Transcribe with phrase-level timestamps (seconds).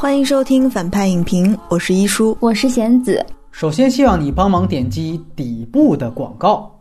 [0.00, 3.22] 欢迎收听反派影评，我是一叔，我是贤子。
[3.50, 6.74] 首先，希望你帮忙点击底部的广告。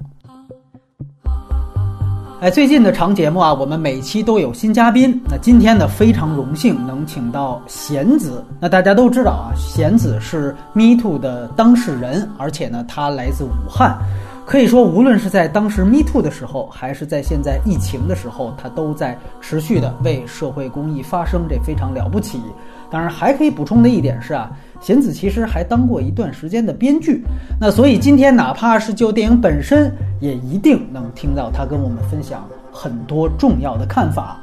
[2.39, 5.21] 哎，最近的长节目啊，我们每期都有新嘉宾。
[5.29, 8.41] 那今天呢，非常荣幸能请到贤子。
[8.57, 13.99] 那大家都知道啊，贤子是 Me Too 的当事人，而且呢，他来自武汉。
[14.49, 22.41] 可以说，无论是在当时 Me Too 的时候，还是在现在疫情的时候，他都在持续的为社会公益发声，这非常了不起。
[22.89, 24.49] 当然，还可以补充的一点是啊，
[24.81, 27.23] 贤子其实还当过一段时间的编剧。
[27.61, 34.41] 那所以今天哪怕是就电影本身，也一定能听到他跟我们分享很多重要的看法。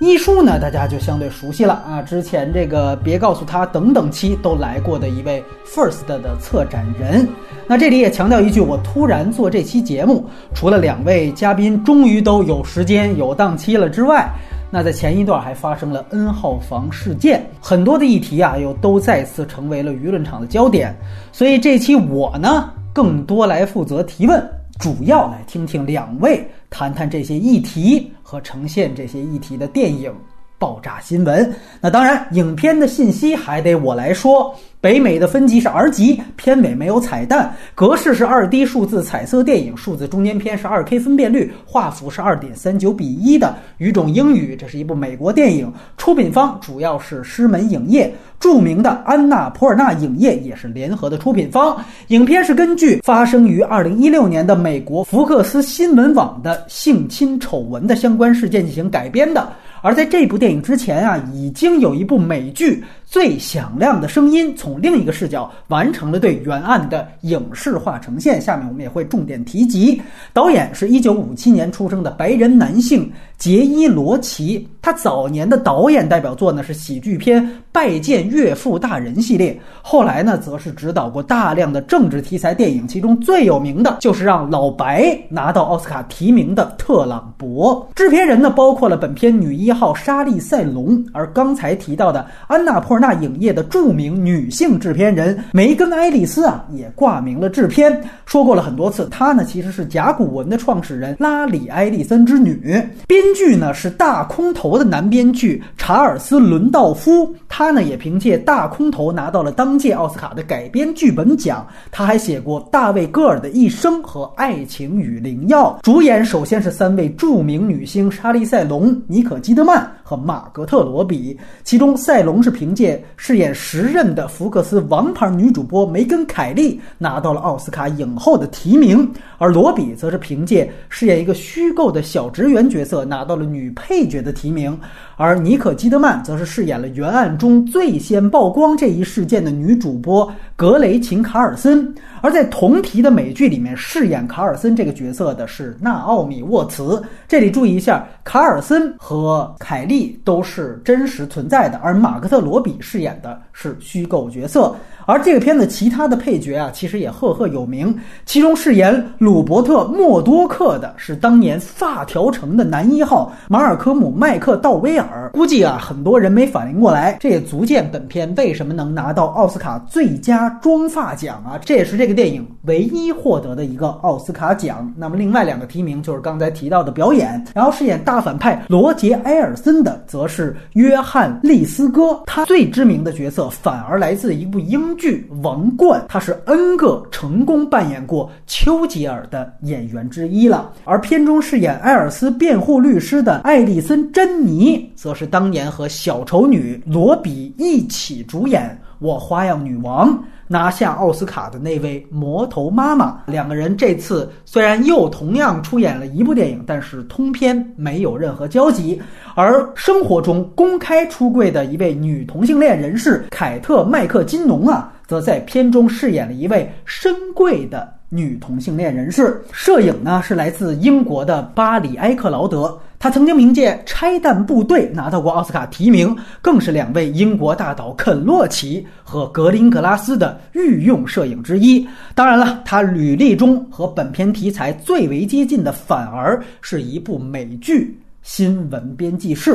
[0.00, 7.28] 艺术呢，大家就相对熟悉了啊，之前这个别告诉他等等期都来过的一位 First 的策展人。
[7.66, 14.26] 那这里也强调一句，我突然做这期节目，除了两位嘉宾终于都有时间有档期了之外。
[14.70, 20.96] 那在前一段还发生了 N 号房事件，很多的议题啊，又都再次成为了舆论场的焦点。
[21.30, 30.10] 所以这期我呢，更多来负责提问，主要来听听两位谈谈这些议题和呈现这些议题的电影。
[30.58, 31.54] 爆炸新闻。
[31.80, 34.54] 那当然，影片的信息还得我来说。
[34.80, 44.56] 北美的分级是 R 级，片尾没有彩蛋，格式是二 D 数字彩色电影，数字中间片是二 K 分辨率，画幅是二点三九比一的语种英语。
[44.56, 51.76] 这是一部美国电影，出品方主要是狮门影业，著名的安娜普尔纳影业也是联合的出品方。
[52.08, 59.52] 影片是根据发生于二零一六年的美国福克斯新闻网的性侵丑闻的相关事件进行改编的。
[59.82, 62.82] 而在这部电影之前啊，已经有一部美剧。
[63.10, 68.40] 最响亮的声音从另一个视角完成了对原案的影视化呈现。
[68.40, 70.00] 下面我们也会重点提及，
[70.32, 74.64] 导演是一九五七年出生的白人男性杰伊·罗奇。
[74.82, 87.76] 他早年的导演代表作呢是喜剧片《拜见岳父大人》系列，后来呢则是指导过大量的政治题材电影，其中最有名的就是让老白拿到奥斯卡提名的《特朗博》。
[87.96, 98.00] 制片人呢包括了本片女一号莎莉·赛隆，而刚才提到的安娜·普那影业的著名女性制片人梅根·爱丽丝啊，也挂名了制片。
[98.26, 102.60] 说过了很多次，她呢其实是甲骨文的创始人拉里·埃利森之女。
[103.06, 111.66] 编剧呢是大空头的男编剧查尔斯·伦道夫，他呢也凭借大空头拿到了当届奥斯卡的改编剧本奖。
[111.90, 115.76] 他还写过大卫·戈尔的一生和《爱情与灵药》。
[115.82, 122.89] 主演首先是三位著名女星莎莉·赛隆、妮可·基德曼和玛格特·罗比，其中赛隆是凭借。
[123.16, 129.06] 饰演时任的福克斯王牌女主播梅根·凯利拿到了奥斯卡影后的提名，
[129.38, 134.78] 而罗比则是凭借饰演一个虚构的小职员角色拿到了女配角的提名，
[135.16, 141.94] 而妮可·基德曼则是饰演了原案中最先曝光这一事件的女主播格雷琴·卡尔森。
[142.22, 147.02] 而在同题的美剧里面饰演卡尔森这个角色的是纳奥米·沃茨。
[147.28, 154.74] 这里注意一下，卡尔森和凯利都是真实存在的，而马克特·罗比饰演的是虚构角色。
[155.06, 157.96] 而这个片子其他的配角啊，其实也赫赫有名。
[158.24, 165.30] 其中饰演鲁伯特·默多克的是当年发条城的男一号马尔科姆·麦克道威尔。
[165.32, 171.58] 估计啊，很多人没反应过来，这也足见本片为什么能拿到奥斯卡最佳妆发奖啊！
[171.64, 174.92] 这也是这电影唯一获得的一个奥斯卡奖。
[174.96, 182.22] 那么另外两个提名就是刚才提到的表演，然后饰演大反派罗杰·埃尔森的则是约翰·利斯哥。
[182.26, 184.90] 他最知名的角色反而来自一部英。
[185.00, 190.72] 剧《王冠》，他是 N 个成功扮演过丘吉尔的演员之一了。
[190.84, 200.10] 而片中饰演埃尔斯辩护律师的艾丽森·珍妮，则是当年和小丑女罗比一起主演《我花样女王》。
[200.52, 209.00] 拿下奥斯卡的那位魔头妈妈，两个人这次虽然又同样出演了一部电影，但是通篇没有任何交集。
[209.36, 217.99] 而生活中公开出柜的一位女同性恋人士凯特·麦克金农啊，则在片中饰演了一位深贵的。
[218.12, 231.86] 女同性恋人士，摄影呢是来自英国的巴里埃克劳德，他曾经凭借《拆弹部队》拿到过奥斯卡提名，更是两位英国大导肯洛奇和格林格拉斯的御用摄影之一。
[232.12, 237.84] 当然了，他履历中和本片题材最为接近的，反而是一部美剧
[238.22, 239.52] 《新闻编辑室》。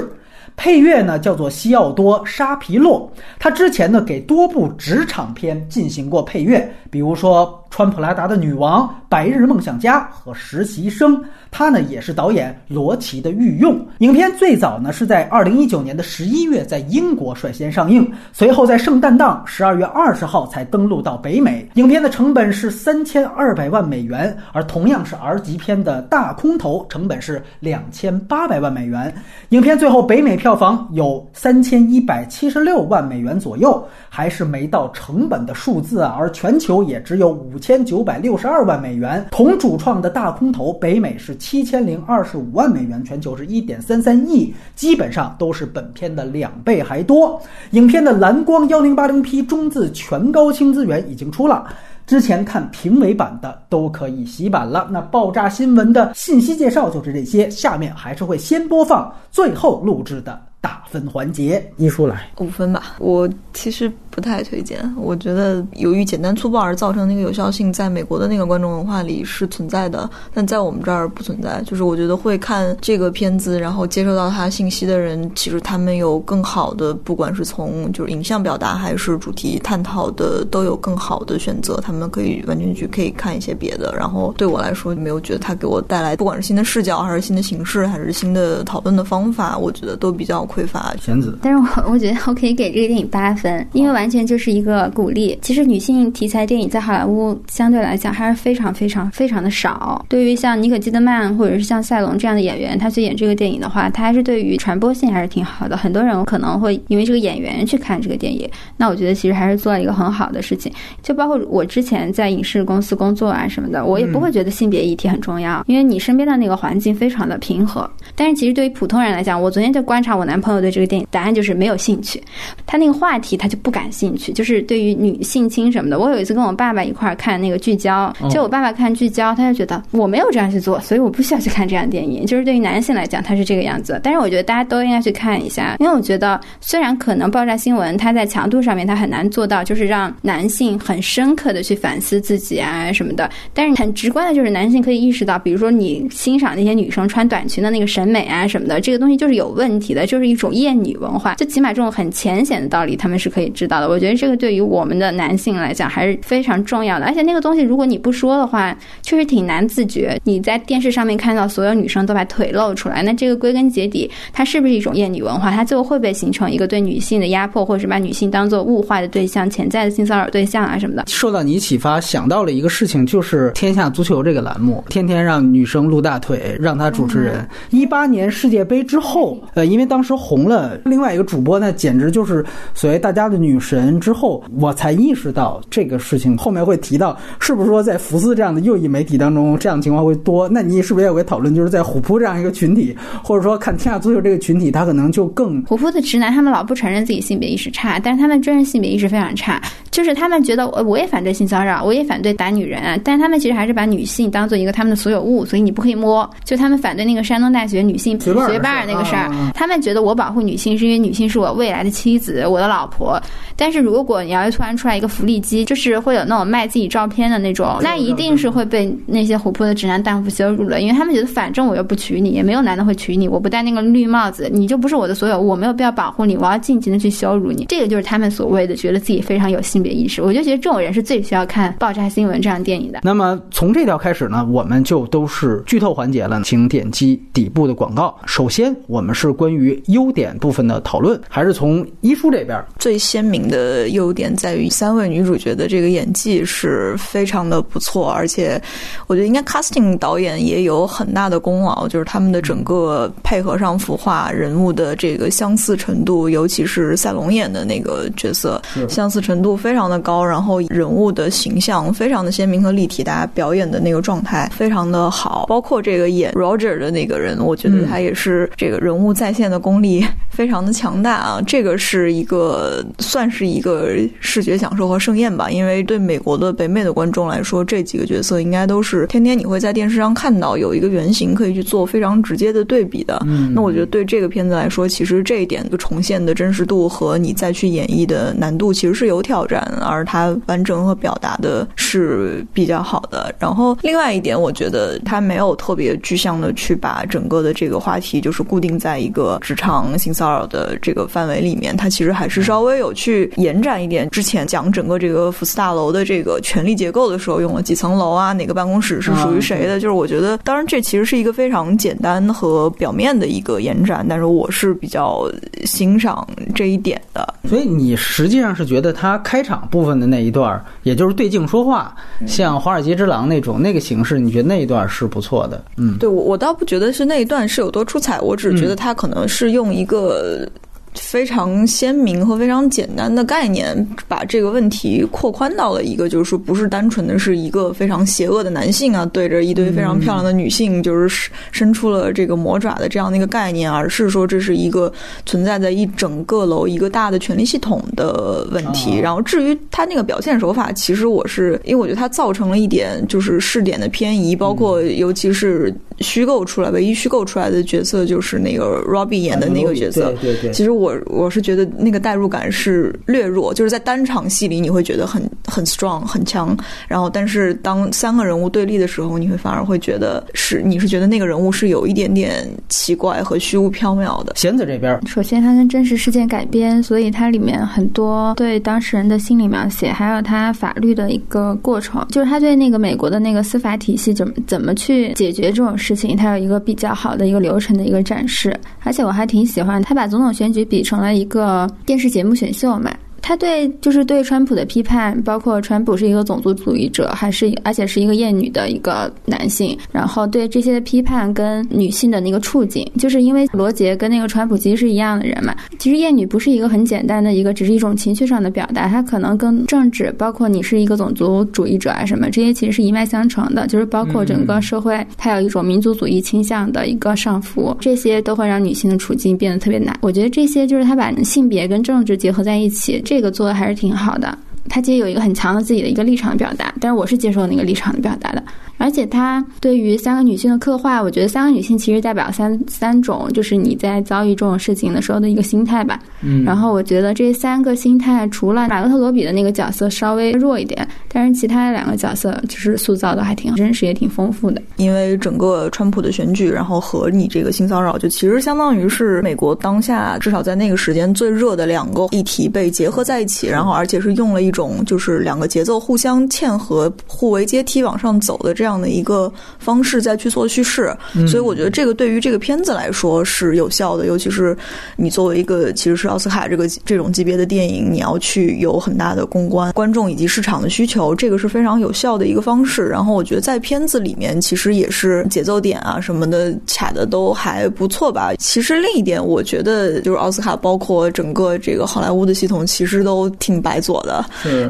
[0.57, 11.17] 配乐呢叫做西奥多·沙皮洛，他之前呢给多部职场片进行过配乐，比如说《穿普拉达的女王》《白日梦想家》和《实习生》。
[11.51, 13.79] 他呢也是导演罗奇的御用。
[13.99, 21.65] 影片最早呢是在二零一九年的十一月在英国率先上映，随后在圣诞档十二月二十号才登陆到北美。
[21.75, 29.13] 影片的成本是三千二百万美元，而同样是 R 级片的《大空头》成本是两千八百万美元。
[29.49, 36.15] 影片最后北美票房有三千一百七十六万美元左右，还是没到成本的数字啊。
[36.19, 39.25] 而全球也只有五千九百六十二万美元。
[39.31, 41.33] 同主创的《大空头》北美是。
[41.45, 47.39] 七千零二十五万美元，全球是一点三三亿，基本上都是本片的两倍还多。
[47.71, 51.67] 影片的蓝光幺零八零 P 中字全高清资源已经出了，
[52.07, 54.87] 之前看评委版的都可以洗版了。
[54.91, 61.63] 那爆炸新闻的信息介绍就是这些，下面还是会先播放最后录制的打分环节。
[61.77, 63.91] 一书来五分吧，我其实。
[64.15, 71.61] 不太推荐，我觉得由于简单粗暴而造成那个有效性，在美国的那个观众文化里是存在的，但在我们这儿不存在。
[71.65, 81.75] 就是我觉得会看这个片子，然后接受到它信息的人，其实他们有更好的，不管是从就是影像表达还是主题探讨的，都有更好的选择。
[81.83, 83.93] 他们可以完全去可以看一些别的。
[83.99, 90.93] 然后对我来说，没有觉得它给我带来，不管是新的视角，还是新的形式，还是新的讨论的方法，我觉得都比较匮乏。
[90.99, 94.05] 选子，但是我我觉得我可以给这个电影八分，因为完。
[94.05, 95.37] 全就是一个鼓励。
[95.41, 100.05] 其实女性题材电影在好莱坞相对来讲还是非常非常非常的少。
[100.07, 105.75] 对于像妮可基德曼或者是像赛隆这样的演员，他去演这个电影的话，他还是对于传播性还是挺好的。
[105.75, 108.47] 很多人可能会因为这个演员去看这个电影。
[108.77, 110.71] 那我觉得其实还是做了一个很好的事情。
[111.01, 117.89] 就包括我之前在影视公司工作啊什么的，我也不会觉得性别议题很重要，因为你身边的那个环境非常的平和。
[118.15, 122.21] 但是其实对于普通人来讲，我昨天就观察我男朋友对这个电影，答案就是没有兴趣。
[122.65, 123.85] 他那个话题他就不感。
[123.95, 132.25] 兴趣就是对于女性侵什么的，我有一次跟我爸爸一块儿看那个聚焦，就我爸爸看聚焦，他就觉得我没有这样去做，所以我不需要去看这样的电影。
[132.25, 134.01] 就是对于男性来讲，他是这个样子。
[134.03, 151.35] 但是我觉得大家都应该去看一下，因为我觉得虽然可能爆炸新闻它在强度上面它很难做到，就是让男性很深刻的去反思自己啊什么的，但是很直观的就是男性可以意识到，比如说你欣赏那些女生穿短裙的那个审美啊什么的，这个东西就是有问题的，就是一种厌女文化。
[151.35, 153.89] 就起码这种很浅显的道理，他们是可以知道的。
[153.89, 160.19] 我觉得这个对于我们的男性来讲还是非常重要的，而且那个东西如果你不说的话，确实挺难自觉。
[160.23, 165.51] 你在电视上面看到所有女生都把腿露出来，那这个归根结底，它是不是一种厌女文化？
[165.51, 171.03] 它最后会不会形成一个对女性的压迫，或者是把女性当做物化的对象、潜在的性骚扰对象啊什么的？
[171.07, 177.47] 受到你启发，想到了一个事情，就是《天下足球》这个栏目，天天让女生露大腿，让她主持人。
[177.69, 183.99] 一八年世界杯之后，呃，因为当时红了，另外一个主播那，简直就是所谓大家的女神。
[183.99, 190.47] 之后，我才意识到这个事情后面会提到，是不是说在福斯这样的右翼媒体当中，这样的情况会多？
[190.49, 206.29] 那你是不是也会讨论，就是在虎扑这样一个群体，或者说看天下足球这个群体，他可能就更虎扑的直男，他们老不承认自己性别意识差，但是他们真实性别意识非常差，就是他们觉得我我也反对性骚扰，我也反对打女人，但他们其实还是把女性当做一个他们的所有物，所以你不可以摸。
[206.43, 213.19] 就他们反对那个山东大学女性学霸那个事儿，他们觉得我保护女性是因为女性是我未来的妻子，我的老婆。
[213.57, 230.21] 但是如果你要是突然出来一个福利机，就是会有那种卖自己照片的那种，那一定是会被那些活泼的直男荡妇羞辱了，因为他们觉得反正我又不娶你，也没有男的会娶你，我不戴那个绿帽子，你就不是我的所有，我没有必要保护你，我要尽情的去羞辱你，这个就是他们所谓的觉得自己非常有性别意识。
[230.21, 232.99] 我就觉得这种人是最需要看爆炸新闻这样电影的。
[233.03, 238.13] 那么从这条开始呢，我们就都是剧透环节了，请点击底部的广告。
[238.25, 243.89] 首先，我们是关于优点部分的讨论，还是从一书这边最鲜明的。
[243.95, 248.61] 优点在于三位女主角的这个演技是非常的不错，而且
[249.07, 269.84] 我觉得应该 casting 导演也有很大的功劳，就是他们的整个配合上孵化人物的这个相似程度，尤其是赛龙演的那个角色，相似程度非常的高，然后人物的形象非常的鲜明和立体，大家表演的那个状态非常的好，包括这个演 Roger 的那个人，我觉得他也是这个人物在线的功力
[270.31, 273.75] 非常的强大啊，这个是一个算是一个。
[273.75, 283.21] 呃，视觉享受和盛宴吧，因为对美国的北美的观众来说，这几个角色应该都是天天你会在电视上看到，有一个原型可以去做非常直接的对比的。
[283.27, 293.35] 嗯，那我觉得对这个片子来说，其实这一点的重现的真实度和你再去演绎的难度其实是有挑战，而它完整和表达的是比较好的。
[293.37, 304.09] 然后另外一点，我觉得它没有特别具象的去把整个的这个话题就是固定在一个职场场性骚扰的这个范围里面，它其实还是稍微有去延展一点。
[304.09, 309.79] 之前讲整个这个福斯大楼的这个权力结构的时候，用了几层楼啊，哪个办公室是属于谁的？
[309.79, 315.29] 就是我觉得，当然这其实是一个非常简单和表面的一个延展，但是我是比较
[315.65, 317.33] 欣赏这一点的。
[317.47, 325.63] 所以你实际上是觉得他开场部分的那一段，也就是对镜说话，像《华尔街之狼》那种那个形式，你觉得那一段是不错的？
[325.77, 330.47] 嗯，对我我倒不觉得是那一段是有多出彩，我只觉得他可能是用用一个。
[330.95, 333.75] 非常鲜明和非常简单的概念，
[334.07, 344.91] 把这个问题扩宽到了一个，就是说不是单纯的是一个非常邪恶的男性啊，对着一堆非常漂亮的女性，就是伸出了这个魔爪的这样的一个概念，而是说这是一个
[345.25, 348.97] 存在在一整个楼一个大的权力系统的问题。
[348.97, 360.84] 然后至于他那个表现手法，其实我是因为我觉得它造成了一点就是视点的偏移，包括尤其是虚构出来唯一虚构出来的角色就是那个 Robbie 演的那个角色，对对，其实我。
[360.85, 366.55] 我我是觉得那个代入感是略弱，就是在单场戏里你会觉得很很 strong 很强，
[366.87, 374.33] 然后但是当三个人物对立的时候，你会反而会觉得是你是觉得那个人物是有一点点奇怪和虚无缥缈的。
[374.35, 388.55] 弦子这边，首先它跟真实事件改编，所以它里面很多对当事人的心理描写，还有他法律的一个过程，就是他对那个美国的那个司法体系怎么怎么去解决这种事情，它有一个比较好的一个流程的一个展示。
[388.83, 390.74] 而且我还挺喜欢他把总统选举比。
[390.75, 392.91] 比成了一个电视节目选秀嘛。
[393.27, 405.55] 他对就是对川普的批判，包括川普是一个种族主义者，还是而且是一个厌女的一个男性，然后对这些的批判跟女性的那个处境，就是因为罗杰跟那个川普其实是一样的人嘛。
[405.79, 419.97] 其实厌女不是一个很简单的一个，只是一种情绪上的表达，它可能跟政治，包括你是一个种族主义者啊什么，这些其实是一脉相承的，就是包括整个社会它有一种民族主义倾向的一个上浮，这些都会让女性的处境变得特别难。
[420.03, 423.14] 我觉得这些就是他把性别跟政治结合在一起，这。
[423.15, 428.43] 这个做的还是挺好的，他其实有一个很强的自己的一个立场表达，但是我是接受那个立场的表达的。
[428.77, 435.97] 而且他对于三个女性的刻画，我觉得三个女性其实代表三三种，就是你在遭遇这种事情的时候的一个心态吧。
[436.21, 436.43] 嗯。
[436.43, 444.61] 然后我觉得这三个心态，除了马格特罗比的那个角色稍微弱一点，但是其他的两个角色就是塑造的还挺真实，也挺丰富的。
[444.75, 458.64] 因为整个川普的选举，然后和你这个性骚扰，就其实相当于是美国当下至少在那个时间最热的两个议题被结合在一起，然后而且是用了一种就是两个节奏互相嵌合、互为阶梯往上走的这。
[458.65, 460.91] 这样的一个方式再去做叙事，
[461.27, 464.07] 所以我觉得这个对于这个片子来说是有效的。
[464.07, 464.57] 尤其是
[464.95, 472.87] 你作为一个其实是奥斯卡这个这种级别的电影，你要去有很大的公关、观众以及市场的需求，这个是非常有效的一个方式。
[472.87, 478.33] 然后我觉得在片子里面其实也是节奏点啊什么的卡的都还不错吧。
[478.39, 484.25] 其实另一点，我觉得就是奥斯卡包括整个这个好莱坞的系统其实都挺白左的，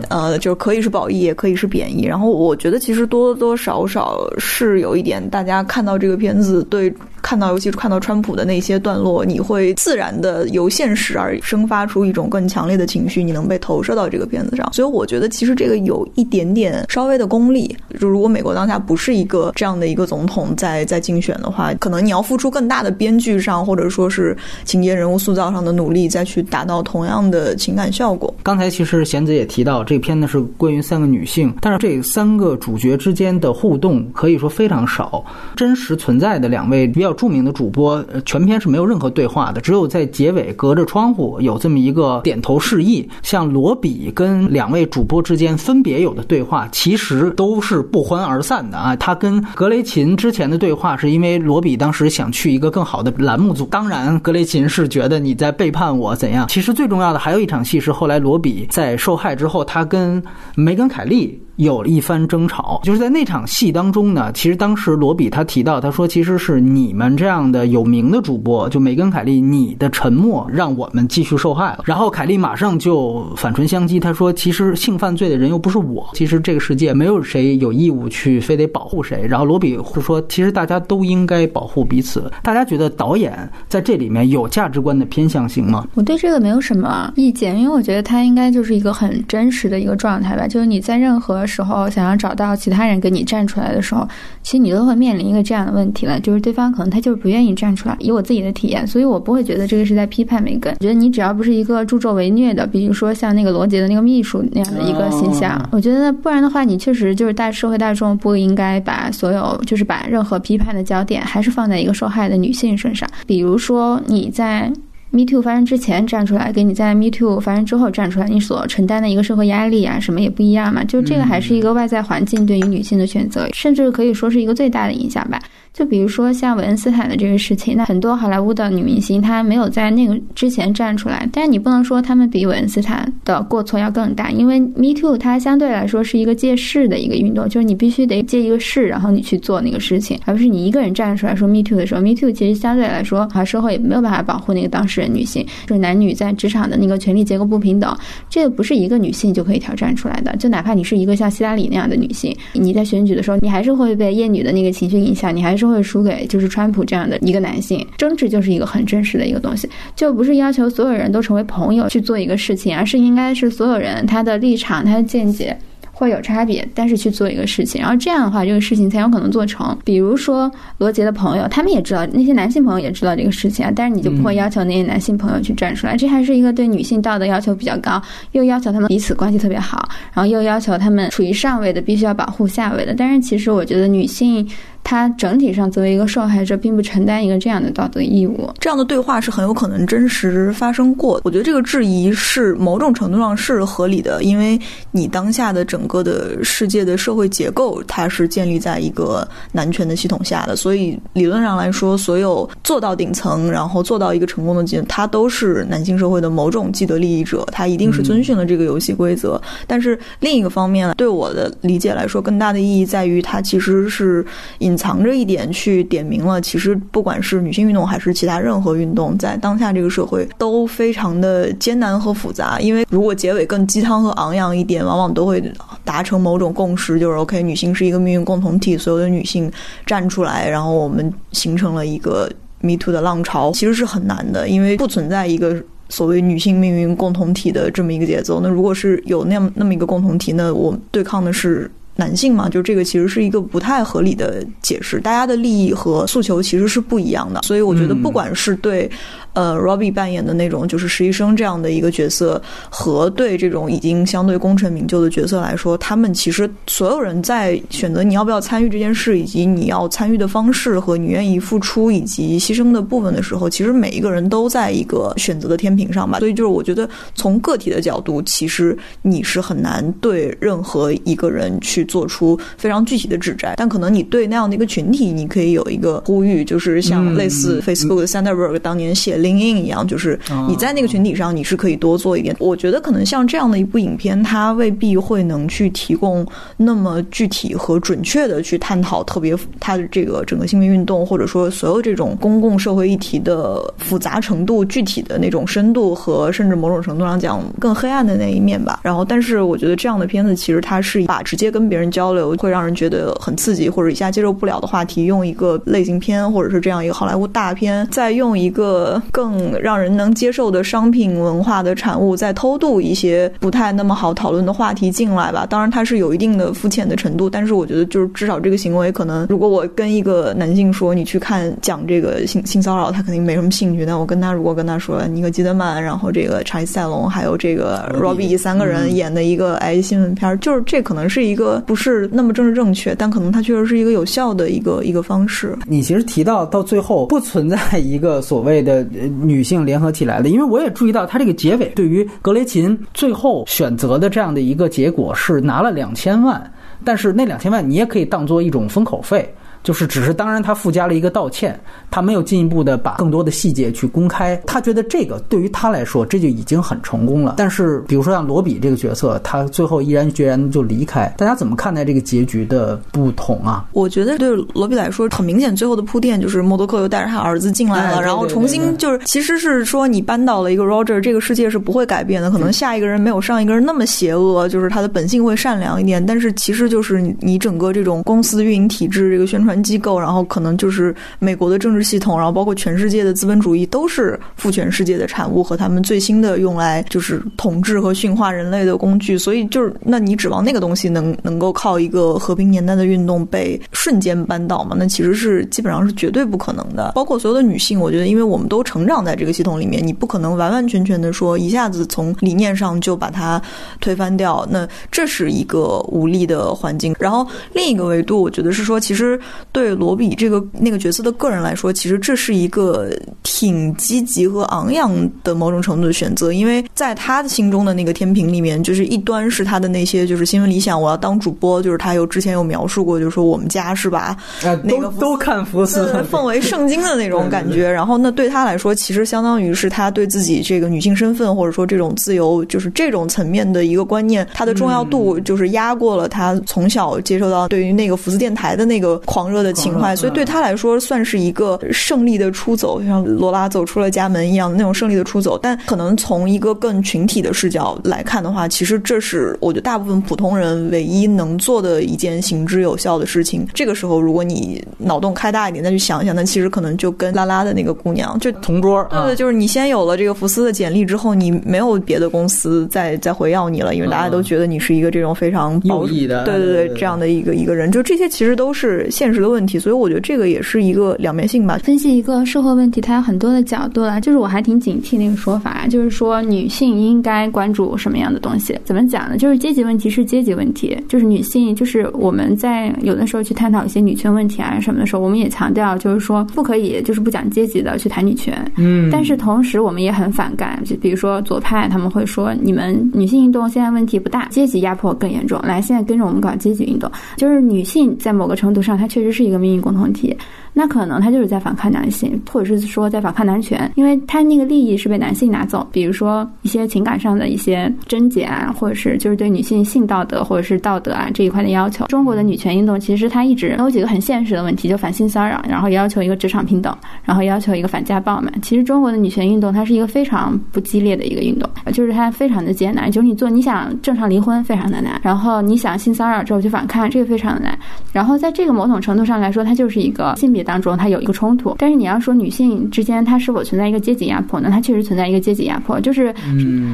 [0.10, 2.04] 呃，就是可以是褒义，也可以是贬义。
[2.04, 3.85] 然后我觉得其实多多少。
[3.86, 6.92] 多少是有一点，大家看到这个片子对。
[7.26, 14.72] 看到，尤其是看到川普的那些段落，你会自然的由现实而生发出一种更强烈的情绪，你能被投射到这个片子上。
[14.72, 17.76] 所以我觉得，其实这个有一点点稍微的功利。
[18.00, 28.32] 就如果美国当下不是一个这样的一个总统在在竞选的话，可能你要付出更大的编剧上或者说是情节人物塑造上的努力，再去达到同样的情感效果。
[28.44, 37.15] 刚才其实贤子也提到，这片呢是关于三个女性，但是这三个主角之间的互动可以说非常少，真实存在的两位比较。
[37.16, 43.10] 著名的主播，全篇是没有任何对话的，只有在结尾隔着窗户有这么一个点头示意。
[43.24, 48.96] 像罗比跟两位主播之间分别有的对话，其实都是不欢而散的啊。
[48.96, 56.48] 他跟格雷琴之前的对话，是因为罗比当时想去一个更好的栏目组，当然格雷琴是觉得你在背叛我怎样。
[56.48, 60.22] 其实最重要的还有一场戏是后来罗比在受害之后，他跟
[60.56, 61.42] 梅根凯利。
[61.58, 64.32] 有了一番争吵，就是在那场戏当中呢。
[64.34, 71.84] 其实当时罗比他提到，他说其实是你们这样的有名的主播，就梅根凯利，你的沉默让我们继续受害了。
[71.86, 79.26] 然后凯利马上就反唇相讥，他说其实性犯罪的人又不是我，其实这个世界没有谁有义务去非得保护谁。
[79.26, 82.30] 然后罗比会说，其实大家都应该保护彼此。
[82.44, 85.88] 大家觉得导演在这里面有价值观的偏向性吗？
[85.94, 91.45] 我对这个没有什么意见，因为我觉得他应该就是一个很真实的一个状态吧，就是你在任何。
[91.46, 94.08] 时候想要找到其他人跟你站出来的时候，
[94.44, 97.96] 其实你都会面临一个这样的问题了，就是对方可能他就是不愿意站出来。
[98.00, 100.74] 以我自己的体验，所以我不会觉得这个是在批判梅根。
[100.74, 113.10] 我觉得你只要不是一个助纣为虐的，比如说像那个罗杰的那个秘书那样的一个形象，我觉得不然的话，你确实就是大社会大众不应该把所有就是把任何批判的焦点还是放在一个受害的女性身上。
[113.26, 114.72] 比如说你在。
[115.16, 120.84] Me Too 发生之前站出来，跟你在 Me Too 发生之后站出来，你所承担的一个社会压力啊，什么也不一样嘛。
[120.84, 125.40] 就这个还是一个外在环境对于女性的选择，甚至可以说是一个最大的影响吧。
[125.76, 147.94] 就比如说像韦恩斯坦的这个事情，那很多好莱坞的女明星她没有在那个之前站出来，但是你不能说她们比韦恩斯坦的过错要更大，因为 Me Too 它相对来说是一个借势的一个运动，就是你必须得借一个势，然后你去做那个事情，而不是你一个人站出来说 Me Too 的时候，Me Too 其实相对来说啊，社会也没有办法保护那个当事人女性，就是男女在职场的那个权利结构不平等，
[148.30, 157.86] 这个不是一个女性就可以挑战出来的，就哪怕你是一个像希拉里那样的女性，你在选举的时候，你还是会被厌女的那个情绪影响，你还是都会输给就是川普这样的一个男性。
[157.98, 165.58] 争执就是一个很真实的一个东西，就不是要求所有人都成为朋友去做一个事情，而是应该是所有人他的立场、他的见解。
[165.98, 169.76] 会有差别，但是去做一个事情，然后这样的话，这个事情才有可能做成。
[169.86, 178.02] 比如说罗杰的朋友，他们也知道，那些男性朋友也知道这个事情啊，但是你就不会要求那些男性朋友去站出来，这还是一个对女性道德要求比较高，
[178.34, 182.94] 又要求他们彼此关系特别好，然后又要求他们处于上位的必须要保护下位的。
[182.94, 184.46] 但是其实我觉得女性。
[184.88, 188.48] 他整体上作为一个受害者，并不承担一个这样的道德义务。
[188.60, 191.20] 这样的对话是很有可能真实发生过。
[191.24, 194.60] 我觉得这个质疑是某种程度上是合理的，因为
[194.92, 209.42] 你当下的整个的世界的社会结构，它是建立在一个男权的系统下的，所以理论上来说，所有做到顶层，然后做到一个成功的阶，他都是男性社会的某种既得利益者，他一定是遵循了这个游戏规则。
[209.66, 214.24] 但是另一个方面，对我的理解来说，更大的意义在于，它其实是
[214.60, 214.76] 隐。
[214.86, 222.60] 藏着一点去点明了，其实不管是女性运动还是其他任何运动，在当下这个社会都非常的艰难和复杂。
[222.60, 225.42] 因为如果结尾更鸡汤和昂扬一点，往往都会
[225.84, 229.52] 达成某种共识，就是 OK，女性是一个命运共同体，所有的女性
[229.86, 232.30] 站出来，然后我们形成了一个
[232.62, 238.40] Me Too 的浪潮，其实是很难的，因为不存在一个所谓女性命运共同体的这么一个节奏。
[238.42, 241.70] 那如果是有那么那么一个共同体，那我对抗的是。
[241.98, 248.92] 男性嘛，就这个其实是一个不太合理的解释，大家的利益和诉求其实是不一样的，所以我觉得不管是对。
[249.36, 266.20] 呃，Robbie 扮演的那种就是实习生这样的一个角色，和对这种已经相对功成名就的角色来说，他们其实所有人在选择你要不要参与这件事，以及你要参与的方式和你愿意付出以及牺牲的部分的时候，其实每一个人都在一个选择的天平上吧。
[266.20, 279.25] 所以就是我觉得从个体的角度，其实你是很难对任何一个人去做出非常具体的指摘，但可能你对那样的一个群体，你可以有一个呼吁，就是像类似 Facebook 的 Sandberg 当年写。
[279.26, 282.36] 林荫一样，就是你在那个群体上，你是可以多做一点。
[282.38, 286.24] 我觉得可能像这样的一部影片，它未必会能去提供
[286.58, 298.82] 那么具体和准确的去探讨特别它的这个整个性别运动，或者说所有这种公共社会议题的复杂程度、具体的那种深度和甚至某种程度上讲更黑暗的那一面吧。
[298.84, 309.02] 然后，但是我觉得这样的片子其实它是把直接跟别人交流会让人觉得很刺激或者一下接受不了的话题，用一个类型片或者是这样一个好莱坞大片，再用一个。
[309.16, 315.46] 更让人能接受的商品文化的产物，再偷渡一些不太那么好讨论的话题进来吧。
[315.50, 323.86] 当然，它是有一定的肤浅的程度，但是我觉得就是至少这个行为可能，如果我跟一个男性说你去看讲这个性性骚扰，他肯定没什么兴趣。
[323.86, 335.58] 但我跟他如果跟他说尼克基德曼，然后这个查理塞隆，还有这个 Robbie 三个人演的一个哎新闻片，就是这可能是一个不是那么政治正确，但可能它确实是一个有效的一个一个方式。
[335.66, 338.86] 你其实提到到最后不存在一个所谓的。
[339.08, 346.52] 女性联合起来的，因为我也注意到，他这个结尾对于格雷琴最后选择的这样的一个结果是拿了两千万，
[346.84, 349.34] 但是那两千万你也可以当做一种封口费。
[349.66, 354.40] 就是，只是当然，他附加了一个道歉，他没有进一步的把更多的细节去公开。
[354.46, 357.34] 他觉得这个对于他来说，这就已经很成功了。
[357.38, 361.12] 但是，比如说像罗比这个角色，他最后毅然决然就离开。
[361.18, 363.66] 大家怎么看待这个结局的不同啊？
[363.72, 372.30] 我觉得对罗比来说，很明显，最后的铺垫就是默多克又带着他儿子进来了，然后重新就是，其实是说你扳倒了一个 Roger，这个世界是不会改变的。
[372.30, 376.06] 可能下一个人没有上一个人那么邪恶，就是他的本性会善良一点。
[376.06, 379.55] 但是，其实就是你整个这种公司运营体制，这个宣传。
[379.62, 389.18] 机构，然后可能就是美国的政治系统，然后包括全世界的资本主义，都是父权世界的产物和他们最新的用来就是统治和驯化人类的工具。
[389.18, 394.76] 所以就是，那你指望那个东西能能够靠一个和平年代的运动被瞬间扳倒吗？
[394.78, 396.92] 那其实是基本上是绝对不可能的。
[396.96, 403.42] 包括所有的女性，我觉得，因为我们都成长在这个系统里面，你不可能完完全全的说一下子从理念上就把它
[403.80, 404.48] 推翻掉。
[404.50, 406.96] 那这是一个无力的环境。
[407.00, 409.20] 然后另一个维度，我觉得是说，其实。
[409.52, 412.90] 对罗比这个那个角色的个人来说，其实这是一个
[413.24, 424.16] 挺积极和昂扬的某种程度的选择，因为在他的心中的那个天平里面，就是一端是他的那些就是新闻理想，我要当主播，就是他有之前有描述过，就是说我们家是吧，
[424.64, 427.70] 那个都看福斯奉为圣经的那种感觉。
[427.70, 445.40] 然后那对他来说，其实相当于是他对自己这个女性身份或者说这种自由，就是这种层面的一个观念，它的重要度就是压过了他从小接受到对于那个福斯电台的那个狂热的情怀，所以对他来说算是一个胜利的出走，像罗拉走出了家门一样的那种胜利的出走。
[445.42, 453.46] 但可能从一个更群体的视角来看的话，其实这是我觉得大部分普通人唯一能做的一件行之有效的事情。
[453.54, 471.58] 这个时候，如果你脑洞开大一点，再去想一想，那其实可能就跟拉拉的那个姑娘就同桌，对对，就是你先有了这个福斯的简历之后，你没有别的公司再再回要你了，因为大家都觉得你是一个这种非常有意的，对对对，这样的一个一个人，就这些其实都是现实的问题，所以我觉得这个也是一个两面性吧。
[471.64, 478.58] 分析一个社会问题，它有很多的角度啦，就是我还挺警惕那个说法，就是说女性应该关注什么样的东西？
[478.64, 479.18] 怎么讲呢？
[479.18, 500.16] 就是阶级问题是阶级问题，就是女性，就是我们在有的时候去探讨一些女权问题啊什么的时候，我们也强调就是说不可以就是不讲阶级的去谈女权，嗯，但是同时我们也很反感，就比如说左派他们会说你们女性运动现在问题不大，阶级压迫更严重，来现在跟着我们搞阶级运动，就是女性在某个程度上她确实是一个命运共同体。
[500.58, 505.68] 那可能他就是在反抗男性，或者是说在反抗男权，因为他那个利益是被男性拿走。
[505.70, 511.86] 比如说一些情感上的一些贞洁啊，或者是就是对女性性道德或者是道德啊这一块的要求。
[511.88, 518.32] 中国的女权运动其实它一直有几个很现实的问题，就反性骚扰，然后要求一个职场平等，然后要求一个反家暴嘛。
[518.42, 522.90] 其实中国的女权运动它是一个非常不激烈的一个运动，就是它非常的艰难。
[522.90, 527.60] 就是你做你想正常离婚非常的难，然后你想性骚扰之后去反抗这个非常的难。
[527.92, 530.46] 然后在这个某种程度上来说，它就是一个性别。
[530.46, 534.50] 当中它有一个冲突，但是你要说女性之间它是否存在一个阶级压迫呢？
[534.52, 536.14] 它确实存在一个阶级压迫，就是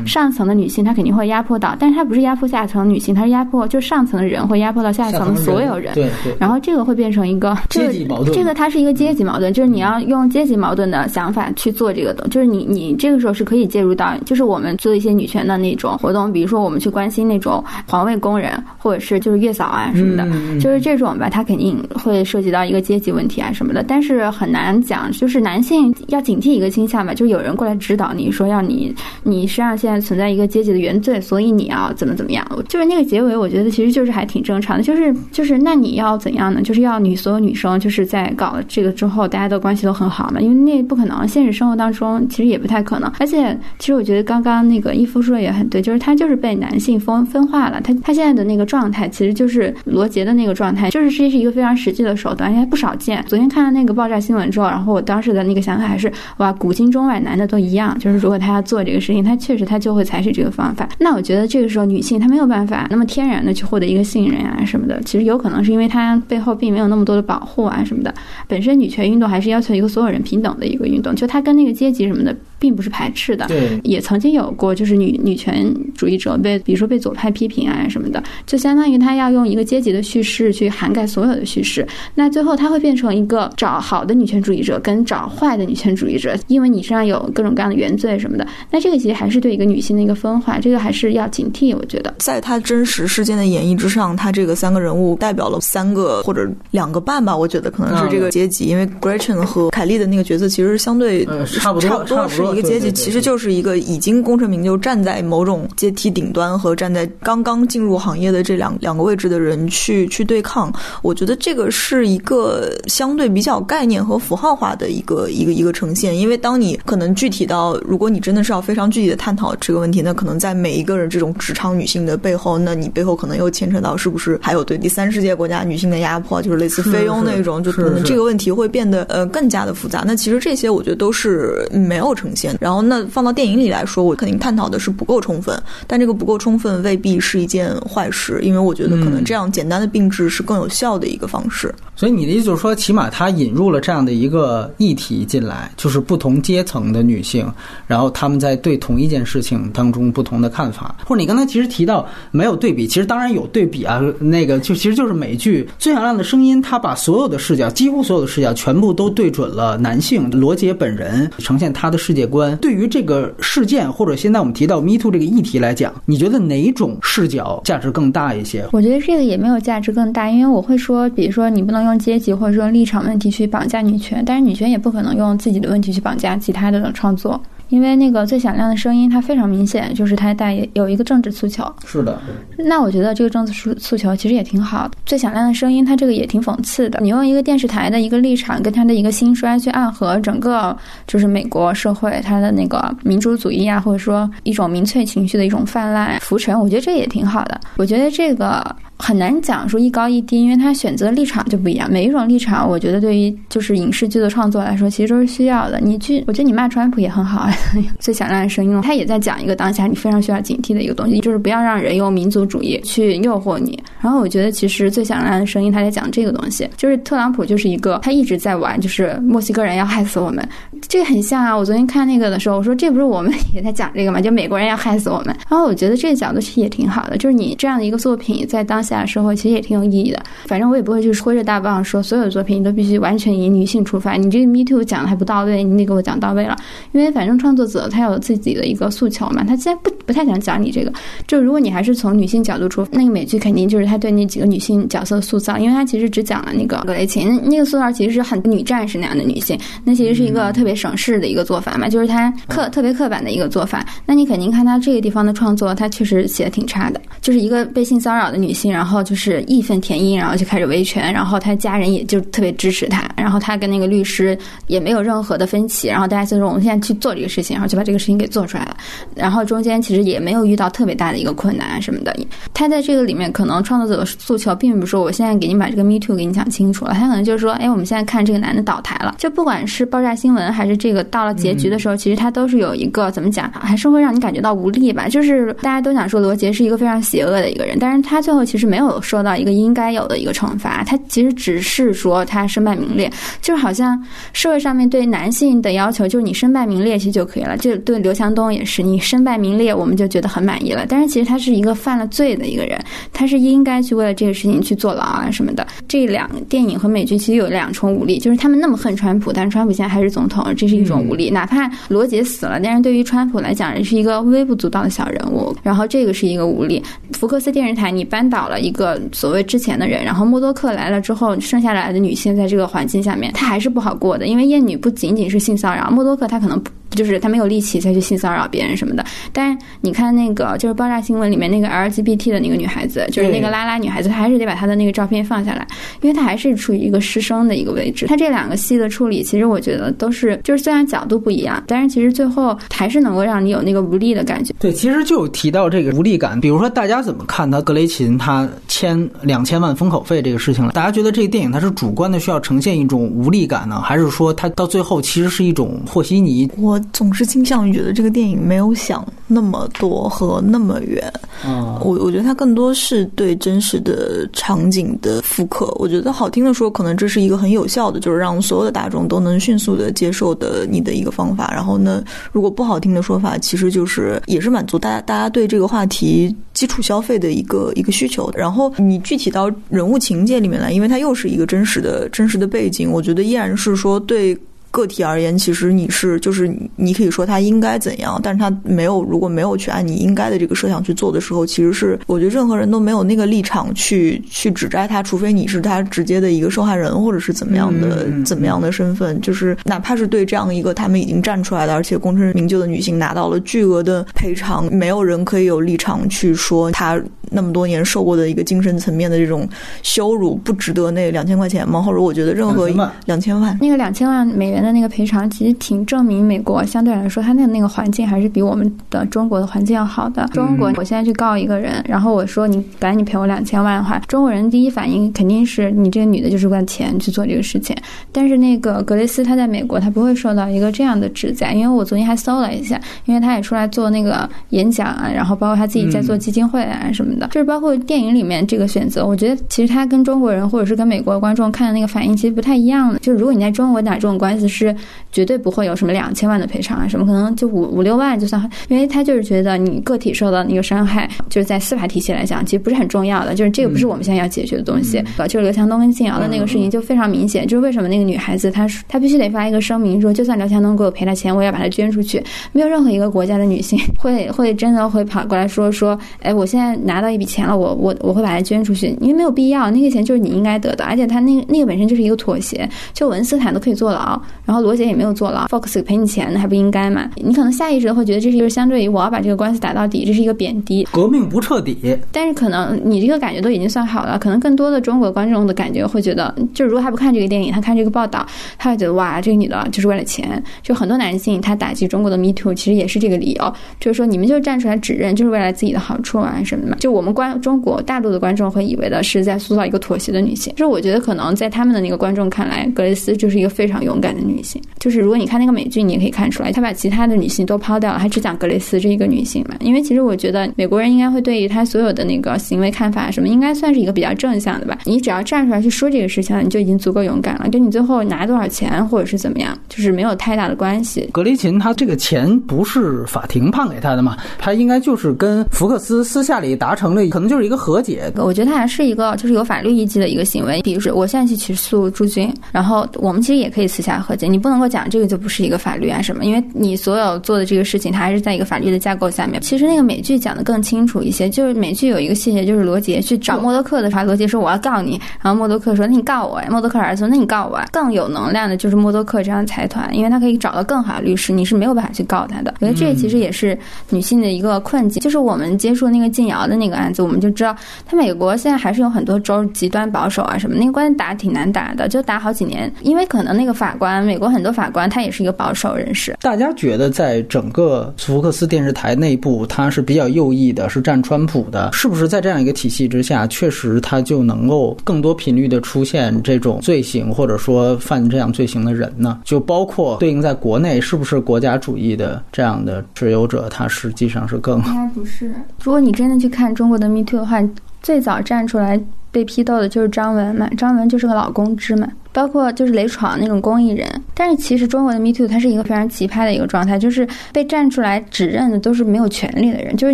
[0.06, 5.94] 上层的女性她肯定会压迫到，但是她不是压迫下层女性，她是压迫就上层的人会压迫到下层的所有人。
[5.94, 6.36] 对对。
[6.38, 20.28] 然后这个会变成一个阶级矛盾，这个它是一个阶级矛盾，就是你要用阶级矛盾的想法去做这个的，就是你你这个时候是可以介入到，就是我们做一些女权的那种活动，比如说我们去关心那种环卫工人，或者是就是月嫂啊什么的，
[20.60, 28.94] 就是这种吧，它肯定会会涉及到一个阶级问题啊什么的，但是很难讲，就是男性要警惕一个倾向吧，就有人过来指导你说要你，
[29.24, 32.46] 你实际上现在存在一个阶级的原罪，所以你要怎么怎么样。
[32.68, 36.62] 就是那个结尾，我觉得其实就是还挺正常的，就是就是那你要怎样呢？
[36.62, 43.12] 就是要你所有女生就是在搞了这个之后，大家的关系都很好嘛，因为那不可能，现实生活当中其实也不太可能。
[43.20, 53.24] 而且其实我觉得刚刚那个伊夫说的也很对，就是他就是被男性分分化了，他他现在的那个状态其实就是罗杰的那个状态，就是这是一个非常实际的手段，因为不少见。
[53.28, 60.88] 昨天看了那个爆炸新闻之后，然后我当时的那个想法还是哇，古今中外男的都一样，就是如果他要做这个事情，他确实他就会采取这个方法。
[61.00, 68.14] 那我觉得这个时候女性她没有办法那么天然的去获得一个信任啊什么的，其实有可能是因为她背后并没有那么多的保护啊什么的。
[68.48, 73.48] 本身女权运动还是要求一个所有人平等的一个运动，就它跟那个阶级什么的并不是排斥的。
[73.48, 88.48] 对，也曾经有过就是女女权主义者被比如说被左派批评啊什么的，就相当于他要用一个阶级的叙事去涵盖所有的叙事，那最后他会变成一个找好的女权主义者跟找坏的女权主义者，因为你身上有各种各样的原罪什么的。
[88.70, 91.76] 那这个其实还是对一个女性的一个分化，这个还是要警惕。
[91.76, 98.66] 我觉得，在他真实事件的演绎之上，他这个三个人物代表了三个或者两个半吧，我觉得可能是这个阶级。
[98.66, 110.72] 因为 Gretchen 和凯莉的那个角色其实相对差不多，差不多是一个阶级，其实就是一个已经功成名就，站在某种阶梯顶端和站在刚刚进入行业的这两两个位置的人去去对抗。
[111.02, 116.18] 我觉得这个是一个相对比较概念和符号化的一个一个一个呈现。
[116.18, 130.04] 因为当你可能具体到，如果你真的是要非常具体的探讨这个问题，那可能在每一个人这种职场女性的背后，那你背后可能又牵扯到是不是还有对第三世界国家女性的压迫，就是类似菲佣那种，就可能这个问题会变得呃更加的复杂。
[130.06, 132.56] 那其实这些我觉得都是没有呈现。
[132.60, 141.71] 然后那放到电影里来说，我肯定探讨的是不够充分，但这个不够充分未必是一件坏事，因为我觉得可能这样简单的并置是更有效的一个方式。
[141.96, 147.46] 所以你的意思就是说，起码他引入了这样的一个议题进来，就是不同阶层的女性，
[147.88, 150.96] 然后他们在对同一件事情当中不同的看法。
[151.06, 154.02] 或者你刚才其实提到没有对比，其实当然有对比啊。
[154.20, 162.56] 那个就其实就是美剧《最响亮的声音》，他把所有的视角，几乎所有的视角全部都对准了男性罗杰本人，呈现他的世界观。
[162.58, 168.66] 对于这个事件，或者现在我们提到 Me Too 这个议题来讲，你觉得哪种视角价值更大一些？
[168.72, 177.40] 我觉得这个也没有价值更大，因为我会说，比如说你你不能用阶级或者说立场问题去绑架女权，但是女权也不可能用自己的问题去绑架其他的创作。
[177.70, 181.64] 因为那个最响亮的声音，它非常明显，就是它带有一个政治诉求。
[181.86, 182.20] 是的，
[182.58, 184.92] 那我觉得这个政治诉诉求其实也挺好的。
[185.06, 187.00] 最响亮的声音，它这个也挺讽刺的。
[187.00, 197.62] 你用一个电视台的一个立场，跟它的一个兴衰去暗合整个就是美国社会它的那个民主主义啊，或者说一种民粹情绪的一种泛滥浮沉，我觉得这也挺好的。
[197.78, 198.76] 我觉得这个。
[199.02, 201.92] 很难讲说一高一低，因为他选择立场就不一样。
[201.92, 205.80] 每一种立场，我觉得对于就是影视剧的创作来说，其实都是需要的。
[205.82, 207.54] 你去，我觉得你骂川普也很好啊，
[208.00, 213.78] 最响亮的声音，他也在讲一个当下你非常需要警惕的一个东西，就是不要让人用民族主义去诱惑你。
[214.00, 220.48] 然后我觉得其实最响亮的声音，他在讲这个东西，就是特朗普就是一个他一直在玩，就是墨西哥人要害死我们，
[220.88, 221.58] 这个很像啊。
[221.58, 224.22] 我昨天看那个的时候，我说这不是我们也在讲这个吗？
[224.22, 225.28] 就美国人要害死我们。
[225.50, 229.02] 然后我觉得这个角度其实也挺好的，就是你这样的一个作品在当下下。
[229.02, 234.14] 的社会其实也挺有意义的，反正我也不会去挥着大棒说所有的作品你都必须完全以女性出发。
[234.14, 236.56] 你这个 Me Too 讲的还不到位，你得给我讲到位了。
[236.92, 240.92] 因为反正创作者他有自己的一个诉求嘛，他现在不不太想讲你这个，
[241.26, 253.86] 就如果你还是从女性角度出，那个美剧肯定就是他对那几个女性角色塑造，因为他其实只讲了那个格雷琴，那个塑造其实是很女战士那样的女性，那其实是一个特别省事的一个做法嘛，就是他刻特别刻板的一个做法。
[254.06, 258.72] 那你肯定看他这个地方的创作，他确实写的挺差的，就是一个被性骚扰的女性。
[258.82, 268.76] 然后就是义愤填膺，然后就开始维权，然后他家人也就特别支持他，然后他跟那个律师也没有任何的分歧，然后大家就说我们现在去做这个事情，然后就把这个事情给做出来了。
[269.14, 272.12] 然后中间其实也没有遇到特别大的一个困难什么的。
[272.56, 285.08] 他在这个里面可能创作者的诉求并不是说我现在给你把这个 Me Too 给你讲清楚了，他可能就是说，哎，我们现在看这个男的倒台了，就不管是爆炸新闻还是这个到了结局的时候，其实他都是有一个怎么讲，还是会让你感觉到无力吧。
[285.08, 288.71] 就是大家都想说罗杰是一个非常邪恶的一个人，但是他最后其实。
[288.72, 297.58] 没有受到一个应该有的一个惩罚，他其实只是说他身败名裂，就是好像社会上面对男性的要求，就是你身败名裂其实就可以了。
[297.58, 300.86] 就对刘强东也是，你身败名裂，我们就觉得很满意了。
[300.88, 302.82] 但是其实他是一个犯了罪的一个人，
[303.12, 305.68] 他是应该去为了这个事情去坐牢啊什么的。
[305.90, 311.30] 这两电影和美剧其实有两重武力，就是他们那么恨川普，但是川普现在还是总统，这是一种武力。
[311.30, 315.54] 哪怕罗杰死了，但是对于川普来讲，是一个微不足道的小人物。
[315.62, 316.82] 然后这个是一个武力。
[317.14, 326.62] 福克斯电视台，你扳倒一个所谓之前的人，然后默多克来了之后，剩下来的女性在这个环境下面，她还是不好过的，因为厌女不仅仅是性骚扰，默多克她可能
[326.92, 329.04] 就是她没有力气再去性骚扰别人什么的。
[329.34, 335.68] 但你看那个就是爆炸新闻里面那个 LGBT 的那个女孩子，就是那个拉拉女孩子，她还是得把她的那个照片放下来，
[336.02, 338.08] 因为她还是处于一个师生的一个位置。
[338.08, 344.54] 她这两个戏的处理，其实我觉得都是就是虽然角度不一样，但是其实最后还是能够让你有那个无力的感觉。
[344.60, 348.48] 对，其实就提到这个无力感，比如说大家怎么看他格雷琴他。
[348.68, 356.50] 签两千万封口费这个事情了，大家觉得这个电影它是主观的需要呈现一种无力感呢，还是说它到最后其实是一种和稀泥？
[356.58, 361.12] 我总是倾向于觉得这个电影没有想那么多和那么远。
[361.46, 365.74] 嗯，我我觉得它更多是对真实的场景的复刻。
[365.80, 371.52] 我觉得好听的说，可能这是一个很有效的，就是让所有的大众都能迅速的接受的你的一个方法。
[371.54, 378.30] 然后呢，如果不好听的说法，其实就是也是满足大家大家对这个话题基础消费的一个一个需求。
[378.36, 378.72] 然后。
[378.78, 384.38] 你具体到人物情节里面来，因为它又是一个真实的真实的背景，我觉得依然是说对。
[384.72, 406.98] 个体而言，其实你是就是你可以说他应该怎样，但是他没有如果没有去按你应该的这个设想去做的时候，其实是我觉得任何人都没有那个立场去去指摘他，除非你是他直接的一个受害人或者是怎么样的怎么样的身份，就是哪怕是对这样一个他们已经站出来的而且功成名就的女性拿到了巨额的赔偿，没有人可以有立场去说他
[407.30, 409.46] 那么多年受过的一个精神层面的这种
[409.84, 411.82] 羞辱不值得那两千块钱吗？
[411.82, 412.70] 或者我觉得任何
[413.04, 414.61] 两千万那个两千万美元。
[414.62, 420.28] 的那个赔偿其实挺证明美国相对来说，它的那个环境还是比我们的中国的环境要好的。
[420.34, 427.76] 中国，我现在去告一个人，然后我说你赶紧赔我两千万的话，中国人第一反应肯定是你这个女的就是为了钱去做这个事情。
[428.12, 443.00] 但是那个格雷斯他在美国，他不会受到一个这样的指责，因为我昨天还搜了一下，因为他也出来做那个演讲啊，然后包括他自己在做基金会啊什么的，就是包括电影里面这个选择，我觉得其实他跟中国人或者是跟美国观众看的那个反应其实不太一样的。
[443.00, 444.51] 就是如果你在中国打这种官司。
[444.58, 444.76] 实
[445.12, 455.04] 绝对不会有什么两千万的赔偿啊什么，可能就五五六万就算，因为他就是觉得你个体受到那个伤害，就是在司法体系来讲，其实不是很重要的，就是这个不是我们现在要解决的东西。
[455.28, 462.22] 就是刘强东跟静瑶的那个事情就非常明显，就是为什么那个女孩子她她必须得发一个声明说，就算刘强东给我赔了钱，我也要把它捐出去。
[462.52, 477.10] 没有任何一个国家的女性 会会真的会跑过来说说，哎，我现在拿到一笔钱了，我我我会把它捐出去，因为没有必要，那个钱就是你应该得的，而且他那个那个本身就是一个妥协，就文斯坦都可以坐牢，然后罗杰也没有坐牢，Fox 赔你钱，那还不应该吗？
[477.16, 481.78] 你可能下意识的会觉得这是一个相对于我要把这个官司打到底，这是一个贬低，革命不彻底。
[482.12, 488.26] 但是可能你这个感觉都已经算好了，可能更多的中国观众的感觉会觉得，就如果他不看这个电影，他看这个报道，
[488.58, 496.76] 他会觉得哇，这个女的就是为了钱，就很多男性他打击中国的 Me Too，其实也是这个理由，就是说你们就站出来指认，就是为了自己的好处啊什么的。
[496.78, 504.62] 就我们观中国大陆的观众会以为的是在塑造一个妥协的女性，就是我觉得可能在他们的那个观众看来，格雷斯就是一个非常勇敢的女性。
[504.78, 509.56] 就是如果你看那个美剧，你也可以看出来，他把其他的女性都抛掉了，他只讲格雷斯这一个女性嘛。
[509.62, 514.78] 因为其实我觉得美国人应该会对于他所有的那个行为看法什么，应该算是一个比较正向的吧。
[514.86, 517.50] 你只要站出来去说这个事情，你就已经足够勇敢了。
[517.52, 521.10] 跟你最后拿多少钱或者是怎么样，就是没有太大的关系。
[521.12, 524.18] 格雷琴他这个钱不是法庭判给他的嘛？
[524.38, 528.12] 他应该就是跟福克斯私下里达成了，可能就是一个和解。
[528.18, 530.62] 我觉得他还是一个就是有法律依据的一个行为。
[530.62, 534.21] 比如说，我现在去起诉朱军，然后我们其实也可以私下和解。
[534.28, 539.42] 你不能够讲这个就不是一个法律啊什么，因为你所有做的这个事情，它还是在一个法律的架构下面。
[539.42, 546.48] 其实那个美剧讲的更清楚一些，就是美剧有一个细节，就是罗杰去找默多克的时候，罗杰说我要告你，然后默多克说那你告我呀。
[546.50, 547.60] 默多克儿子说那你告我。
[547.72, 552.54] 更有能量的就是默多克这样的财团，因为他可以找到更好的律师，你是没有办法去告他的。
[552.60, 553.58] 我觉得这其实也是
[553.90, 555.02] 女性的一个困境。
[555.02, 557.56] 就是我们接触那个静瑶的那个案子，我们就知道，
[557.86, 562.72] 他美国现在还是有很多州极端保守啊什么，那个官司打挺难打的，就打好几年。
[562.82, 566.18] 因为可能那个法官，美国很多法官他也是一个保守人士。
[566.20, 579.22] 大家觉得在整个福克斯电视台内部，他是比较右翼的，是站川普的，是不是在这样一个体系之下，确实他就能够更多频率的出现这种罪行，或者说犯这样罪行的人呢？
[579.24, 585.34] 就包括对应在国内，是不是国家主义的这样的持有者，他实际上是更应该不是。
[585.64, 587.42] 如果你真的去看中国的 Me Too 的话，
[587.82, 588.78] 最早站出来
[589.10, 591.88] 被批斗的就是张文嘛，张文就是个老公知嘛。
[592.14, 599.94] 包括就是雷闯那种公益人，但是其实中国的 Me Too 它是一个非常奇葩的一个状态，就是被站出来指认的都是没有权利的人，就是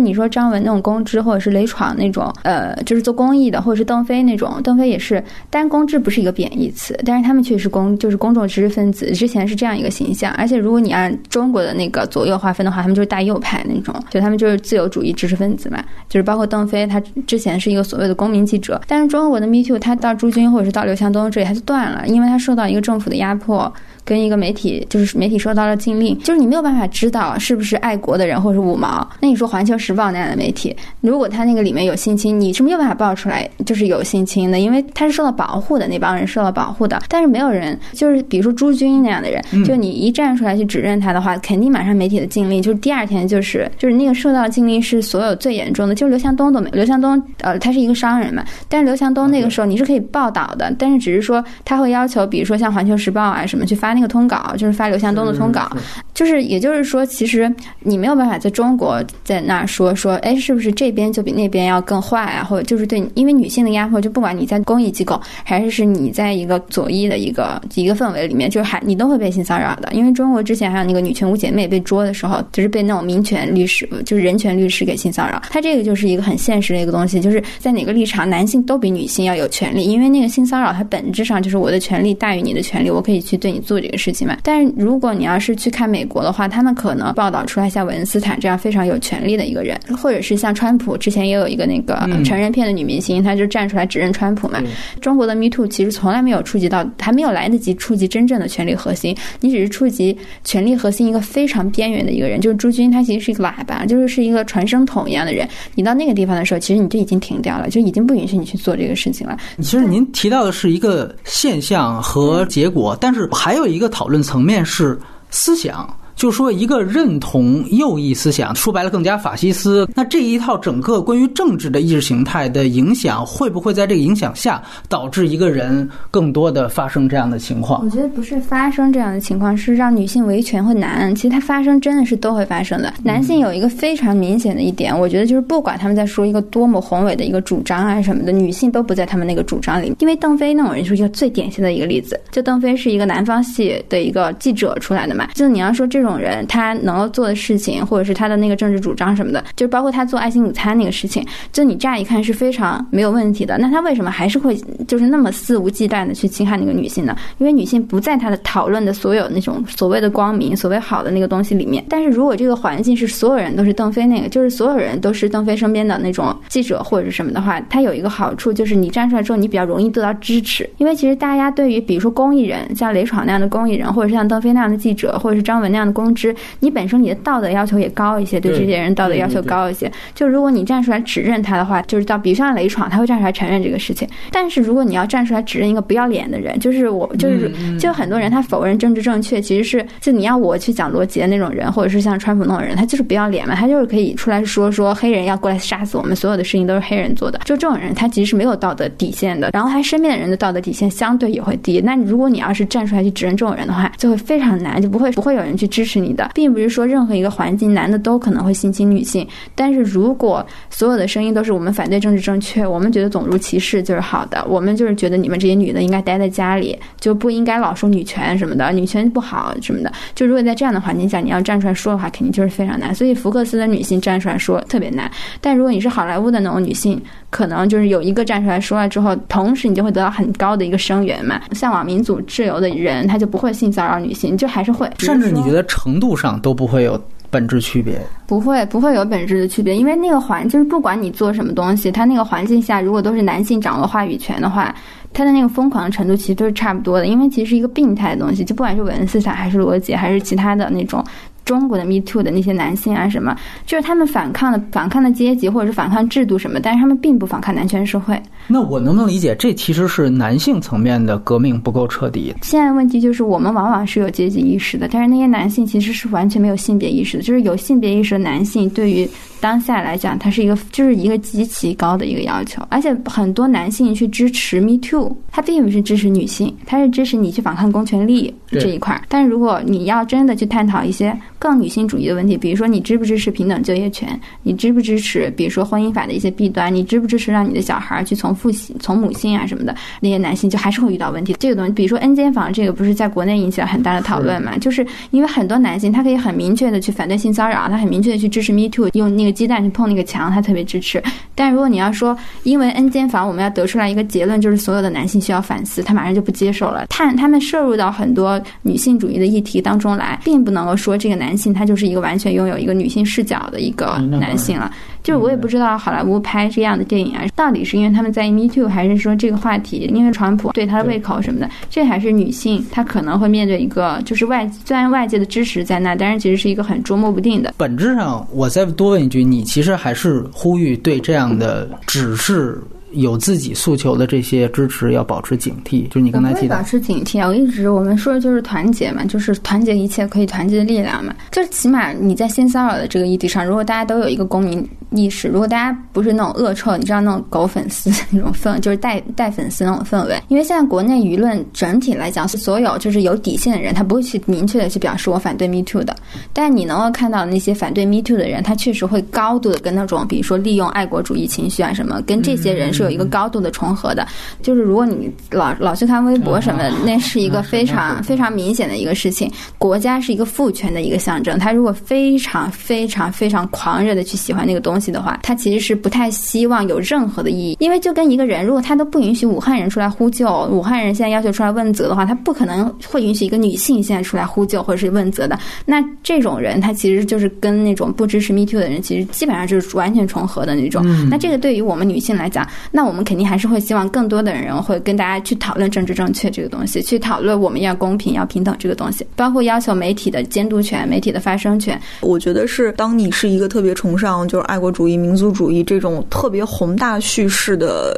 [0.00, 22.06] 你说张文那种公知，或者是雷闯那种，呃，就是做公益的，或者是邓飞那种，邓飞也是，但是公知不是一个贬义词，但是他们确实公就是公众知识分子，之前是这样一个形象，而且如果你按中国的那个左右划分的话，他们就是大右派那种，就他们就是自由主义知识分子嘛，就是包括邓飞，他之前是一个所谓的公民记者，但是中国的 Me Too 他到朱军或者是到刘强东这里他就断了。
[22.08, 23.72] 因为他受到一个政府的压迫。
[24.08, 29.06] 跟一个媒体，就是媒体收到了禁令，就是你没有办法知道是不是爱国的人或者是五毛。
[29.20, 36.98] 那你说《环球时报》那样的媒体，如果他那个里面有性侵，你是没有办法爆出来就是有性侵的，因为他是受到保护的，那帮人受到保护的。
[37.06, 46.70] 但是没有人，就是比如说朱军那样的人，就你一站出来去指认他的话，肯定马上媒体的禁令，就是第二天就是就是那个受到禁令是所有最严重的，就是刘强东都没。
[46.70, 53.97] 刘强东呃，他是一个商人嘛，但是刘强东那个时候你是可以报道的，但是只是说他会要求，比如说像《环球时报》啊什么去发。
[53.98, 55.68] 那个通稿就是发刘向东的通稿，
[56.14, 62.44] 就是也就是说，其实你没有办法在中国在那说说，哎，是不是这边就比那边要更坏啊？
[62.44, 69.92] 或者就是对，因为女性的压迫，就不管你在公益机构，还是是你在一个左翼的一个一个氛围里面，就是还你都会被性骚扰的。
[69.92, 75.42] 因为中国之前还有那个女权五姐妹被捉的时候，就是被那种民权律师，就是人权律师给性骚扰。
[75.50, 83.87] 他这个就是一个很现实的一个东西，就是在哪个立场，男性都比女性要有权利，因为那个性骚扰它本质上就是我的权利大于你的权利，我可以去对你做这。
[83.88, 94.62] 这个事情嘛，但是如果你要是去看美国的话，他们可能报道出来像韦恩斯坦这样非常有权力的一个人，或者是像川普之前也有一个那个成人片的女明星，她就站出来指认川普嘛。
[95.00, 105.48] 中国的 Me Too 其实从来没有触及到，还没有来得及触及真正的权力核心，你只是触及权力核心一个非常边缘的一个人，就是朱军，他其实是一个喇叭，就是是一个传声筒一样的人。
[105.74, 109.38] 你到那个地方的时候，其实你就已经停掉了，就已经不允许你去做这个事情了。
[109.62, 113.78] 其实您提到的是一个现象和结果，但是还有一。
[113.78, 114.98] 个讨论层面是
[115.30, 119.88] 思想，就说一个认同右翼思想，说白了更加法西斯。
[119.94, 127.84] 那这一套整个关于政治的意识形态的影响，会不会在这个影响下导致一个人更多的发生这样的情况？
[127.84, 131.14] 我觉得不是发生这样的情况，是让女性维权会难。
[131.14, 132.92] 其实它发生真的是都会发生的。
[133.04, 139.94] 男性有一个非常明显的一点，我觉得就是不管他们在说一个多么宏伟的一个主张啊什么的，女性都不在他们那个主张里。
[140.00, 142.20] 因为邓飞那种人是一个最典型的一个例子。
[142.32, 153.58] 就邓飞是一个南方系的一个记者出来的嘛，就你要说这种种人他能够做的事情，或者是他的那个政治主张什么的，就是包括他做爱心午餐那个事情，就你乍一看是非常没有问题的。
[153.58, 154.56] 那他为什么还是会
[154.86, 157.16] 就是那么肆无忌惮的去侵害那个女性呢？
[157.38, 161.84] 因为女性不在他的讨论的所有那种所谓的光明、所谓好的那个东西里面。
[161.88, 170.68] 但是如果这个环境是所有人都是邓飞那个，就是所有人都是邓飞身边的那种记者或者是什么的话，他有一个好处就是你站出来之后，你比较容易得到支持。
[170.78, 179.90] 因为其实大家对于比如说公益人，像雷闯那样的公益人，或者是像邓飞那样的记者，或者是张文那样的公知，你本身你的道德要求也高一些，对这些人道德要求高一些。
[180.14, 184.06] 就如果你站出来指认他的话，就是到比如像雷闯，他会站出来承认这个事情。
[184.30, 197.38] 但是如果你要站出来指认一个不要脸的人，就是我，就是就很多人他否认政治正确，其实是就你要我去讲逻辑的那种人，或者是像川普那种人，他就是不要脸嘛，他就是可以出来说说黑人要过来杀死我们，所有的事情都是黑人做的。
[197.44, 201.80] 就这种人，他其实是没有道德底线的，然后他身边的人的道德底线相对也会低。
[201.80, 206.30] 那如果你要是站出来去指认这种人的话，就会非常难，就不会不会有人去支持你的。
[206.34, 219.92] 并不是说任何一个环境男的都可能会性侵女性，但是如果所有的声音都是我们反对政治正确，我们觉得种族歧视就是好的，我们就是觉得你们这些女的应该待在家里，就不应该老说女权什么的，女权不好什么的。
[220.14, 222.94] 就如果在这样的环境下，你要站出来说的话，肯定就是非常难。
[222.94, 225.10] 所以福克斯的女性站出来说特别难，
[225.40, 231.40] 但如果你是好莱坞的那种女性，可能就是有一个站出来说了之后，同时你就会得到很高的一个声援嘛。
[231.52, 237.00] 向往民主自由的人，他就不会性骚扰女性，就还是会，甚至你觉得程度上都不会有
[237.30, 238.00] 本质区别。
[238.26, 244.74] 不会，不会有本质的区别，因为那个环就是不管你做什么东西，它那个环境下如果都是男性掌握话语权的话，
[245.12, 247.06] 它的那个疯狂的程度其实都是差不多的。
[247.06, 251.04] 因为其实是一个病态的东西，就不管是文思想还是逻辑还是其他的那种。
[251.48, 253.34] 中国的 Me Too 的那些男性啊，什么，
[253.64, 258.20] 就是他们反抗的反抗的阶级或者是反抗制度什么，但是他们并不反抗男权社会。
[258.46, 262.34] 那我能不能理解，这其实是男性层面的革命不够彻底？
[262.42, 267.22] 现在问题就是，我们往往是有阶级意识的，但是那些男性其实是完全没有性别意识的。
[267.22, 269.08] 就是有性别意识的男性，对于
[269.40, 272.62] 当下来讲，他是一个就是一个极其高的一个要求。
[272.68, 279.00] 而且很多男性去支持 Me Too，他并不是支持女性，他是支持你去反抗公权力这一块。
[279.08, 291.34] 但是如果你要真的去探讨一些更女性主义的问题，比如说你支不支持平等就业权，你支不支持比如说婚姻法的一些弊端，你支不支持让你的小孩去从父系从母性啊什么的，那些男性就还是会遇到问题。
[291.38, 294.58] 这个东西，比如说 N 间房这个，不是在国内引起了很大的讨论嘛？
[294.58, 301.02] 就是因为很多男性他可以很明确的去反对性骚扰，他很明确的去支持 Me Too，用那个鸡蛋去碰那个墙，他特别支持。
[301.34, 306.86] 但如果你要说因为 N 间房，我们要得出来一个结论，就是所有的男性需要反思，他马上就不接受了。
[306.88, 314.70] 他他们摄入到很多女性主义的议题当中来，并不能够说这个男性他就是一个完全拥有一个女性视角的一个男性了。
[315.02, 321.48] 就是我也不知道好莱坞拍这样的电影啊，到底是因为他们在 Me Too，还是说这个话题因为川普对他的胃口什么的？
[321.70, 327.54] 这还是女性她可能会面对一个就是外虽然外界的支持在那，但是其实是一个很捉摸不定的。
[327.56, 332.60] 本质上，我再多问一句，你其实还是呼吁对这样的只是。
[332.92, 337.28] 有自己诉求的这些支持要保持警惕，就是你刚才提到保持警惕啊！
[337.28, 341.14] 我一直我们说的就是团结嘛，就是团结一切可以团结的力量嘛。
[341.30, 350.18] 就是起码你在性骚扰的这个议题上，如果大家都有一个公民意识，如果大家不是那种恶臭，你知道那种狗粉丝 那种氛，就是带带粉丝那种氛围。
[350.28, 355.94] 因为现在国内舆论整体来讲，是所有就是有底线的人，他不会去明确的去表示我反对 Me Too 的。
[356.32, 362.72] 但你能够看到那些反对 Me Too 的人，他确实会高度的跟那种比如说利用爱国主义情绪啊什么，跟这些人。
[362.78, 364.06] 是有一个高度的重合的，
[364.42, 369.30] 就是如果你老老去看微博什么的，那是一个非常非常明显的一个事情。
[369.58, 377.56] 国家是一个父权的一个象征，他如果非常非常非常狂热的去喜欢那个东西的话，他其实是不太希望有任何的意义。
[377.60, 385.38] 因为就跟一个人，如果他都不允许武汉人出来呼救，武汉人现在要求出来问责的话，他不可能会允许一个女性现在出来呼救或者是问责的。
[385.64, 390.84] 那这种人，他其实就是跟那种不支持 Me Too 的人，其实基本上就是完全重合的那种。
[391.10, 401.80] 那这个对于我们女性来讲，那我们肯定还是会希望更多的人会跟大家去讨论政治正确这个东西，去讨论我们要公平、要平等这个东西，包括要求媒体的监督权、媒体的发声权。
[402.00, 407.94] 我觉得是，当你是一个特别崇尚就是爱国主义、民族主义这种特别宏大叙事的。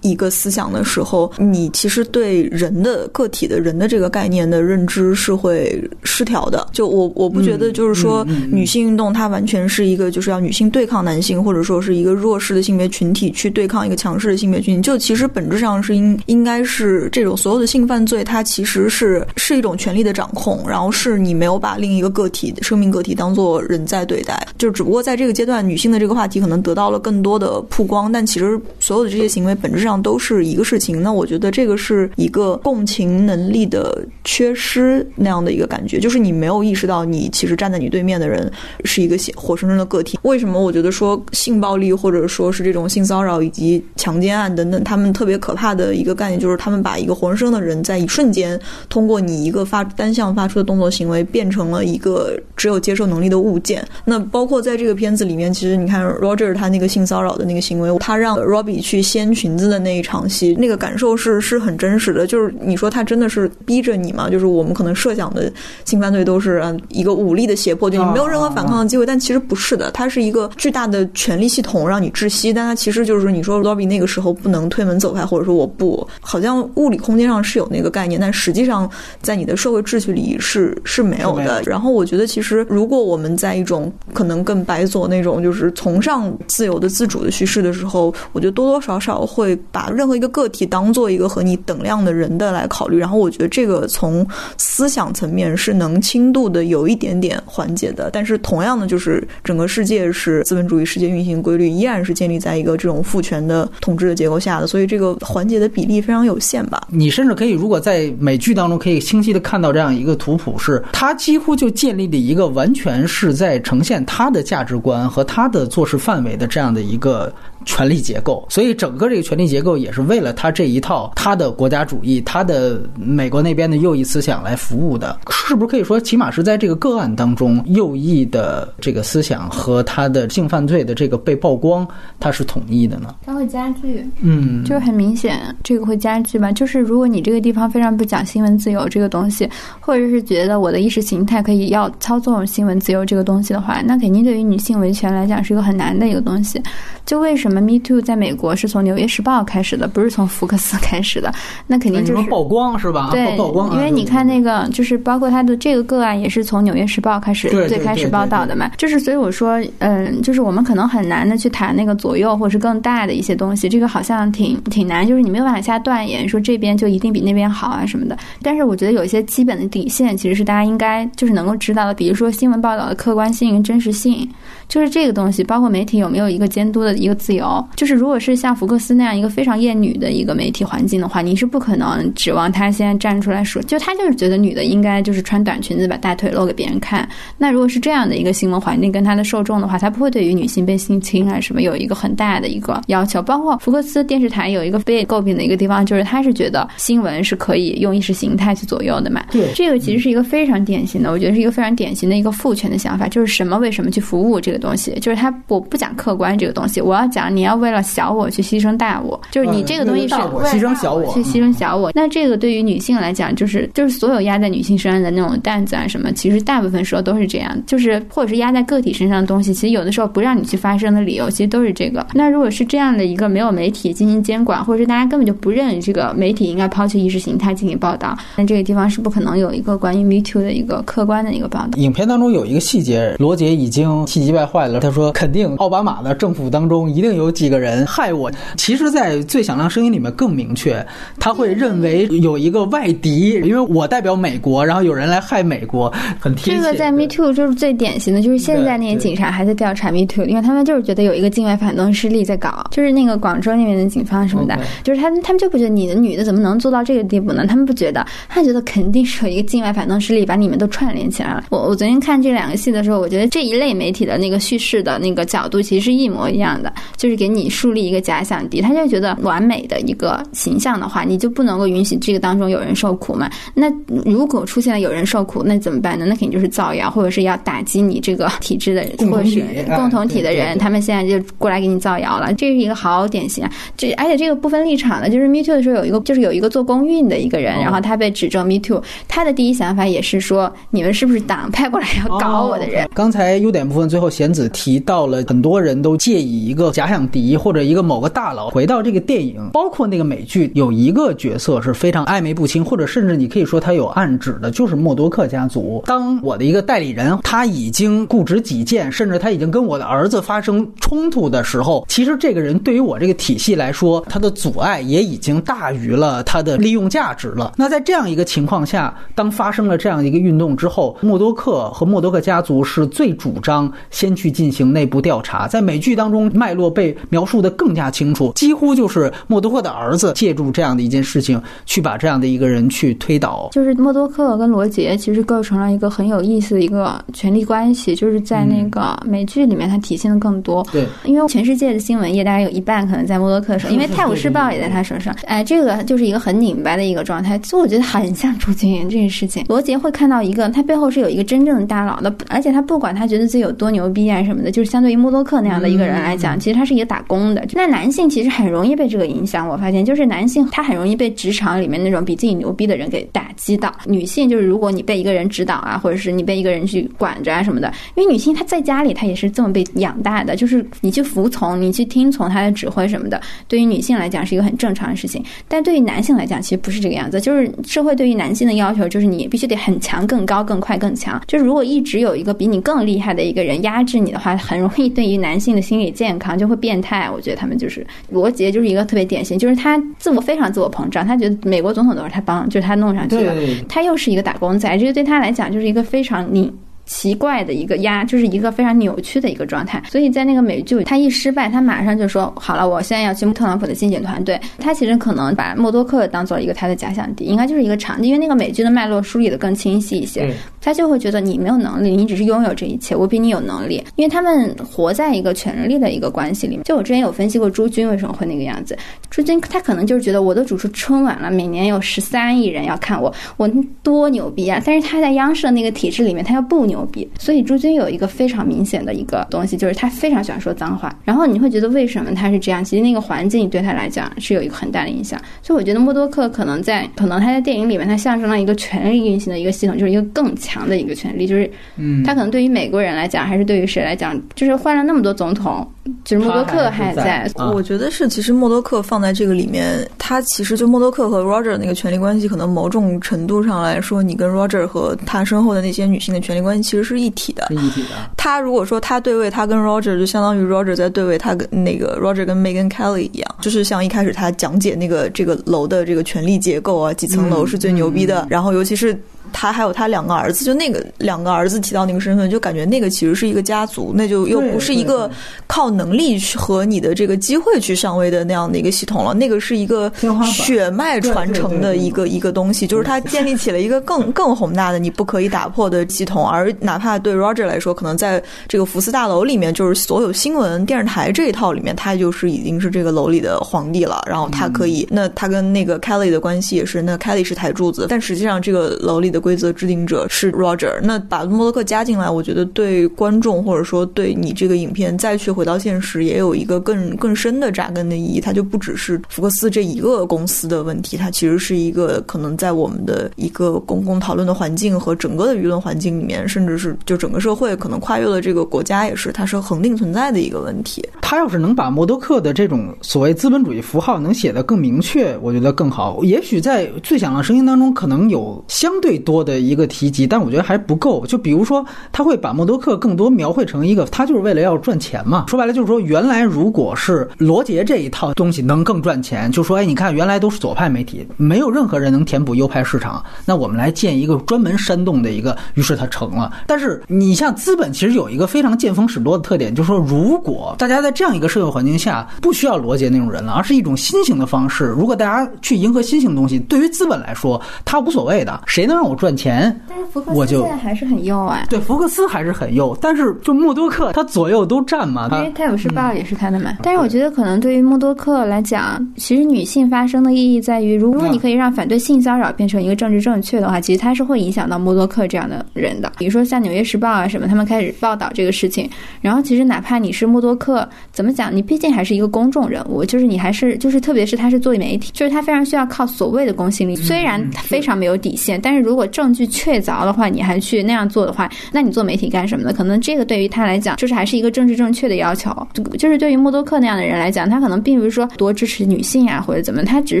[0.08, 6.66] 一个思想的时候，你其实对人的个体的人的这个概念的认知是会失调的。
[6.72, 14.82] 就我我不觉得就是说女性运动它完全是一个就是要女性对抗男性，或者说是一个弱势的性别群体去对抗一个强势的性别群体。
[14.82, 24.46] 就其实本质上是应应该是这种所有的性犯罪，它其实是是一种权力的掌控，然后是你没有把另一个个体生命个体当做人在对待。
[24.58, 31.02] 就只不过在这个阶段，女性的这个话题可能得到了更多的曝光，但其实所有的这些行为本质上都是一个事情。
[31.02, 38.50] 那我觉得这个是一个共情能力的缺失那样的一个感觉，就是你没有意识到你其实站在你对面的人
[38.84, 40.18] 是一个活生生的个体。
[40.22, 53.86] 为什么我觉得说性暴力或者说是这种性骚扰以及强奸案等等，他们特别可怕的一个概念就是他们把一个活生生的人在一瞬间通过你一个发单向发出的动作行为变成了一个只有接受能力的物件。
[54.04, 62.26] 那包括在这个片子里面，其实你看 Roger 他那个性骚扰的那个行为，他让 Robbie 去掀裙子的那一场戏，那个感受是是很真实的。
[62.26, 64.28] 就是你说他真的是逼着你吗？
[64.28, 65.50] 就是我们可能设想的
[65.84, 69.06] 性犯罪都是一个武力的胁迫，就你没有任何反抗的机会。
[69.06, 72.52] 但其实不是的，它是一个巨大的权力系统让你窒息。
[72.52, 78.90] 但它其实就是你说 Robbie 那个时候不能推门走开，或者说我不，好像物理空间上是有那个概念，但实际上
[79.22, 81.62] 在你的社会秩序里是是没有的。
[81.64, 92.96] 然后我觉得其实如果我们在一种可能更白左那种就是崇尚自由的自主的叙事的时候，我觉得多多少少会把任何一个个体当做一个和你等量的人的来考虑。
[92.96, 98.08] 然后我觉得这个从思想层面是能轻度的有一点点缓解的。
[98.10, 106.88] 但是同样的，就是整个世界是资本主义世界运行规律依然是建立在一个这种父权的统治的结构下的，所以这个缓解的比例非常有限吧。
[106.88, 117.30] 你甚至可以，如果在美剧当中可以清晰的看到这样一个图谱，是它几乎就建立了一个完全是在呈现它的价值观和它的做事范围的这样的一个
[117.66, 118.46] 权力结构。
[118.48, 125.18] 所以整个这个权力结构也是为了他这一套他的国家主义、他的美国那边的右翼思想来服务的。
[125.30, 131.86] 是不是可以说，起码是在这个个案当中，右翼的这个思想和他的性犯罪的这个被曝光，
[132.18, 133.14] 它是统一的呢？
[133.24, 136.50] 它会加剧，嗯，就是很明显，这个会加剧吧。
[136.50, 139.48] 就是如果你这个地方非常不讲新闻自由这个东西，
[139.80, 146.60] 或者是觉得我的意识形态可以要操纵新闻自由这个东西的话，那肯定对于女性维权来讲是一个很难的一个东西。
[147.04, 151.32] 就为什么 Me Too 在美国是从《纽约时报》开始的，不是从福克斯 开始的？
[151.66, 153.08] 那肯定就是曝光是吧？
[153.12, 153.74] 对，曝光。
[153.74, 158.70] 因为你看那个，就是包括他的这个个案，也是从《纽约时报》开始最开始报道的嘛。
[158.76, 168.16] 就是所以我说，嗯，就是我们可能很难的去谈那个左右或者是更大的一些东西，这个好像挺挺难，就是你没有办法下断言说这边就一定比那边好啊什么的。
[168.42, 174.28] 但是我觉得有一些基本的底线，其实是大家应该就是能够知道的，比如说新闻报道的客观性、真实性，
[174.68, 177.45] 就是这个东西，包括媒体有没有一个监督的一个自由。
[177.76, 187.08] 就是如果是像福克斯那样一个非常厌女的一个媒体环境的话，你是不可能指望他现在站出来说，就他就是觉得女的应该就是穿短裙子把大腿露给别人看。
[187.38, 193.22] 那如果是这样的一个新闻环境跟他的受众的话，他不会对于女性被性侵啊什么有一个很大的一个要求。
[193.22, 199.24] 包括福克斯电视台有一个被诟病的一个地方，就是他是觉得新闻是可以用意识形态去左右的嘛。
[199.30, 211.92] 对，这个其实是一个非常典型的，我觉得是一个非常典型的一个父权的想法，就是什么为什么去服务这个东西，就是他我不讲客观这个东西，我要讲你要为了小我去牺牲大我，就是你这个东西是牺牲小我去牺牲小我。
[211.94, 222.06] 那这个对于女性来讲，就是就是所有压在女性身上的那种担子啊什么，其实大部分时候都是这样，就是或者是压在个体身上的东西，其实有的时候不让你去发声的理由，其实都是这个。
[222.14, 231.70] 那如果是这样的一个没有媒体进行监管，或者是大家根本就不认这个媒体应该抛弃意识形态进行报道，那这个地方是不可能有一个关于 Me Too 的一个客观的一个报道。
[231.76, 240.84] 影片当中有一个细节，罗杰已经气急败坏了，他说：“肯定奥巴马的政府当中一定有几个人害我。”其实，在最响亮声音里面更明确，
[241.18, 246.60] 他会认为有一个外敌，因为我代表美国，然后有人来害美国，很贴切。
[246.60, 257.46] 这个在 Me Too 就是最典型的，就是现在那些警察还在调查 Me Too，因为他们就是觉得有一个境外反动势力在搞，就是那个广州那边的警方什么的，就是他们他们就不觉得你的女的怎么能做到这个地步呢？
[257.46, 261.44] 他们不觉得，他觉得肯定是有一个境外反动势力把你们都串联起来了。
[261.50, 273.30] 我我昨天看这两个戏的时候，我觉得这一类媒体的那个叙事的那个角度其实是一模一样的，就是给你树立一个假想敌，他就觉得完美的一个形象的话，你就不能够允许这个当中有人受苦嘛？
[273.54, 273.72] 那
[274.04, 276.04] 如果出现了有人受苦，那怎么办呢？
[276.06, 279.42] 那肯定就是造谣，或者是要打击你这个体制的人，或者是
[279.74, 282.32] 共同体的人，他们现在就过来给你造谣了。
[282.34, 283.50] 这是一个好典型啊！
[283.76, 292.88] 这而且这个不分立场的，就是 Me Too 的时候有一个，就是有一个做公运的一个人，然后他被指证 Me Too，他的第一想法也是说，你们是不是党派过来要搞我的人？
[292.94, 296.95] 刚才优点部分最后贤子提到了，很多人都介意一个假想。
[296.96, 305.82] 响第一，或者一个某个大佬回到这个电影，包括那个美剧，有一个角色是非常暧昧不清，或者甚至你可以说他有暗指的，就是默多克家族。
[305.86, 317.52] 当我的一个代理人他已经固执己见，甚至他已经跟我的儿子发生冲突的时候，其实这个人对于我这个体系来说，他的阻碍也已经大于了他的利用价值了。
[317.56, 325.46] 那在这样一个情况下，当发生了这样一个运动之后，默多克和默多克家族是最主张先去进行内部调查。
[325.46, 333.48] 在美剧当中，脉络被描述的更加清楚，几乎就是默多克的儿子借助这样的一件事情，去把这样的一个人去推倒。
[333.52, 340.66] 就是默多克跟罗杰其实构成了一个很有意思的一个权力关系，就是在那个美剧里面它体现的更多。
[340.72, 345.14] 对，因为全世界的新闻业大概有一半可能在默多克手，因为《泰晤士报》也在他手上。
[345.26, 349.44] 哎，这个就是一个很拧巴的一个状态，所以我觉得很像朱军这个事情。
[349.48, 357.44] 罗杰会看到一个，他背后是有一个真正的大佬的，而且他不管他觉得自己有多牛逼啊什么的，就是相对于默多克那样的一个人来讲，其实他是一个打工的。
[357.52, 363.72] 那男性其实很容易被这个影响，我发现就是男性他很容易被职场里面那种比自己牛逼的人给打击到。
[363.86, 375.24] 女性就是如果你被一个人指导啊，或者是你被一个人去管着啊什么的，因为女性她在家里她也是这么被养大的，就是你去服从，你去听从他的指挥什么的，对于女性来讲是一个很正常的事情。
[375.48, 381.20] 但对于男性来讲，其实不是这个样子，就是社会对于男性的要求就是你必须得很强、更高、更快、更强。
[381.26, 387.08] 就是如果一直有一个比你更厉害的一个人压制你的话，很容易对于男性的心理健康就会变态。
[387.08, 393.32] 我觉得他们就是罗杰就是一个特别典型，就是他自我非常自我膨胀，他觉得美国总统都是他帮，就是他弄上去的。
[393.68, 396.52] 他又是一个打工仔，这个对他来讲就是一个非常拧。
[396.86, 399.82] 奇怪的一个压，就是一个非常扭曲的一个状态。
[399.90, 410.32] 所以在那个美剧，他一失败，他马上就说：“好了，我现在要去特朗普的竞选团队。”他其实可能把默多克当做一个他的假想敌，应该就是一个场，因为那个美剧的脉络梳理的更清晰一些。
[410.60, 413.82] 他就会觉得你没有能力，你只是拥有这一切，我比你有能力。
[413.96, 416.64] 因为他们活在一个权力的一个关系里面。
[416.64, 418.76] 就我之前有分析过朱军为什么会那个样子，
[419.10, 423.48] 朱军他可能就是觉得我都主持春晚了，每年有十三亿人要看我，我
[423.82, 424.60] 多牛逼啊！
[424.64, 427.56] 但是他在央视的那个体制里面，他又不牛逼，所以朱。
[427.56, 430.94] 朱军有一个非常明显的一个东西，就是他非常喜欢说脏话。
[431.06, 432.62] 然后你会觉得为什么他是这样？
[432.62, 435.18] 其实那个环境对他来讲是有一个很大的影响。
[435.42, 441.26] 所以我觉得默多克可能在可能他在电影里面，他象征了一个权力运行的一个系统，就是一个更强的一个权力。
[441.26, 445.66] 就是嗯，他可能对于美国人来讲，还是对于谁来讲，就是换了那么多总统，
[446.04, 447.26] 就是默多克还在。
[447.54, 457.46] 我觉得是，其实默多克放在这个里面，他其实就默多克和 Roger 那个权力关系，可能某种程度上来说，你跟 Roger 和他身后的那些女性的权力关系其实是一体的。
[457.50, 457.90] 一体的。
[458.16, 468.98] 他如果说他对位，他跟 Roger 就相当于 Roger 在对位，他跟那个 Roger 跟 Megan Kelly 一样，就是像一开始他讲解那个这个楼的这个权力结构啊，几层楼是最牛逼的，然后尤其是。
[469.38, 475.10] 他还有他两个儿子，就那个两个儿子提到那个身份，就感觉那个其实是一个家族，那就又不是一个
[475.46, 479.92] 靠能力和你的这个机会去上位的那样的一个系统了，那个是一个
[480.24, 499.25] 血脉传承的一个一个东西，就是他建立起了一个更更宏大的你不可以打破的系统，而哪怕对 Roger 来说，可能在这个福斯大楼里面，就是所有新闻电视台这一套里面，他就是已经是这个楼里的皇帝了，然后他可以，那他跟那个 Kelly 的关系也是，那 Kelly 是台柱子，但实际上这个楼里的。
[499.26, 508.20] 规则制定者是 Roger，那把默多克加进来，我觉得对观众或者说对你这个影片再去回到现实，也有一个更更深的扎根的意义。
[508.20, 520.88] 它就不只是福克斯这一个公司的问题，它其实是一个可能在我们的一个公共讨论的环境和整个的舆论环境里面，甚至是就整个社会可能跨越了这个国家，也是它是恒定存在的一个问题。
[521.02, 526.04] 他要是能把默多克的这种所谓资本主义符号能写得更明确，我觉得更好。
[526.04, 529.26] 也许在最响的声音当中，可能有相对多。
[529.26, 531.04] 的一个提及，但我觉得还不够。
[531.04, 535.24] 就比如说，他会把默多克更多描绘成一个，他就是为了要赚钱嘛。
[535.26, 546.32] 说白了就是说，原来如果是罗杰这一套东西能更赚钱，就说，哎，你看原来都是左派媒体，没有任何人能填补右派市场，那我们来建一个专门煽动的一个，于是它成了。
[546.46, 559.16] 但是你像资本，其实有一个非常见风使舵的特点，就是说，如果大家在这样一个社会环境下，不需要罗杰那种人了，而是一种新型的方式，如果大家去迎合新型东西，对于资本来说，他无所谓的，谁能让我赚？
[559.16, 561.46] 钱，但是福克斯现在还是很右啊。
[561.48, 565.08] 对，福克斯还是很右，但是就默多克他左右都占嘛。
[565.12, 566.58] 因为《泰晤士报》也是他的嘛。
[566.62, 575.90] 但是我觉得可能对于默多克来讲，其实女性发声的意义在于，如果你可以让反对性骚扰变成一个政治正确的话，其实它是会影响到默多克这样的人的。
[575.96, 578.68] 比如说像《纽约时报》啊什么，他们开始报道这个事情，
[579.00, 581.34] 然后其实哪怕你是默多克怎么讲？
[581.34, 586.76] 你毕竟还是一个公众人物，就是你还是就是特别是他是做媒体，就是他非常需要靠所谓的公信力。
[586.76, 592.52] 虽然他非常没有底线，但是如果证据确凿的话，你还去那样做的话，那你做媒体干什么呢？
[592.52, 595.30] 可能这个对于他来讲，就是还是一个政治正确的要求。
[595.78, 600.00] 就是对于默多克那样的人来讲，他可能并不是说多支持女性啊或者怎么，他只是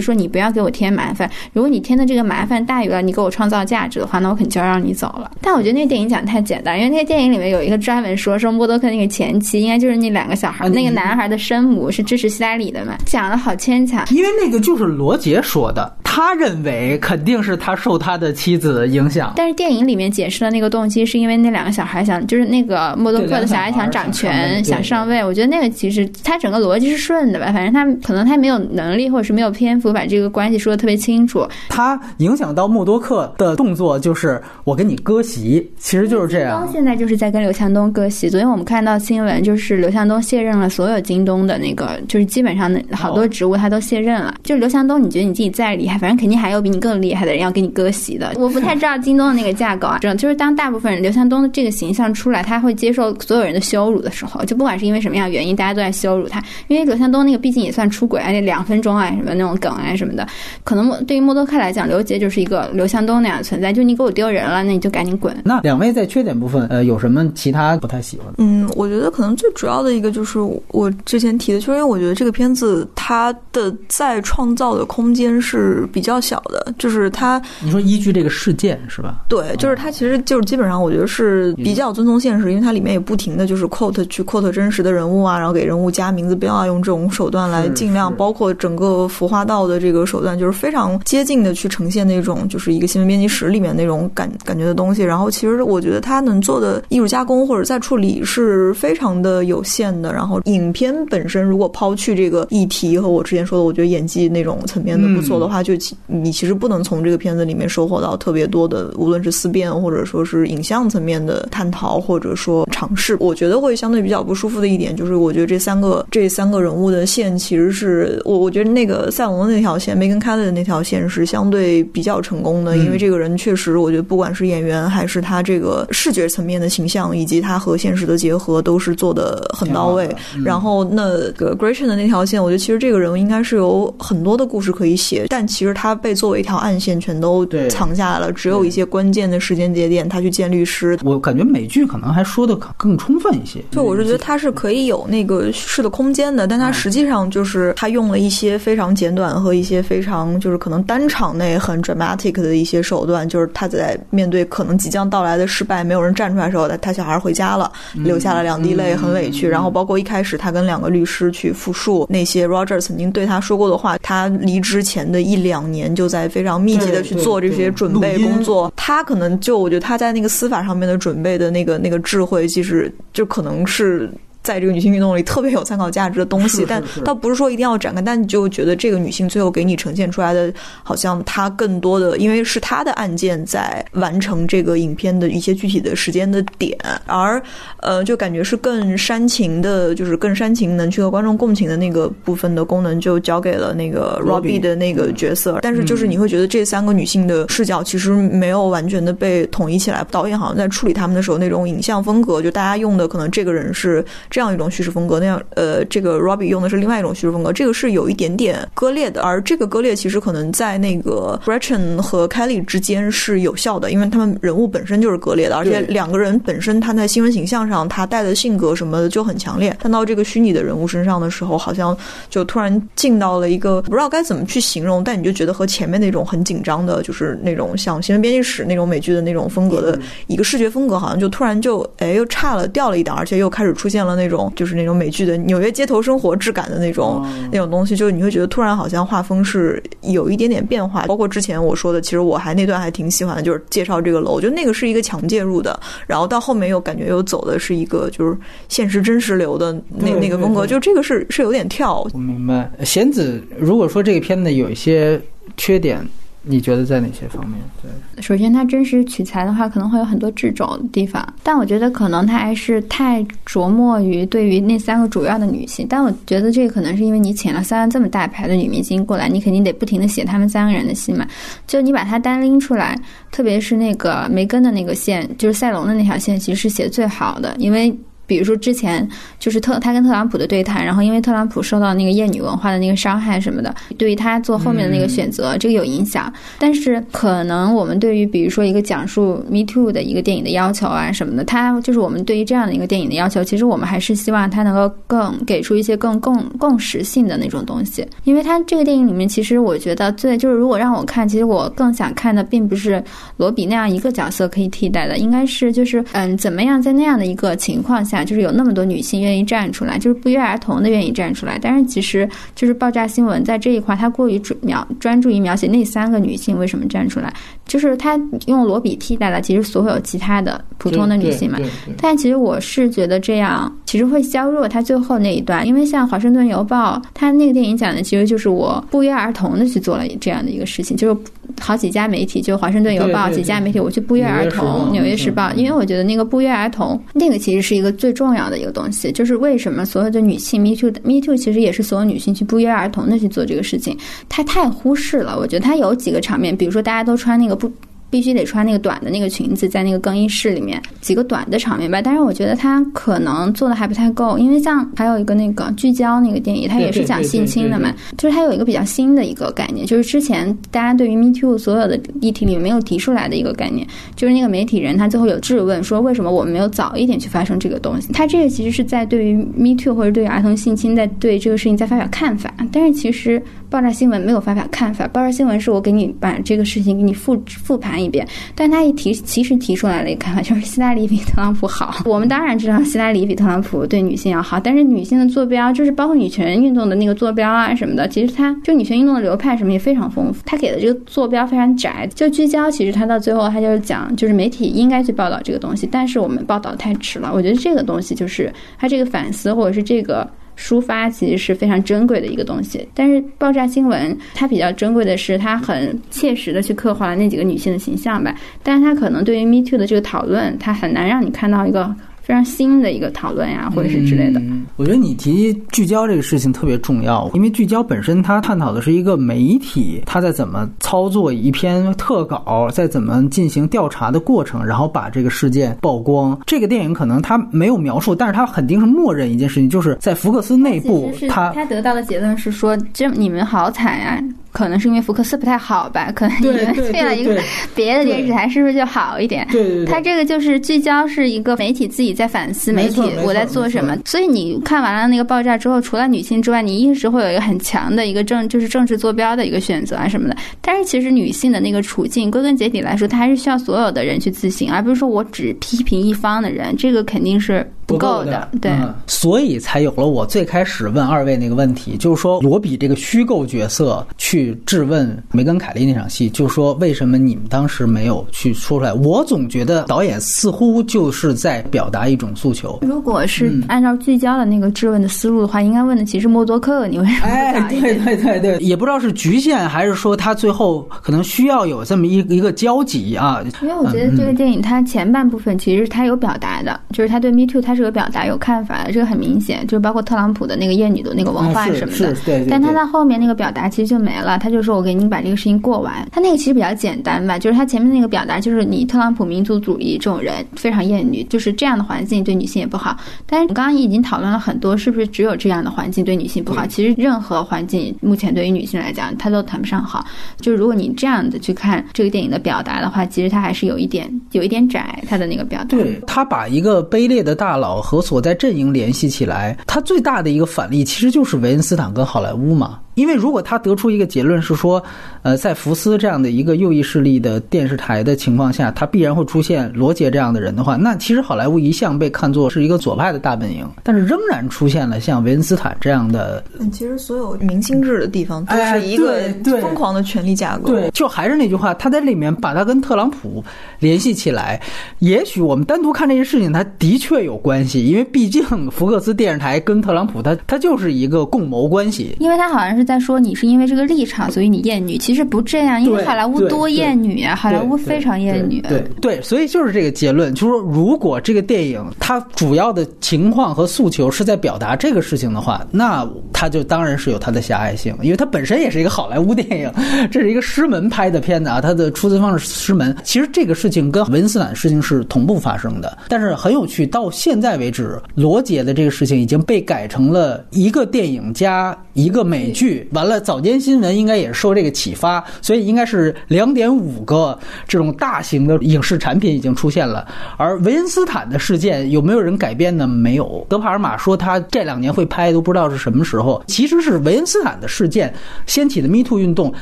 [0.00, 1.30] 说你不要给我添麻烦。
[1.52, 5.30] 如果你添的这个麻烦大于了你给我创造价值的话，那我肯定就要让你走了。
[5.40, 14.04] 但我觉得那个电影讲太简单，因为那个电影里面有一个专门说说默多克那个前妻应该就是那两个小孩，那个男孩的生母是支持希拉里的嘛，讲的好牵强。
[14.10, 19.32] 因为那个就是罗杰说的，他认为肯定是他受他的妻子影响。
[19.36, 25.24] 但是电影里面解释的那个动机是因为那两个小孩想，就是那个默多克的小孩想掌权、想上位。
[25.24, 31.46] 我觉得那个其实他整个逻辑是顺的吧，反正他可能他没有能力或者是没有篇幅把这个关系说的特别清楚。
[31.68, 36.68] 他影响到默多克的动作就是我跟你割席，其实就是这样。
[36.72, 38.28] 现在就是在跟刘强东割席。
[38.28, 44.34] 昨天我们看到新闻，就是刘强东卸任了所有京东的那个，就是基本上的好多职务他都卸任了。
[44.42, 48.32] 就刘强东，你觉得你自己再厉害，反正肯定还有比你更厉害的人要给你割席的。
[48.36, 56.42] 我不太知道京东的那个架构啊，这就是当大部分人刘向东的这个形象出来，他会接受所有人的羞辱的时候，就不管是因为什么样原因，大家都在羞辱他。
[56.66, 60.26] 因为刘向东那个毕竟也算出轨啊，那两分钟啊什么那种梗啊什么的，
[60.64, 63.72] 可能对于默多克来讲，刘杰就是一个刘向东那样的存在。
[63.72, 65.36] 就你给我丢人了，那你就赶紧滚。
[65.44, 68.26] 那两位在缺点部分，呃，有什么其他不太喜欢？
[68.38, 70.38] 嗯，我觉得可能最主要的一个就是
[70.68, 79.24] 我之前提的，就是因为我觉得这个片子它的再创造的空间是比较小的，就是它你说依据这个事件是吧？
[79.28, 95.02] 对，就是它其实就是基本上我觉得是比较遵从现实，因为它里面也不停的就是 quote 去 quote 真实的人物啊，然后给人物加名字标啊，用这种手段来尽量包括整个服化道的这个手段，就是非常接近的去呈现那种就是一个新闻编辑室里面那种感感觉的东西。
[95.02, 100.12] 然后其实我觉得他能做的艺术加工或者再处理是非常的有限的。
[100.12, 113.16] 然后影片本身如果抛去这个议题和我之前说的，我觉得演技那种层面的不错的话，就其你其实不能从这个片子里面收获到特别多的，无论是思辨或者说是影像层面的探讨或者说尝试。
[113.20, 130.08] 我觉得会相对比较不舒服的一点就是，我觉得这三个这三个人物的线其实是我我觉得那个赛隆的那条线，梅根开的那条线是相对比较成功的，因为这个人确实，我觉得不管是演员还是他这个视觉层面的形象，以及他和现实的结合，都是做的很到位。
[130.44, 140.96] 然后那个 Gretchen 的那条线，我觉得其实这个人物应该是有很多的故事可以写，但其实他被作为一条暗线全都藏下来了，只有一些关键的时间节点，他去见律师。
[141.02, 143.60] 我感觉美剧可能还说的更充分一些。
[143.72, 159.48] 就我是觉得他是可以有那个叙事的空间的，但他实际上就是他用了一些非常简短和一些非常就是可能单场内很 dramatic 的一些手段，就是他在面对可能即将到来的失败，没有人站出来的时候，他他小孩回家了，流下了两滴泪，很委屈。
[159.48, 168.72] 然后包括一开始他跟两个律师去复述那些 Roger 曾经对他说过的话，他离职前的一两年就在非常密集的去做这些准备工作。
[168.76, 174.10] 他可能就我觉得他在那个司法上面的准备的那个那个智慧，其实就可能是。
[174.46, 180.52] 在这个女性运动里特别有参考价值的东西，但倒不是说一定要展开，但你就觉得这个女性最后给你呈现出来的，
[180.84, 187.42] 好像她更多的，因为是她的案件在完成这个影片的一些具体的时间的点，而
[187.80, 195.58] 呃，就感觉是更煽情的，就是更煽情，能去和观众共情的那个部分的功能，就交给了那个 Robbie 的那个角色。
[195.60, 204.04] 但是就是你会觉得这三个女性的视角其实没有完全的被统一起来，导演好像在处理他们的时候，那种影像风格，就大家用的可能这个人是。
[204.36, 221.96] 这样一种叙事风格，那样呃，这个 Robbie 用的是另外一种叙事风格，这个是有一点点割裂的，而这个割裂其实可能在那个 Gretchen 和 Kelly 之间是有效的，因为他们人物本身就是割裂的，而且两个人本身他在新闻形象上他带的性格什么的就很强烈，看到这个虚拟的人物身上的时候，好像
[222.28, 234.25] 就突然进到了一个不知道该怎么去形容，但你就觉得和前面那种很紧张的，就是那种像新闻编辑室那种美剧的那种风格的一个视觉风格，好像就突然就哎又差了掉了一档，而且又开始出现了那。
[234.26, 241.04] 那种就是那种美剧的纽约街头生活质感的那种那种东西，就是你会觉得突然好像画风是有一点点变化。
[241.06, 245.78] 包括之前我说的，其实我还那段还挺喜欢的，就是介绍这个楼，我觉得那个是一个强介入的。
[246.08, 248.36] 然后到后面又感觉又走的是一个就是
[248.68, 252.04] 现实真实流的那那个风格，就这个是是有点跳。
[252.12, 252.68] 我明白。
[252.84, 255.20] 贤子，如果说这个片子有一些
[255.56, 256.04] 缺点。
[256.48, 257.58] 你觉得在哪些方面？
[257.82, 265.84] 对，首先，它真实取材的话，可能会有很多掣肘的地方，但我觉得可能它还是太琢磨于对于那三个主要的女性。
[265.90, 271.26] 但我觉得这个可能是因为你请了三个这么大牌的女明星过来，你肯定得不停的写他们三个人的戏嘛。
[271.66, 272.96] 就你把它单拎出来，
[273.32, 277.92] 特别是那个梅根的那个线，就是赛隆的那条线，其实是写最好的，因为。
[278.26, 279.08] 比如说之前
[279.38, 286.32] 就是特他跟特朗普的对谈，然后因为特朗普受到那个厌女文化的那个伤害什么的，对于他做后面的那个选择，这个有影响。
[286.58, 298.06] 但是可能我们对于比如说一个讲述 Me Too 的一个电影的要求啊什么的，他就是我们对于这样的一个电影的要求，其实我们还是希望他能够更给出一些更共共识性的那种东西。
[298.24, 303.02] 因为他这个电影里面，其实我觉得最就是如果让我看，其实我更想看的并不是
[303.36, 308.15] 罗比那样一个角色可以替代的，应该是就是嗯，怎么样在那样的一个情况下。
[308.24, 311.58] 就是有那么多女性愿意站出来，就是不约而同的愿意站出来。
[311.60, 317.32] 但是其实就是爆炸新闻在这一块，它过于描专注于描写那三个女性为什么站出来，
[317.66, 321.58] 就是它用罗比替代了其实所有其他的普通的女性嘛。
[322.00, 331.20] 但其实我是觉得这样其实会削弱它最后那一段，因为像《华盛顿邮报》，它那个电影讲的其实就是我不约而同的去做了这样的一个事情，就是。
[331.60, 343.96] 好几家媒体，就《华盛顿邮报》几家媒体，我去不约而同，《纽约时报》，因为我觉得那个不约而同，那个其实是一个最重要的一个东西，就是为什么所有的女性 Me Too，Me Too 其实也是所有女性去不约而同的去做这个事情，
[344.28, 345.38] 她太忽视了。
[345.38, 347.70] 我觉得她有几个场面，比如说大家都穿那个不。
[348.08, 352.00] 必须得穿那个短的那个裙子，在那个更衣室里面几个短的场面吧。
[352.00, 357.92] 但是我觉得他可能做的还不太够，因为像还有一个那个聚焦那个电影，它也是讲性侵的嘛。
[358.16, 368.12] 就是它有一个比较新的一个概念，就是之前大家对于 Me Too 所有的议题里没有提出来的一个概念，就是那个媒体人他最后有质问说，为什么我们没有早一点去发生这个东西？
[368.12, 373.42] 他这个其实是在对于 Me Too 或者对于儿童性侵在对这个事情在发表看法，但是其实。
[373.68, 382.02] 爆炸新闻没有发表看法，爆炸新闻是我给你把这个事情给你复复盘一遍，但他一提其实提出来了一个看法，就是希拉里比特朗普好。
[382.04, 392.70] 我们当然知道希拉里比特朗普对女性要好，但是女性的坐标就是包括女权运动的那个坐标啊什么的，其实他就女权运动的流派什么也非常丰富，他给的这个坐标非常窄，就聚焦。
[392.70, 397.30] 其实他到最后他就是讲，就是媒体应该去报道这个东西，但是我们报道太迟了。
[397.34, 400.28] 我觉得这个东西就是他这个反思或者是这个。
[400.56, 411.94] 抒发其实是非常珍贵的一个东西，但是爆炸新闻它比较珍贵的是，它很切实的去刻画了那几个女性的形象吧，但是它可能对于 Me Too 的这个讨论，它很难让你看到一个。
[412.26, 414.42] 非常新的一个讨论呀，或者是之类的。
[414.74, 426.36] 我觉得你提聚焦这个事情特别重要，因为聚焦本身它探讨的是一个媒体它在怎么操作一篇特稿，在怎么进行调查的过程，然后把这个事件曝光。
[426.44, 434.20] 这个电影可能它没有描述，但是它肯定是默认一件事情，就是在福克斯内部，他他得到的结论是说，这你们好惨呀。
[434.52, 436.10] 可能是因为福克斯不太好吧？
[436.12, 437.38] 可能你们去了一个
[437.74, 439.46] 别的电视台，是不是就好一点？
[439.50, 439.84] 对对对。
[439.84, 443.96] 他这个就是聚焦，是一个媒体自己在反思媒体我在做什么。
[444.04, 450.36] 所以你看完了那个爆炸之后，除了女性之外，你一直会有一个很强的一个政，就是政治坐标的一个选择啊什么的。
[450.60, 456.74] 但是其实女性的那个处境，归根结底来说，她还是需要所有的人去自省，而不是说我只批评一方的人。
[456.76, 457.64] 这个肯定是。
[457.86, 458.72] 不够的，对，
[459.06, 468.92] 所以才有了我最开始问二位那个问题，就是说罗比这个虚构角色去质问梅根·凯利那场戏，就是说为什么你们当时没有去说出来？
[468.92, 472.78] 我总觉得导演似乎就是在表达一种诉求。
[472.82, 477.26] 如果是按照聚焦的那个质问的思路的话，应该问的其实默多克，你为什么？
[477.26, 483.40] 哎， 对对对对，也不知道是局限还是说他最后可能需要有这么一一个交集啊。
[483.62, 487.76] 因为我觉得这个电影它前半部分其实它有表达的，就是他对 Me Too 它。
[487.76, 492.14] 是有表达有看法的，这个很明显，就是包括特朗普的那个厌女的那个文化什么的。
[492.24, 492.46] 对对。
[492.48, 496.08] 但他在后面那个表达其实就没了，他就说我给你把这个事情过完。
[496.10, 502.94] 他那个其实比较简单吧，就是他前面那个表达就是你特朗普民族主义这种人非常厌女，就是这样的环境对女性也不好。
[503.24, 506.66] 但是我刚刚已经讨论了很多，是不是只有这样的环境对女性不好？
[506.66, 510.04] 其实任何环境目前对于女性来讲，它都谈不上好。
[510.38, 515.66] 就是如果你这样的去看这个电影的表达的话，其实它还是有一点有一点窄，它的那个表达。
[515.66, 518.36] 对他把一个卑劣的大佬和所在。
[518.36, 522.78] 阵营联系起来，他最大的一个反例其实就是维恩斯坦跟好莱坞嘛。
[522.96, 524.82] 因为如果他得出一个结论是说，
[525.22, 536.42] 呃，在福斯这样的一个右翼势力的电视台的情况下，他必然会出现罗杰这样的人的话，那其实好莱坞一向被看作是一个左派的大本营，但是仍然出现了像维恩斯坦这样的。
[536.72, 539.20] 其实所有明星制的地方都是一个
[539.60, 540.68] 疯狂的权力架构。
[540.68, 543.44] 对，就还是那句话，他在里面把他跟特朗普
[543.78, 544.58] 联系起来，
[545.00, 552.85] 也许我们单独看这些事情，他的确有关系，因为毕竟福克斯电视台跟特朗普他他就是一个共谋关系，因为他好像是。
[552.86, 554.96] 在说你是因为这个立场，所以你厌女。
[554.98, 558.60] 其实不这样，因为好莱坞多厌女啊，好莱坞非常厌女。
[558.62, 569.70] 对对，所以就是这个结论，就是说，如果这个电影它主要的情况和诉求是在表达这个事情的话，那它就当然是有它的狭隘性，因为它本身也是一个好莱坞电影，
[570.10, 572.94] 这是一个师门拍的片子啊，它的出资方是师门。
[573.02, 590.06] 其实这个事情跟文斯坦的事情是同步发生的，但是很有趣，到现在为止，罗杰的这个事情已经被改成了一个电影加一个美剧，完了早间新闻应该也是受这个启发，所以应该是两点五个这种大型的影视产品已经出现了。
[590.36, 592.86] 而维恩斯坦的事件有没有人改编呢？
[592.86, 593.46] 没有。
[593.48, 596.42] 德帕尔玛说他这两年会拍，都不知道是什么时候。
[596.46, 598.12] 其实是维恩斯坦的事件
[598.46, 599.52] 掀起的 Me Too 运动，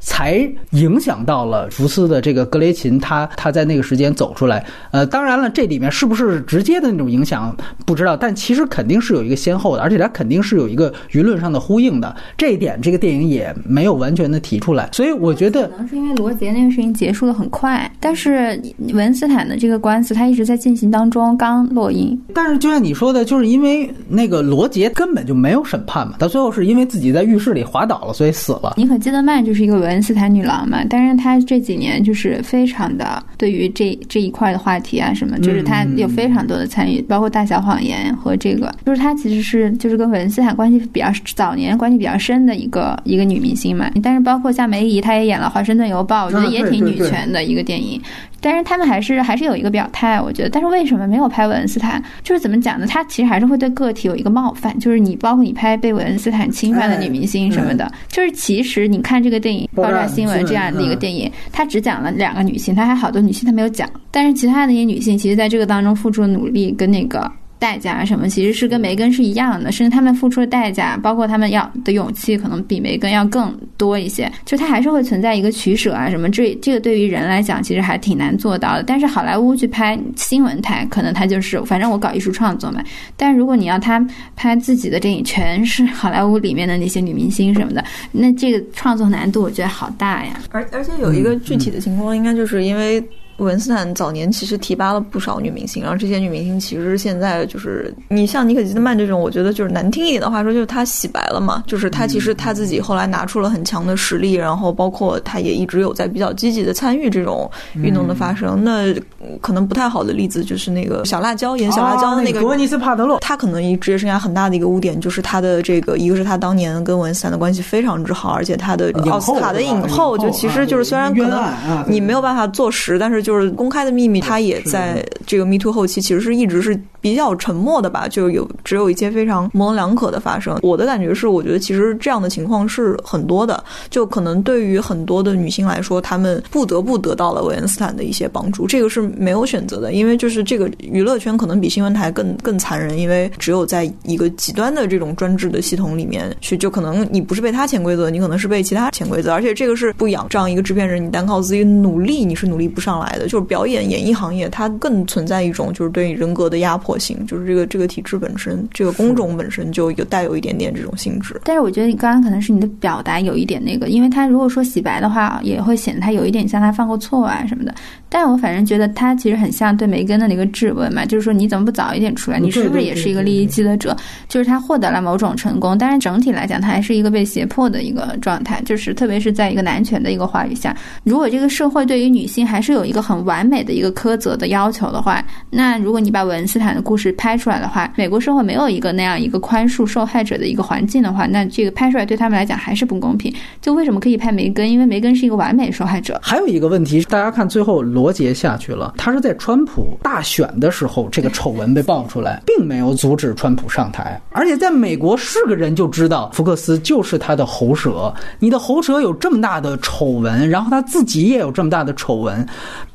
[0.00, 4.64] 才影响到了福斯的这个格雷琴，他他在那个时间走出来。
[4.90, 12.14] 呃，当然了，这里面是不是直接的那种影响不知道，但其实肯定是有一个先后的，而且它肯定是有一个舆论上的呼应的。
[12.36, 18.60] 这一点，这个电影也没有完全的提出来，所以我觉得可能是因为罗杰那个事情结束的很快，但是
[18.92, 22.18] 文斯坦的这个官司他一直在进行当中，刚落音。
[22.32, 28.74] 但是就像你说的，就是因为那个罗杰根本就没有审判嘛，到最后是因为自己在浴室里滑倒了，所以死了。
[28.76, 43.90] 尼可基德曼就是一个韦恩斯坦女郎嘛，但是她这几年就是非常的对于这这一块的话题啊什么，就是她有非常多的参与，包括《大小谎言》和这个，就是她其实是就是跟韦恩斯坦关系比较早年关系比较深的一个一个女明星嘛。
[44.02, 48.00] 但是包括像梅姨，她也演了《华盛顿邮报》，我觉得也挺女权的一个电影。
[48.40, 50.50] 但是他们还是还是有一个表态，我觉得。
[50.50, 52.02] 但是为什么没有拍韦恩斯坦？
[52.22, 52.86] 就是怎么讲呢？
[52.86, 67.30] 他其实还是会对个体有一个冒犯，就是你包括你拍被韦恩斯坦侵犯的女明星什么的，就是其实你看这个电影《爆炸新闻》这样的一个电影，它只讲了两个女性，它还好多女性她没有讲，但是其他的那些女性，其实在这个当中付出的努力跟那个。
[67.64, 74.30] 代价什么其实是跟梅根是一样的，甚至他们付出的代价，包括他们要的勇气，可能比梅根要更多一些。
[74.44, 78.82] 就它还是会存在一个取舍啊，什么这这个对于人来讲，其实还挺难做到的。
[78.82, 82.84] 但是好莱坞去拍新闻台，可能他就是反正我搞艺术创作嘛。
[83.16, 83.98] 但如果你要他
[84.36, 90.38] 拍自己的电影，全是好莱坞里面的那些女明星什么的，那这个创作难度我觉得好大呀。
[90.50, 93.02] 而而且有一个具体的情况，应该就是因为。
[93.38, 108.62] 文斯坦早年其实提拔了不少女明星，然后这些女明星其实现在就是你像妮可基德曼这种，我觉得就是难听一点的话说，就是她洗白了嘛，就是她其实她自己后来拿出了很强的实力，然后包括她也一直有在比较积极的参与这种运动的发生。
[108.62, 108.94] 那
[109.40, 121.42] 可能不太好的例子就是那个小辣椒演小辣椒的那个格温尼斯帕德洛，她可能一职业生涯很大的一个污点就是她的这个，一个是她当年跟文斯坦的关系非常之好，而且她的奥斯卡的影后，就其实就是虽然可能
[121.88, 130.56] 你没有办法坐实，但是就是公开的秘密，他也在这个 Me Too 后期其实是一直是比较沉默的吧，就有只有一些非常模棱两可的发生。
[130.62, 153.28] 我的感觉是，我觉得其实这样的情况是很多的，就可能对于很多的女性来说，她们不得不得到了维恩斯坦的一些帮助，这个是没有选择的，因为就是这个娱乐圈可能比新闻台更更残忍，因为只有在一个极端的这种专制的系统里面去，就可能你不是被他潜规则，你可能是被其他潜规则，而且这个是不养这样一个制片人，你单靠自己努力你是努力不上来的。
[153.28, 161.40] 就是表演演艺行业，它更存在一种就是对人格的压迫性，就是这个这个体制本身，这个工种本身就有带有一点点这种性质。
[161.44, 167.74] 但是我觉得你刚刚可能是你的表达有一点那个，因为他如果说洗白的话，也会显得他有一点像他犯过错啊什么的。
[168.08, 172.38] 但我反正觉得他其实很像对梅根的那个质问嘛，就是说你怎么不早一点出来？
[172.38, 173.96] 你是不是也是一个利益积累者？
[174.28, 178.62] 就是他获得了某种成功，但是整体来讲，他还是一个被胁迫的一个状态。
[178.64, 193.32] 就是特别是在一个男权的一个话语下，如果这个社会对于女性还是有一个很完美的一个苛责的要求的话，那如果你把文斯坦的故事拍出来的话，美国社会没有一个那样一个宽恕受害者的一个环境的话，那这个拍出来对他们来讲还是不公平。
[193.60, 194.70] 就为什么可以拍梅根？
[194.70, 196.18] 因为梅根是一个完美受害者。
[196.22, 204.18] 还有一个问题，大家看最后罗杰下去了，他是在川普大选的时候，这个丑闻被爆出来，并没有阻止川普上台。
[204.30, 212.46] 而且在美国是个人就知道福克斯就是他的喉舌，你的喉舌有这么大的丑闻，然后他自己也有这么大的丑闻。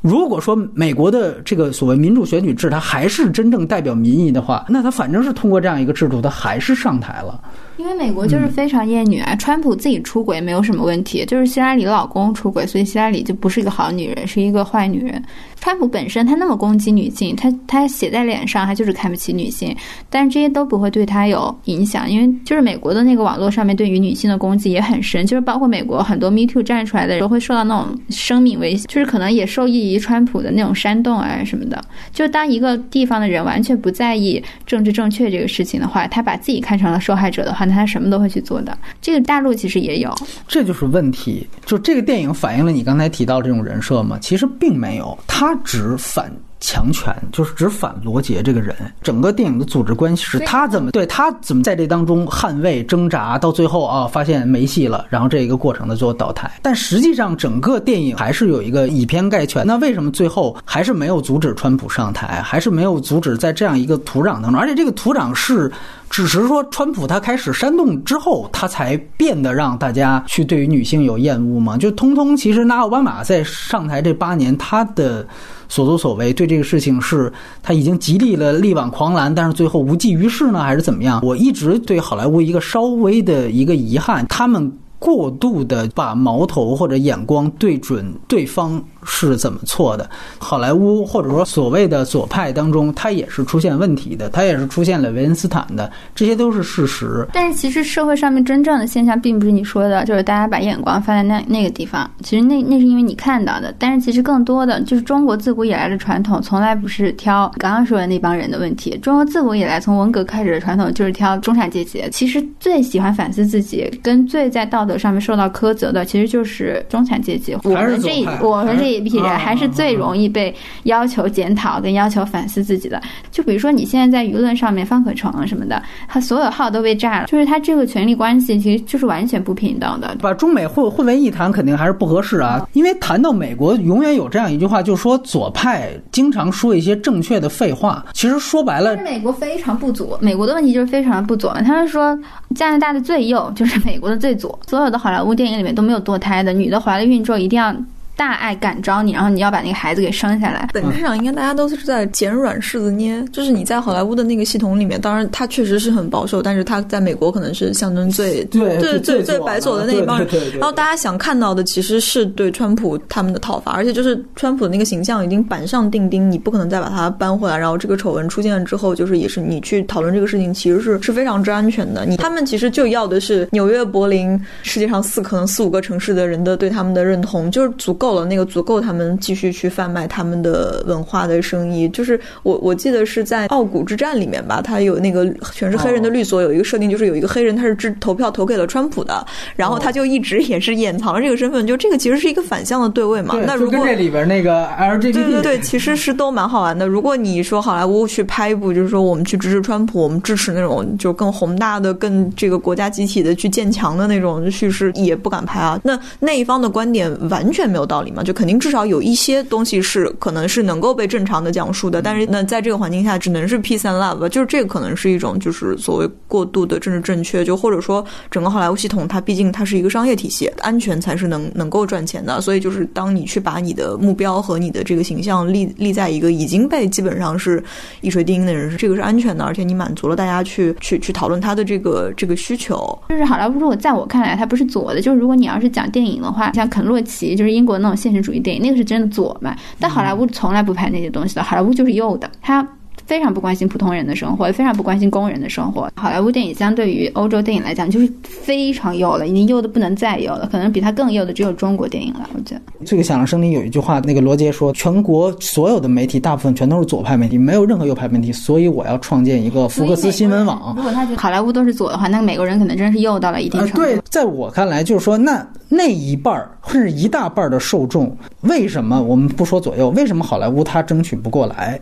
[0.02, 7.42] 如果说美国的这个所谓民主选举制，它还是真正代表民意的话，那他反正是通过这样一个制度，他还是上台了。
[7.78, 15.22] 因为美国就是非常厌女啊，川普自己出轨没有什么问题，就是希拉里老公出轨，所以希拉里就不是一个好女人，是一个坏女人。
[15.62, 19.76] 川普本身他那么攻击女性，他他写在脸上，他就是看不起女性，
[20.10, 31.84] 但是这些都不会对他有影响，因为就是美国的那个网络上面对于女性的攻击也很深，就是包括美国很多 Me Too 站出来的人都会受到那种生命威胁，就是可能也受益及川普的那种煽动啊什么的。
[32.14, 38.78] 就当一个地方的人完全不在意政治正确这个事情的话，他把自己看成了受害者的话，那他什么都会去做的。
[39.02, 40.14] 这个大陆其实也有，
[40.48, 41.48] 这就是问题。
[41.66, 44.18] 就这个电影反映了你刚才提到这种人设吗？
[44.22, 46.32] 其实并没有，他只反。
[46.60, 56.52] 强权就是指反罗杰这个人，整个电影的组织关系是他怎么对他怎么在这当中捍卫挣扎，到最后啊发现没戏了，然后这一个过程的最后倒台。
[56.62, 59.66] 但实际上整个电影还是有一个以偏概全。
[59.66, 64.58] 那为什么最后还是没有阻止川普上台，还是没有阻止在这样一个土壤当中？
[64.60, 65.72] 而且这个土壤是
[66.10, 71.78] 只是说川普他开始煽动之后，他才变得让大家去对于女性有厌恶吗？
[71.78, 75.26] 就通通其实拿奥巴马在上台这八年他的。
[75.70, 77.32] 所作所为对这个事情是
[77.64, 81.22] 他已经极力了力挽狂澜，但是最后无济于事呢，还是怎么样？
[81.24, 88.84] 我一直对好莱坞一个稍微的一个遗憾，他们过度的把矛头或者眼光对准对方。
[89.04, 90.10] 是怎么错的？
[90.38, 97.26] 好莱坞或者说所谓的左派当中，它也是出现问题的，它也是出现了维恩斯坦的，这些都是事实。
[97.34, 102.10] 但是其实社会上面真正的现象，并不是你说的，就是大家把眼光放在那那个地方。
[102.22, 108.98] 其实那那是因为你看到的，但是其实更多的就是中国自古以来的传统，从来不是挑刚刚说的那帮人的问题。
[109.02, 112.04] 中国自古以来从文革开始的传统就是挑中产阶级。
[112.12, 117.56] 其实最喜欢反思自己，跟最在道德上面受到苛责的，其实就是中产阶级。
[117.64, 118.89] 我们这我们这。
[118.90, 123.00] 这批人还是最容易被要求检讨跟要求反思自己的。
[123.30, 127.28] 就比如说，你现在在舆论上面，方可成什么的，他所有号都被炸了。
[127.28, 130.16] 就是他这个权力关系，其实就是完全不平等的。
[130.20, 132.68] 把中美混混为一谈，肯定还是不合适啊。
[132.74, 138.04] 因为谈到美国，永远有这样一句话，就是说左派经常说一些正确的废话。
[138.14, 140.18] 其实说白了，美国非常不左。
[140.22, 141.54] 美国的问题就是非常的不左。
[141.66, 142.18] 他们说
[142.56, 144.58] 加拿大的最右就是美国的最左。
[144.68, 147.76] 所有的好莱坞电影里面都没有堕胎的，女的怀了孕之后一定要。
[148.20, 150.70] 大爱感召你，然后你要把那个孩子给生下来。
[150.74, 160.28] 本质上应该大家都是在捡软柿子捏，就是你在好莱坞的那个系统里面，当然他确实是很保守，但是他在美国可能是象征最对最最最白左的那一帮人。
[160.56, 167.58] 然后大家想看到的其实是对川普他们的讨伐，而且就是川普的那个形象已经板上钉钉，你不可能再把它搬回来。
[167.58, 172.06] 然后这个丑闻出现了之后，就是也是你去讨论这个事情，其实是是非常之安全的。
[172.06, 178.90] 你他们其实就要的是纽约、柏林，世界上四可能四五个城市的人的对他们的认同，就是足够了，那个足够他。
[178.90, 189.24] 他们继续去贩卖他们的文化的生意，就是我我记得是在《傲骨之战》里面吧，他有那个全是黑人的律所，有一个设定就是有一个黑人他是支投票投给了川普的，
[189.56, 193.38] 然后他就一直也是掩藏了这个身份，就这个其实是一个反向的对位嘛。
[193.46, 196.88] 那如果这里边那个 LGBT，对对对，其实是都蛮好玩的。
[196.88, 205.80] 如果你说好莱坞去拍一部，就是说我们去支持川普，我们支持那种就更宏大的、更这个国家集体的去建强的那种叙事，也不敢拍啊。
[205.84, 208.24] 那那一方的观点完全没有道理嘛？
[208.24, 208.80] 就肯定至少。
[208.90, 227.62] 有一些东西是可能是能够被正常的讲述的，但是那在这个环境下，只能是 peace and love，就是这个可能是一种就是所谓过度的政治正确，就或者说整个好莱坞系统它毕竟它是一个商业体系，安全才是能能够赚钱的，所以就是当你去把你的目标和你的这个形象立立在一个已经被基本上是
[228.02, 232.98] 一锤定音的人，这个是安全的，而且你满足了大家去去去讨论他的这个这个需求。
[233.10, 238.62] 就是好莱坞如果在我看来它不是左的，就是如果你要是讲电影的话，像肯洛奇就是英国那种现实主义电影。
[238.62, 239.56] 那个是真的左嘛？
[239.80, 242.68] 但好莱坞从来不拍那些东西的，好莱坞就是右的，他。
[243.06, 245.90] 非常不关心普通人的生活，也非常不关心工人的生活。
[245.96, 250.48] 好莱坞电影相对于欧洲电影来讲，就是非常右了，已经右的不能再右了。
[250.52, 252.30] 可能比它更右的只有中国电影了。
[252.36, 263.78] 我觉得这个《响亮声》里有一句话，那个罗杰说：“全国所有的媒体大部分全都是左派媒体，没有任何右派媒体，所以我要创建一个福克斯新闻网。”如果他觉得好莱坞都是左的话，那个美国人可能真是右到了一定程度。
[263.78, 269.90] 对，在我看来，就是说，那那一半儿甚至一大半儿的受众，为什么我们不说左右？
[269.92, 271.80] 为什么好莱坞它争取不过来？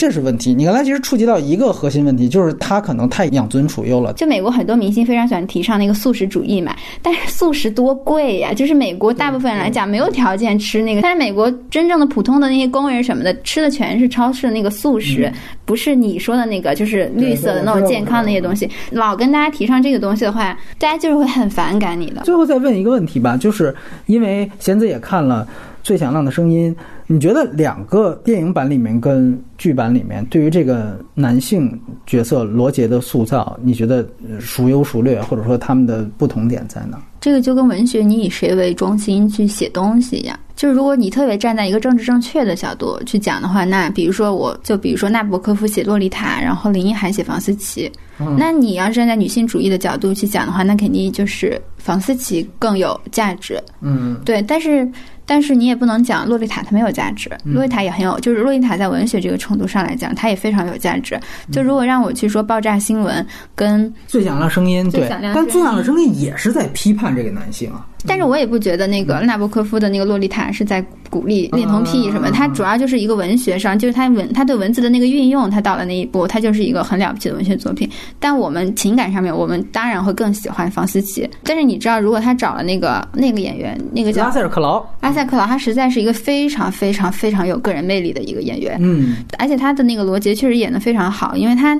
[0.00, 0.54] 这是问题。
[0.54, 4.14] 你刚才其实触及到一个核心问题，就是他可能太养尊处优了。
[4.14, 8.54] 就美国很多明星非常喜欢提倡那个素食主义嘛，但是素食多贵呀！
[8.54, 15.30] 就是美国大部分人来讲没有条件吃那个，但是美国真正的普通的那些工人什么的吃的全是超市的那个素食，
[15.66, 18.66] 不是你说的那个就是绿色的那种健康那些东西。
[18.90, 22.22] 老跟大家提倡这个东西的话，大家就是会很反感你的。
[22.22, 23.76] 最后再问一个问题吧，就是
[24.06, 25.46] 因为贤子也看了。
[25.82, 26.74] 最响亮的声音，
[27.06, 34.06] 你觉得两个电影版里面跟剧版里面对于这个男性角色罗杰的塑造，你觉得
[34.40, 36.98] 孰优孰劣，或者说他们的不同点在哪？
[37.20, 40.38] 这个就跟文学你以谁为中心去写东西一样。
[40.60, 47.90] 就是如果你特别站在一个政治正确的角度去讲的话，那比如说我就比如说纳博科夫写《洛丽塔》，然后林奕涵写房思琪，
[48.36, 53.58] 那你要站在女性主义的角度去讲的话，那肯定就是房思琪更有价值。
[53.80, 54.86] 嗯，对，但是。
[55.26, 61.16] 但是你也不能讲洛丽塔它没有价值，洛丽塔也很有，就是洛丽塔在文学这个程度上来讲，它也非常有价值。
[61.52, 67.86] 就如果让我去说爆炸新闻跟最响亮声音，对，但最响亮声音也是在批判这个男性啊。
[68.06, 77.88] 但是我也不觉得那个纳博科夫的那个洛丽塔是在鼓励恋童癖什么，它主要就是一个文学上，就是他文他对文字的那个运用，他到了那一步，他就是一个很了不起的文学作品。
[78.18, 81.28] 但我们情感上面，我们当然会更喜欢房思琪。
[81.42, 88.78] 但是你知道，如果他找了那个那个演员，那个叫阿塞尔克劳，阿塞克劳，他实在是一个非常非常非常有个人魅力的一个演员。
[88.80, 91.78] 嗯，而且他的那个罗杰确实演的非常好，因为他。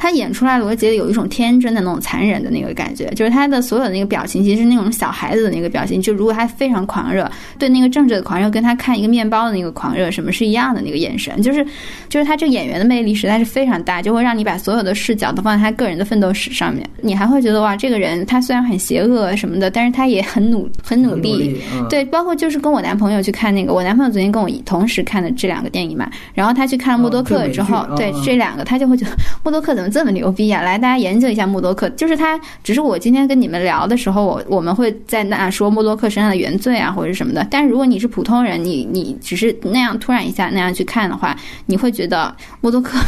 [0.00, 6.00] 他演出来罗杰有一种天真的那种残忍的那个感觉，就是他的所有的那个表情，其实是那种小孩子的那个表情。
[6.00, 11.62] 就如果他非常狂热，对那个政治的狂热，跟他看一个面包的那个狂热，什么是一样的那个眼神，就是
[12.08, 16.88] 就是他这个演员的魅力实在是非常大，就会让你把所有的视角都放在他个人的奋斗史上面。
[17.02, 21.60] 你还会觉得哇，这个人他虽然很邪恶什么的，但是他也很努很努力。
[21.90, 29.12] 对，包括就是跟我男朋友去看那个，我男朋友昨天跟我同时看的这两个电影嘛，然后他去看了《默多克》之后，对这两个他就会觉得
[29.44, 30.62] 默多克怎么这么牛逼啊！
[30.62, 32.40] 来，大家研究一下默多克，就是他。
[32.62, 37.46] 只是我今天跟你们聊的时候，我我们会在那说默多克身上的原罪啊，或者什么的。
[37.50, 41.36] 但如果你是普通人，你你只是那样突然一下那样去看的话，
[41.66, 42.98] 你会觉得默多克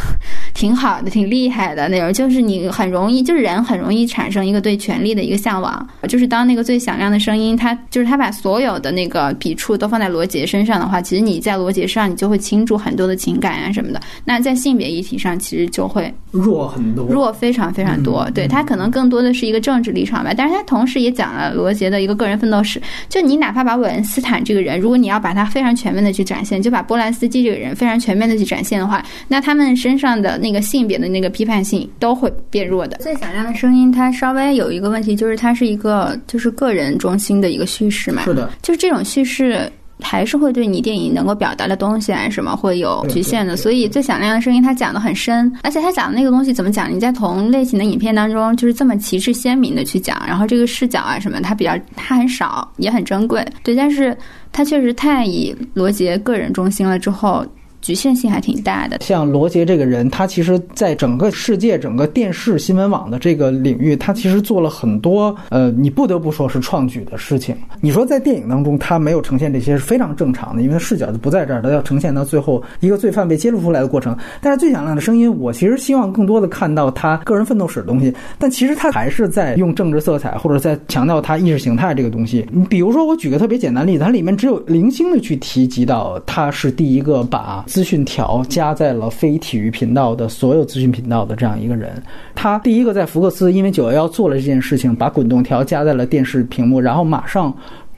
[0.53, 2.11] 挺好的，挺厉害的那种。
[2.11, 5.87] 就是你很容易，就是人很容易产生一个对权力的一个向往。
[6.09, 14.01] 就是当那个最响亮的声音，他就是他把所有的那个笔触都放在罗杰身上的话，其实你在罗杰身上，你就会倾注很多的情感啊什么的。
[14.25, 18.29] 那在性别议题上，其实就会弱很多，弱非常非常多。
[18.33, 22.81] 对他可能更多的是一个政治立场吧，但是他同时也讲了罗杰的一个个人奋斗史。
[23.07, 32.97] 就你哪怕把韦恩斯坦这个人，如果你要把他非常全面的去展现，就把波兰斯基这个人非常全面的去展现的话，那他们身上的那个性别的那个批判性都会变弱的。
[32.97, 38.23] 最响亮的声音，它稍微有一个问题，就是它是一个就是个人中心的一个叙事嘛。
[38.23, 39.71] 是的，就是这种叙事。
[40.01, 46.93] 还是会对你电影能够表达的东西啊什么会有局限的，所以最响亮的声音他讲的很深，而且他讲的那个东西怎么讲？
[46.93, 54.17] 你在同类型的影片当中就是这么旗帜鲜明的去讲，然后这个视角啊什么，它比较它很少也很珍贵，对，但是
[54.51, 57.45] 它确实太以罗杰个人中心了之后。
[57.83, 58.99] 局限性还挺大的。
[59.01, 67.55] 像罗杰这个人，他其实在整个世界、整个电视新闻网的这个领域，他其实做了很多呃，你不得不说是创举的事情。
[67.81, 74.17] 你说在电影当中，他没有呈现这些是非常正常的，因为他视角就不在这儿，他要呈现到最后一个罪犯被揭露出来的过程。
[74.41, 78.13] 但是最响亮的声音，我其实希望更多的看到他个人奋斗史的东西。
[78.39, 82.47] 但其实他还是在用政治色彩，或者在强调他意识形态这个东西。
[82.49, 87.65] 你比如说，我举个特别简单例子，它里面只有零星的去提及到他是第一个把。
[87.73, 91.91] 资讯条加在了非体育频道的所有资讯频道的这样一个人，
[92.35, 97.51] 他第一个在福克斯因为九幺幺做了这件事情，把滚动条加在了电视屏幕，然后马上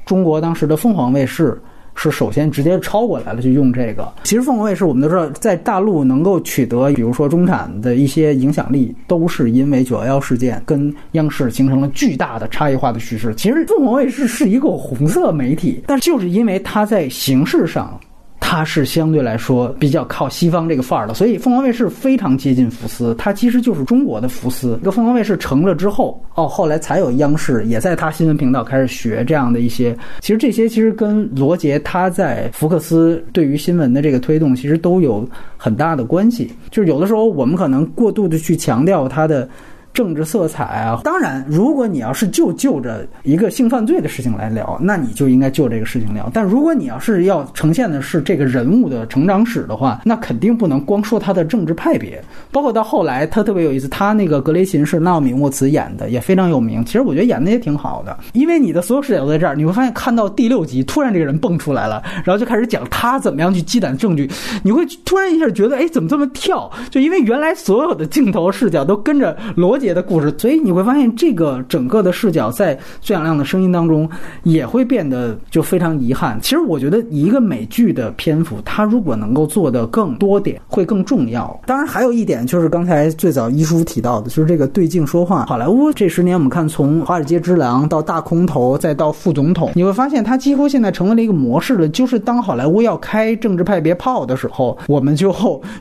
[0.05, 1.61] 中国当时的凤凰卫视
[1.93, 4.07] 是首先直接超过来了，就用这个。
[4.23, 13.35] 其实凤凰卫视我们都知道，在大陆能够取得，比如说中产的一些影响力，都是因为九幺幺事件跟央视形成了巨大的差异化的趋势。
[13.35, 17.99] 其实凤凰卫视是一个红色媒体，但就是因为它在形式上。
[18.47, 24.77] 它是相对来说比较靠西方这个范儿的，所以凤凰卫视非常接近福斯，它其实就是中国的福斯。
[24.81, 29.97] 这个凤凰卫视成了之后，哦，后来才有央视也在它新闻频道开始学这样的一些。
[30.19, 35.27] 其实这些其实跟罗杰他在福克斯对于新闻的这个推动，其实都有
[35.57, 36.53] 很大的关系。
[36.69, 39.49] 就是有的时候我们可能过度的去强调他的。
[39.95, 46.29] 政治色彩啊，当然，如果你要是就就着一个性犯罪的事情来聊，那你就应该就这个事情聊。
[46.33, 52.21] 但如果你要是要呈现的是这个人物的成长史的话，那肯定不能光说他的政治派别。
[52.51, 56.83] 包括到后来，他特别有意思，他那个格雷琴是纳米沃茨演的，也非常有名。
[56.83, 64.29] 其实我觉得演的也挺好的，因为你的所有视角都在这儿，你会发现看到第六集，突然这个人蹦出来了，然后就开始讲他怎么样去积攒证据，
[64.61, 66.69] 你会突然一下觉得，哎，怎么这么跳？
[66.91, 69.84] 就因为原来所有的镜头视角都跟着逻辑。
[69.85, 74.09] 别的故事，所以你会发现这个整个的视角在最响亮的声音当中
[74.41, 76.39] 也会变得就非常遗憾。
[76.41, 81.61] 其实我觉得一个美剧的篇幅，它如果能够做的更多点，会更重要。
[81.67, 85.45] 当然，还有一点就是刚才最早一书提到的，就是这个对镜说话。
[85.45, 91.87] 好莱坞这十年，我们看从《华尔街之狼》到《大空头》，再到《副总统》，你会发现它几乎现在成为了一个模式了。
[91.87, 95.31] 就是当好莱坞要开政治派别炮的时候，我们就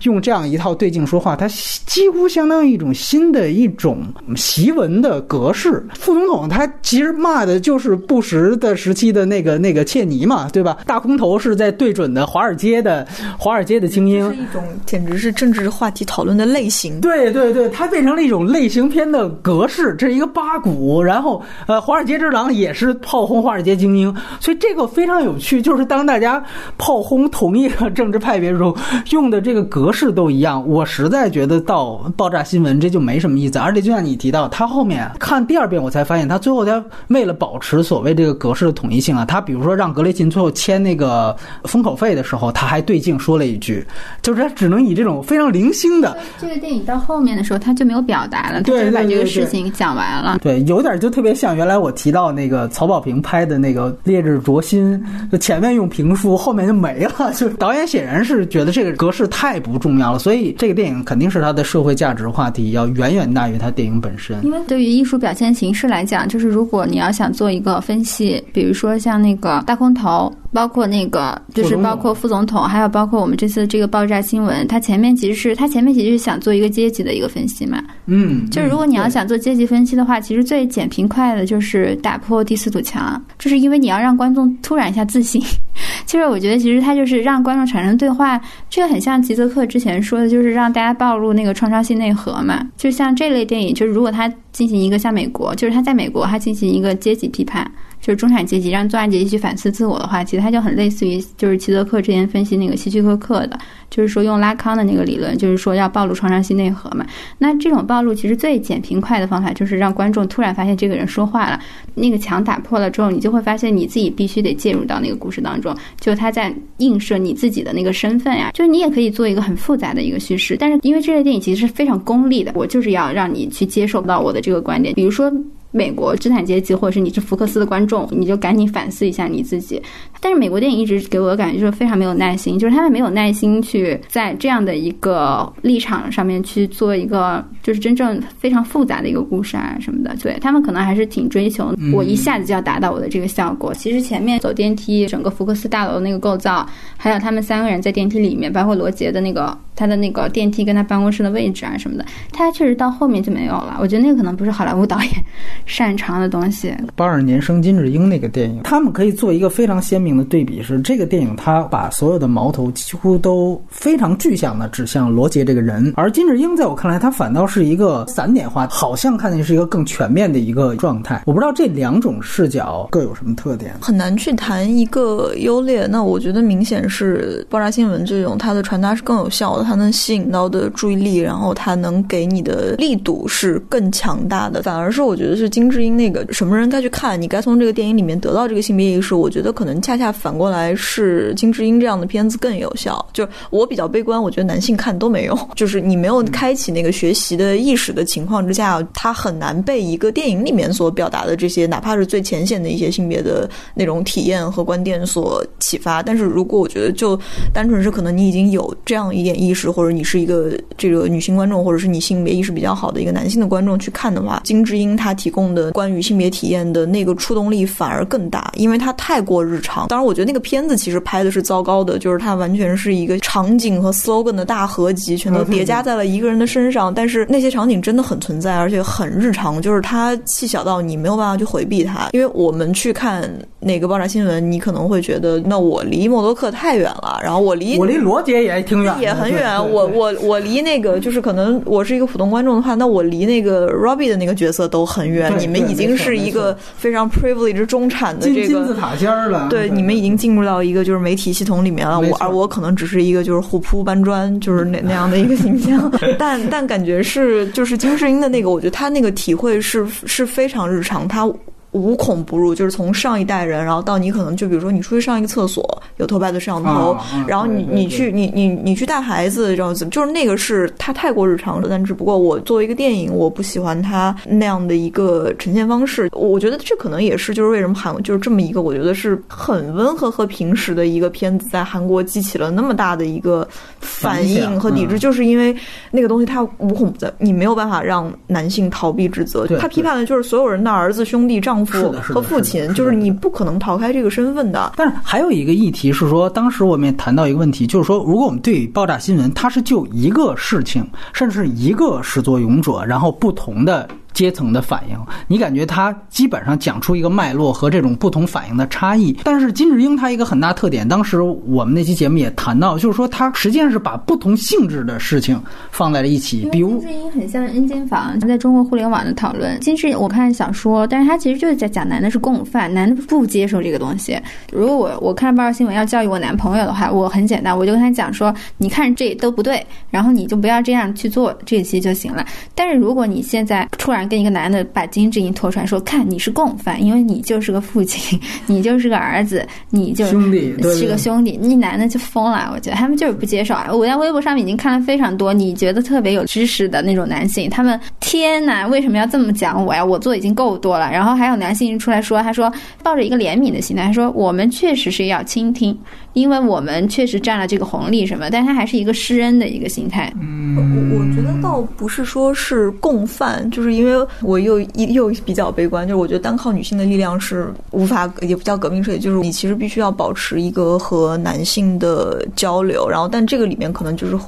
[0.02, 3.93] 用这样一套对镜说话，它几乎相当于一种新的一种。
[3.94, 5.84] 种檄文的格式。
[5.94, 10.76] 副总统他其实骂的就是布什的时期的那个那个切尼嘛，对吧？
[10.86, 13.06] 大空头是在对准的华尔街的
[13.38, 17.00] 华尔街的精英，是一种简直是政治话题讨论的类型。
[17.00, 26.42] 对对对，它变成了一种类型片的格式，这是一个八股，然后呃，华尔街之狼也是炮轰华尔街精英，所以这个非常有趣，就是当大家
[26.76, 28.76] 炮轰同一个政治派别的时候，
[29.10, 30.66] 用的这个格式都一样。
[30.68, 43.86] 我实在觉得到爆炸新闻这就没什么意思，而且就像你提到，他后面看第二遍我才发现，他最后他为了保持所谓这个格式的统一性啊，他比如说让格雷琴最后签那个封口费的时候，他还对镜说了一句，
[44.22, 46.16] 就是他只能以这种非常零星的。
[46.40, 50.38] 这个电影到后面的时候，他就没有表达了，他对就把这个事情讲完了。
[50.42, 54.98] 对，有点就特别像原来我提到那个曹保平拍的那个《烈日灼心》，
[55.30, 57.32] 就前面用评书，后面就没了。
[57.34, 64.44] 就导演显然是觉得这个格式太不重要了，所以这个电影肯定是他的社会价值话题要远远大于它电影本身。
[64.44, 77.82] 因为对于艺术表现形式来讲，就是如果你要想做一个分析，比如说像那个大空头，包括那个就是包括副总统，还有包括我们这次这个爆炸新闻，它前面其实是它前面其实是想做一个阶级的一个分析嘛。
[78.06, 85.42] 嗯，就是如果你要想做阶级分析的话，其实最简平快的就是打破第四堵墙，就是因为你要让观众突然一下自信。
[86.06, 88.40] 其实我觉得，其实它就是让观众产生对话，
[88.70, 92.64] 这个很像吉泽克之前说的，就是让大家暴露那个创伤性内核嘛。
[92.76, 97.70] 就像这类电影，就是如果他进行一个像美国，就是他在美国他进行一个阶级批判。
[98.04, 103.58] 就是中产阶级让中产阶级去反思自我的话，其实它就很类似于就是齐泽克之前分析那个希区柯克的，
[103.88, 107.06] 就是说用拉康的那个理论，就是说要暴露创伤性内核嘛。
[107.38, 111.58] 那这种暴露其实最简平快的方法，就是让观众突然发现这个人说话了，
[111.94, 118.50] 那个墙打破了之后，你就会发现你自己必须得介入到那个故事当中，就他在映射你自己的那个身份呀。
[118.52, 125.32] 就是你也可以做一个很复杂的一个叙事，但是因为这类电影其实是非常功利的，我就是要让你去接受到我的这个观点，比如说。
[125.74, 129.82] 美国资产阶级，或者是你是福克斯的观众，你就赶紧反思一下你自己。
[130.20, 140.14] 但是美国电影一直给我的感觉就是非常没有耐心，就是他们没有耐心去在这样的一个立场上面去做一个就是真正非常复杂的一个故事啊什么的。
[140.22, 143.74] 对他们可能还是挺追求我一下子就要达到我的这个效果。
[143.74, 146.64] 其实前面走电梯，整个福克斯大楼那个构造，
[146.96, 153.76] 还有他们三个人在电梯里面，包括罗杰的那个他的那个电梯跟他办公室的位置啊什么的，他确实到后面就没有了。
[153.80, 155.10] 我觉得那个可能不是好莱坞导演
[155.66, 156.74] 擅长的东西。
[156.94, 171.22] 八二年生金智英那个电影，他们可以做一个非常鲜明的对比，是这个电影它把所有的矛头几乎都非常具象的指向罗杰这个人，而金智英在我看来，他反倒是一个散点化，好像看见是一个更全面的一个状态。
[171.26, 173.74] 我不知道这两种视角各有什么特点。
[173.80, 175.86] 很难去谈一个优劣。
[175.86, 184.62] 那我觉得明显是爆炸新闻这种，它的传达是更有效的，它能吸引到的注意力，然后它能给你的力度是更强大的。
[184.62, 189.14] 反而是我觉得是金智英那个什么人该去看，你该从这个电影里面得到这个性别意识。
[189.14, 193.06] 我觉得可能恰恰反过来是金智英这样的片子更有效。
[193.12, 195.38] 就是我比较悲观，我觉得男性看都没用。
[195.54, 206.02] 就是你没有开启那个学习的意识的情况之下，它很难被一个电影里面所表达的这些，哪怕是最浅显的一些性别的那种体验和观点所启发。
[206.02, 207.16] 但是如果我觉得就
[207.52, 219.88] 单纯是可能你已经有这样一点意识，或者你是一个这个女性观众，或者是你性别意识比较好的一个男性的观众去看的话，金智英她提供的关于性别体验的那个触动力反而更大，因为它太过日常。
[219.88, 226.94] 当然，我觉得那个片子其实拍的是糟糕的，就是它完全是一个场景和 slogan 的大合集，全都叠加在了一个人的身上。
[226.94, 232.10] 但是那些场景真的很存在，而且很日常，就是它细小到你没有办法去回避它。
[232.12, 239.58] 因为我们去看那个爆炸新闻，你可能会觉得，那我离默多克太远了，然后我离我离罗杰也挺远，也很远。
[239.72, 245.33] 我我我离那个就是可能我是一个普通观众的话，那我离那个 Robbie 的那个角色都很远。
[245.38, 248.46] 对你们已经是一个非常 privileged 中产的金这个。
[248.48, 249.48] 金字塔尖儿了。
[249.48, 261.30] 对，你们已经进入到一个就是媒体系统里面了，我而我可能只是一个就是虎扑搬砖，就是那那样的一个形象， 但但感觉是就是金世英的那个，我觉得他那个体会是是非常日常，他
[261.74, 266.96] 无孔不入，就是从上一代人，然后到你可能就比如说你出去上一个厕所，有偷拍的摄像头，
[267.26, 276.08] 然后你你去你你你去带孩子，然后怎么就是那个是它太过日常了，但只不过我作为一个电影，我不喜欢它那样的一个呈现方式。
[276.12, 283.46] 我觉得这可能也是就是为什么韩就是这么一个我觉得是很温和和平时的一个片子，在韩国激起了那么大的一个
[283.80, 285.54] 反应和抵制，嗯就是因为
[285.90, 289.44] 那个东西它无孔不在，你没有办法让男性逃避指责。
[289.58, 294.72] 他批判的就是所有人的儿子、兄弟、丈丈夫和父亲，就是你不可能逃开这个身份的。
[294.76, 303.88] 但是还有一个议题是说，当时我们也谈到一个问题，就是说，如果我们对爆炸新闻，它是就一个事情，甚至是一个始作俑者，然后不同的。
[304.14, 304.96] 阶层的反应，
[305.26, 309.14] 你感觉他基本上讲出一个脉络和这种不同反应的差异。
[309.24, 315.38] 但是金智英他一个很大特点，当时我们那期节目也谈到，就是说他实际上是把不同性质的事情
[315.70, 316.48] 放在了一起。
[316.52, 319.58] 比如金智英很像 N 间房，在中国互联网的讨论。
[319.60, 324.16] 金智英我看小说，但是他其实就是在讲男的是共犯，男的不接受这个东西。
[324.52, 332.24] 如果我我看报道新闻要教育我男朋友的话，我很简单，我就跟他讲说，你看这都不对，然后你就不要这样去做这些就行了。
[332.54, 342.50] 但是如果你现在突然跟一个男的把金智英拖出来，说看你是共犯，因为你就是个父亲， 你就是个儿子，你就兄弟是个兄弟，那男的就疯了。
[342.54, 343.68] 我觉得他们就是不接受啊！
[343.72, 349.84] 我在微博上面已经看了非常多，你觉得特别有知识的那种男性，他们天哪，为什么要这么讲我呀？
[349.84, 350.90] 我做已经够多了。
[350.90, 352.52] 然后还有男性出来说，他说
[352.82, 355.76] 抱着一个怜悯的心态，他说我们确实是要倾听，
[356.14, 360.10] 因为我们确实占了这个红利什么，但他还是一个施恩的一个心态。
[360.20, 364.44] 嗯，我我觉得倒不是说是共犯，就是因为我。
[364.44, 374.18] 又一又比较悲观，就是我觉得单靠女性的力量是无法，也不叫革命事业，就是你其实必须要保持一个和男性的交流，然后但这个里面可能就是。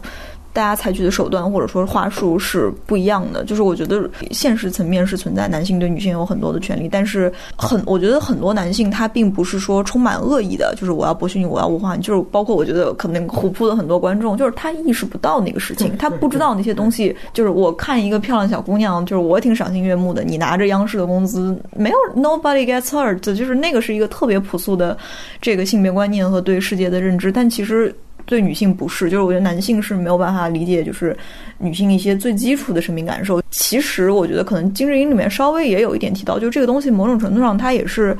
[0.56, 24.96] 大家采取的手段或者说是话术是不一样的，就是我觉得现实层面是存在男性对女性有很多的权利，但是很我觉得很多男性他并不是说充满恶意的，就是我要剥削你，我要物化你，就是包括我觉得可能虎扑的很多观众，就是他意识不到那个事情，他不知道那些东西，就是我看一个漂亮小姑娘，就是我挺赏心悦目的，你拿着央视的工资，没有 nobody gets hurt，就是那个是一个特别朴素的
[25.38, 27.94] 这个性别观念和对世界的认知，但其实。
[28.26, 31.16] 对女性不是，就是我觉得男性是没有办法理解，就是
[31.56, 33.40] 女性一些最基础的生命感受。
[33.50, 38.14] 其实我觉得可能金智英里面稍微也有一点提到，就这个东西某种程度上它也是。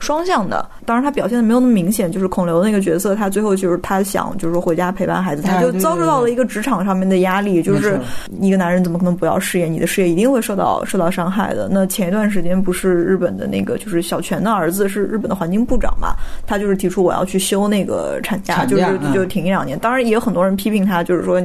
[0.00, 2.10] 双向的，当然他表现的没有那么明显。
[2.10, 8.00] 就是孔刘那个角色，他最后就是他想就是说回家陪伴孩子，他就遭受到了一个职场上面的压力，就是
[8.40, 9.66] 一个男人怎么可能不要事业？
[9.66, 11.68] 你的事业一定会受到受到伤害的。
[11.70, 16.14] 那前一段时间不是日本的那个就是小泉的儿子是日本的环境部长嘛？
[16.46, 19.78] 他就是提出我要去休那个产假，就是就停一两年。
[19.78, 21.40] 当然也有很多人批评他，就是说。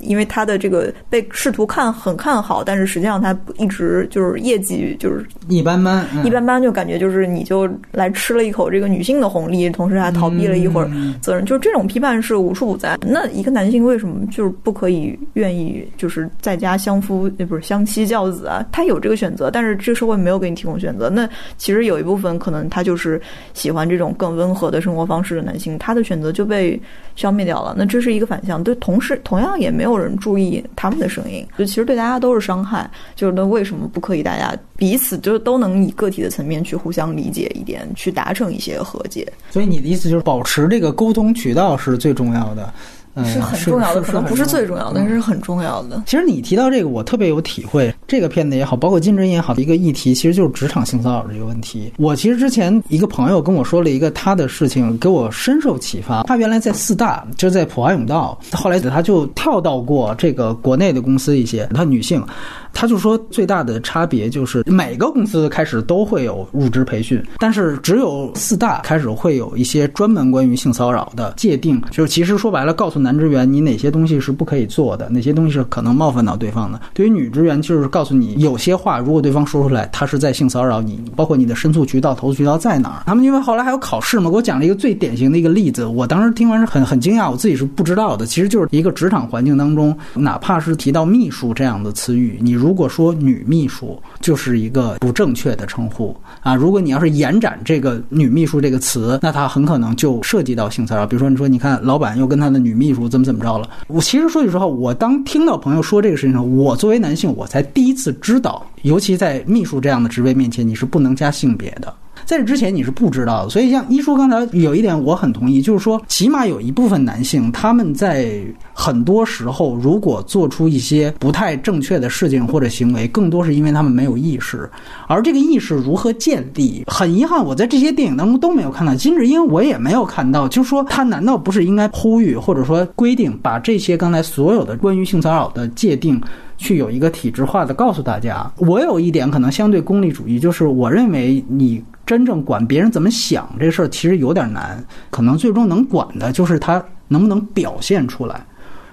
[0.00, 10.90] 因为他的这个被试图看很看好，但是实际上他一直就是业绩就是一般般，一般般，就感觉就是你就来吃了一口这个女性的红利，同时还逃避了一会儿
[11.22, 12.98] 责任，就是这种批判是无处不在。
[13.00, 18.62] 那一个男性为什么就是不可以愿意就是在家相夫，不是相妻教子啊？
[18.70, 21.08] 他有这个选择，但是这个社会没有给你提供选择。
[21.08, 23.18] 那其实有一部分可能他就是
[23.54, 26.78] 喜欢这种更温和的生活方式的男性，他的选择就被
[27.16, 27.74] 消灭掉了。
[27.76, 29.77] 那这是一个反向，对，同时同样也。
[29.78, 32.90] 没有人注意他们的声音，就其实对大家都是伤害。
[33.14, 39.24] 就是那为什么不可以大家彼此就是都能以个体的层面去互相理解一点，去达成一些和解？
[39.50, 42.74] 所以你的意思就是保持这个沟通渠道是最重要的。
[43.24, 46.02] 是很重要的，可能不是最重要的，但是很重要的。
[46.06, 47.94] 其实你提到这个，我特别有体会。
[48.06, 51.92] 这个片子也好，包括金针也好，一个议题其实就是职场性骚扰这个问题。
[51.98, 56.22] 我其实之前一个朋友跟我说了一个他的事情，给我深受启发。
[56.24, 62.24] 他原来在四大，就是在普华永道，后来他就跳到过这个国内的公司一些，他女性。
[62.72, 71.80] 他就说，最大的差别就是每个公司开始都会有入职培训，但是只有四大开始会有一些专门关于性骚扰的界定。
[71.90, 76.80] 就是其实说白了，告诉男职员你哪些东西是不可以做的，哪些东西是可能冒犯到对方的。
[76.94, 83.02] 对于女职员，就是告诉你有些话，如果对方说出来，他是在性骚扰你，包括你的申诉渠道、投诉渠道在哪儿。
[83.06, 88.26] 他们因为后来还有考试嘛，给我讲了一个最典型的一个例子，我当时听完是很很惊讶，我自己是不知道的。
[88.26, 101.06] 其实就是一个职场环境当中，哪怕是提到秘书这样的词语，你如果说女秘书就是一个不正确的称呼啊，如果你要是延展这个女秘书这个词，那它很可能就涉及到性骚扰。
[101.06, 103.70] 比如说，你说你看老板又跟他的女秘书怎么怎么着了。
[103.86, 111.94] 我其实说句实话，我当听到朋友说这个事情的时候，我作为男性，我才第一次知道，尤其在秘书这样的职位面前，你是不能加性别的。
[112.28, 118.44] 在这之前你是不知道的，所以像一叔刚才有一点我很同意，就是说起码有一部分男性他们在
[118.74, 124.68] 很多时候如果做出一些不太正确的事情或者行为，更多是因为他们没有意识，
[125.06, 136.20] 而这个意识如何建立，很遗憾我在这些电影当中都没有看到，金智英我也没有看到，就是说他难道不是应该呼吁或者说规定把这些刚才所有的关于性骚扰的界定？
[136.60, 148.46] 去有一个体制化的告诉大家，我有一点可能相对功利主义，就是我认为你真正管别人怎么想这事儿其实有点难，可能最终能管的就是他能不能表现出来。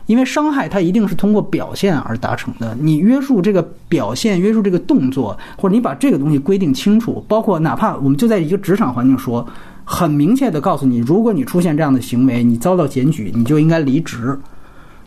[0.05, 2.77] 因为伤害他一定是通过表现而达成的。
[2.79, 9.47] 你约束这个表现，约束这个动作，或者你把这个东西规定清楚，包括哪怕我们就在一个职场环境说，
[9.85, 14.37] 很明确的告诉你，如果你出现这样的行为，你遭到检举，你就应该离职。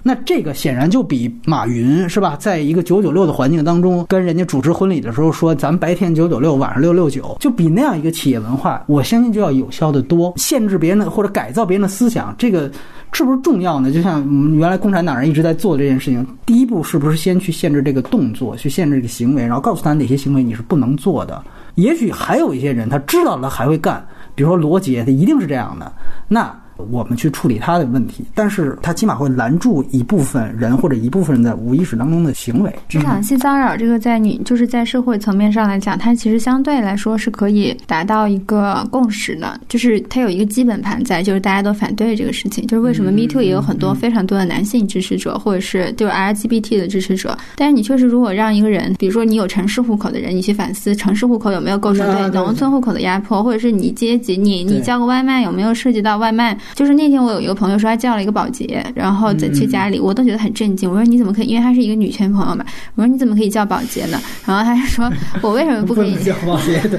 [0.03, 10.33] 那这个显然就比马云是吧，在一个九九六的环境当中，跟人家主持婚礼的时候说咱们白天九九六，晚上六六九，就比那样一个企业文化，我相信就要有效的多。
[10.37, 12.71] 限制别人的或者改造别人的思想，这个
[13.13, 13.93] 是不是重要呢？
[13.93, 21.43] 就像我们原来共产党人一直在做这件事情，第一步是不是先去限制这个动作，去限制这个行为，然后告诉他哪些行为你是不能做的？
[21.75, 24.03] 也许还有一些人他知道了还会干，
[24.35, 25.93] 比如说罗杰，他一定是这样的。
[26.29, 26.55] 那。
[26.91, 32.73] 我们去处理他的问题，但是他起码会拦住一部分人或者一部分人在无意识当中的行为。
[32.89, 42.67] 职场性骚扰这个在你就是在社会层面上来讲，它其实相对来说是可以达到一个共识的，就是它有一个基本盘在，就是大家都反对这个事情。
[42.67, 47.37] 就是为什么 Me Too 也有很多非常多的男性支持者，或者是就是 LGBT 的支持者。
[47.57, 56.57] 但是你确实如果让一个人，比如说你有城市户口的人，你去反思城市户口有没有构成对农村户口的压迫，或者是你阶级，你你叫个外卖有没有涉及到外卖？
[56.75, 60.89] 就是那天我有一个朋友说他叫了一个保洁，然后在去家里，我都觉得很震惊。
[60.89, 61.47] 我说你怎么可以？
[61.47, 62.65] 因为他是一个女权朋友嘛。
[62.95, 64.21] 我说你怎么可以叫保洁呢？
[64.47, 65.11] 然后他说
[65.43, 66.99] 我为什么不可以叫保洁的？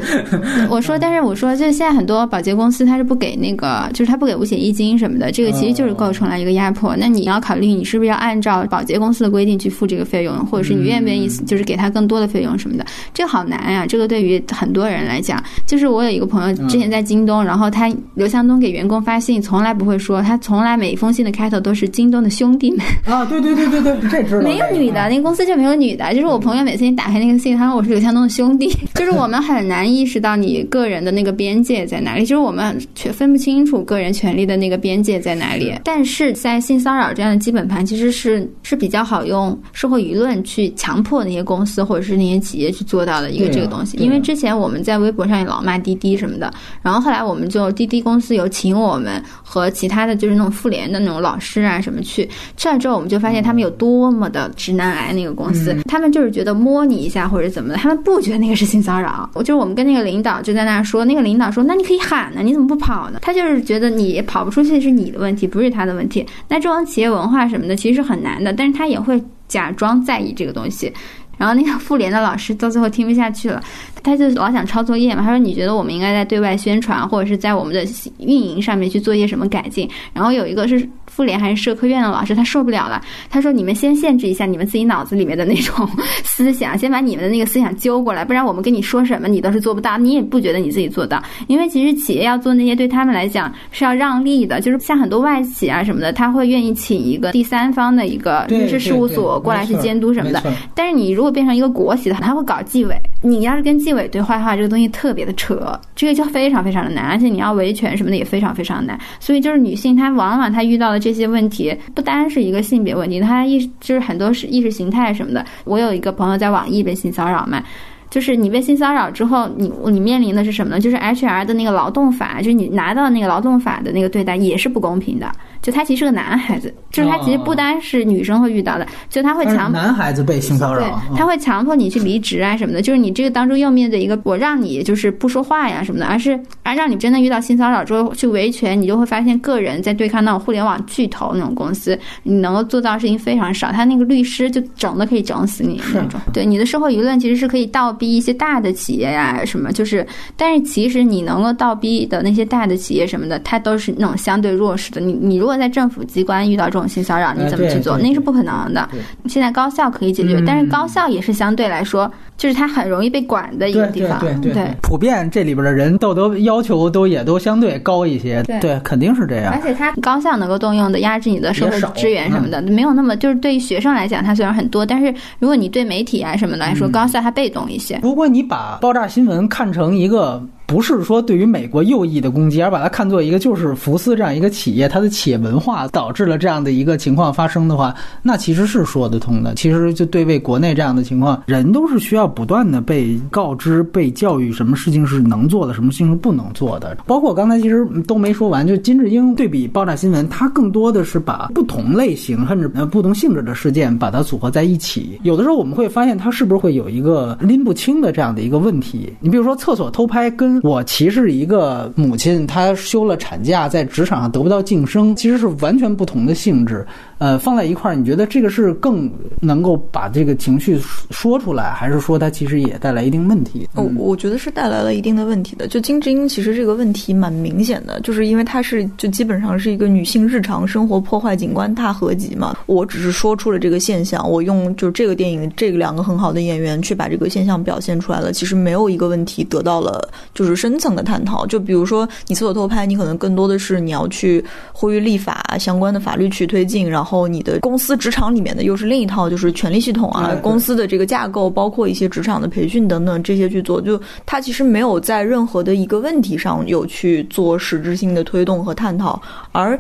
[0.70, 6.96] 我说但是我说就是现在很多保洁公司他是不给那个，就是他不给五险一金什么的，这个其实就是构成了一个压迫。
[6.98, 12.86] 那你要考虑你是不是要按照保洁公司的规定去付这个费用，或者是你愿不愿意就是给他更多的费用什么的？
[13.14, 13.86] 这个好难呀！
[13.86, 20.00] 这个对于很多人来讲，就是我有一个朋友之前在京东，然后他刘强东给员工发信从来不会。
[20.00, 24.42] 说他从来每一封信的开头都是京东的兄弟们啊，对对对对对，这知道。
[24.42, 26.14] 没有女的，那公司就没有女的。
[26.14, 35.74] 就是我朋友每次你打开那个信，他说我是刘强东的兄弟， 就是我们很难意识到你个人的那个边界在哪里，就是我们却分不清楚个人权利的那个边界在哪里。
[35.84, 43.98] 但是在性骚扰这样的基本盘，其实是是比较好用社会舆论去强迫那些公司或者是那些企业去做到的一个这个东西。
[43.98, 46.50] 因为之前我们在微博上也老骂滴滴什么的，
[46.82, 55.10] 然后后来我们就滴滴公司有请我们和其他的就是那种妇联的那种老师啊什么去去了之后，我们就发现他们有多么的直男癌。
[55.12, 59.28] 那个公司，他们就是觉得摸你一下或者怎么的，他们不觉得那个是性骚扰。
[59.34, 63.20] 我就是我们跟那个领导就在那说，那个领导说，那你可以喊呢，你怎么不跑呢？
[63.24, 66.24] 他就是觉得你跑不出去是你的问题，不是他的问题。
[66.48, 70.94] 那这种企业文化什么的其实是很难的，但是他也会假装在意这个东西。
[71.40, 73.64] 然后那个妇联的老师到最后听不下去了。
[74.02, 77.84] 他就老想抄作业嘛，他说：“你觉得我们应该在对外宣传，或者是在我们的
[78.20, 85.86] 运营上面去做一些什么改进？”然后有一个是妇联还是社科院的老师，他受不了了，他说：“你们先限制一下你们自己脑子里面的那种
[86.24, 91.22] 思想，先把你们的那个思想揪过来，不然我们跟你说什么你都是做不到，你也不觉得你自己做到。
[91.48, 100.42] 因为其实企业要做那些对他们来讲是要让利的，就是像很多外企啊什么的，他会愿意请一个第三方的一个律师事务所过来去监督什么的。
[100.74, 109.00] 但是你如果变成一个国企的，他会搞纪委，你要是跟纪委对坏话，这个东西特别的扯，这个就非常非常的难，而且你要维权什么的也非常非常难。
[109.20, 115.46] 所以就是女性，她往往她遇到的这些问题，不单是一个性别问题，她意就是很多是意识形态什么的。
[115.66, 117.64] 我有一个朋友在网易被性骚扰嘛，
[118.10, 120.80] 就是你被性骚扰之后，你你面临的是什么呢？
[120.80, 125.32] 就是 HR 的那个劳动法，就是你拿到那个劳动法的那个对待也是不公平的。
[125.62, 132.82] 就他其实是个男孩子，就是他其实不单是女生会遇到的，就他会强男孩子被性骚扰，对，他会强迫你去离职啊什么的。
[132.82, 143.72] 就是你这个当中又面对一个我让你就是不说话呀什么的，而是而让你真的遇到性骚扰之后去维权，你就会发现个人在对抗那种互联网巨头那种公司，你能够做到事情非常少。
[143.72, 146.20] 他那个律师就整的可以整死你那种。
[146.32, 150.06] 对，你的社会舆论其实是可以倒逼一些大的企业呀什么，就是，
[150.38, 155.02] 但是其实你能够倒逼的那些大的企业什么的，它都是那种相对弱势的。
[155.02, 157.98] 你你如果在政府机关遇到这种性骚扰，你怎么去做？
[157.98, 158.88] 那是不可能的。
[159.26, 164.20] 现在高校可以解决，但是高校也是相对来说，就是它很容易被管的一个地方。
[164.20, 168.44] 对对对，普遍这里边的人道德要求都也都相对高一些。
[168.62, 169.52] 对，肯定是这样。
[169.52, 178.00] 而且它高校能够动用的压制你的社会资源什么的，没有那么就是对于学生来讲，它虽然很多，但是如果你对媒体啊什么的来说，高校它被动一些。
[178.04, 180.42] 如果你把爆炸新闻看成一个。
[180.70, 187.92] 不是说对于美国右翼的攻击，而把它看作一个就是福斯这样一个企业，它的企业文化导致了这样的一个情况发生的话，
[188.22, 189.56] 那其实是说得通的。
[189.56, 196.96] 其实就对位国内这样的情况，人都是需要不断的被告知、被教育，什么事情是能做的，什么事情是不能做的。
[197.08, 205.20] 包括刚才其实都没说完，就金智英对比爆炸新闻，它更多的是把不同类型甚至呃不同性质的事件把它组合在一起。
[205.24, 209.12] 有的时候我们会发现，它是不是会有一个拎不清的这样的一个问题？
[209.20, 216.86] 你比如说厕所偷拍跟我歧视一个母亲，她休了产假，在职场上得不到晋升，其实是完全不同的性质。
[217.20, 220.80] 呃，放在一块儿，你觉得这个是更能够把这个情绪
[221.12, 223.68] 说出来，还是说它其实也带来一定问题？
[223.76, 225.68] 我我觉得是带来了一定的问题的。
[225.68, 232.58] 就金智英其实这个问题蛮明显的，就是因为它是就基本上是一个女性日常生活破坏景观大合集嘛。
[232.68, 238.32] 我只是说出了这个现象，我用就是这个电影这两个很好的演员去把这个现象表现出来了。
[238.32, 241.46] 其实没有一个问题得到了就是深层的探讨。
[241.46, 244.42] 就比如说你厕所偷拍，你可能更多的是你要去
[244.72, 253.82] 呼吁立法相关的法律去推进，然后你的公司职场里面的又是另一套就是权力系统啊，公司的这个架构，包括一些职场的培训等等这些去做。
[253.82, 259.22] 就他其实没有在任何的一个问题上有去做实质性的推动和探讨，
[259.52, 259.80] 而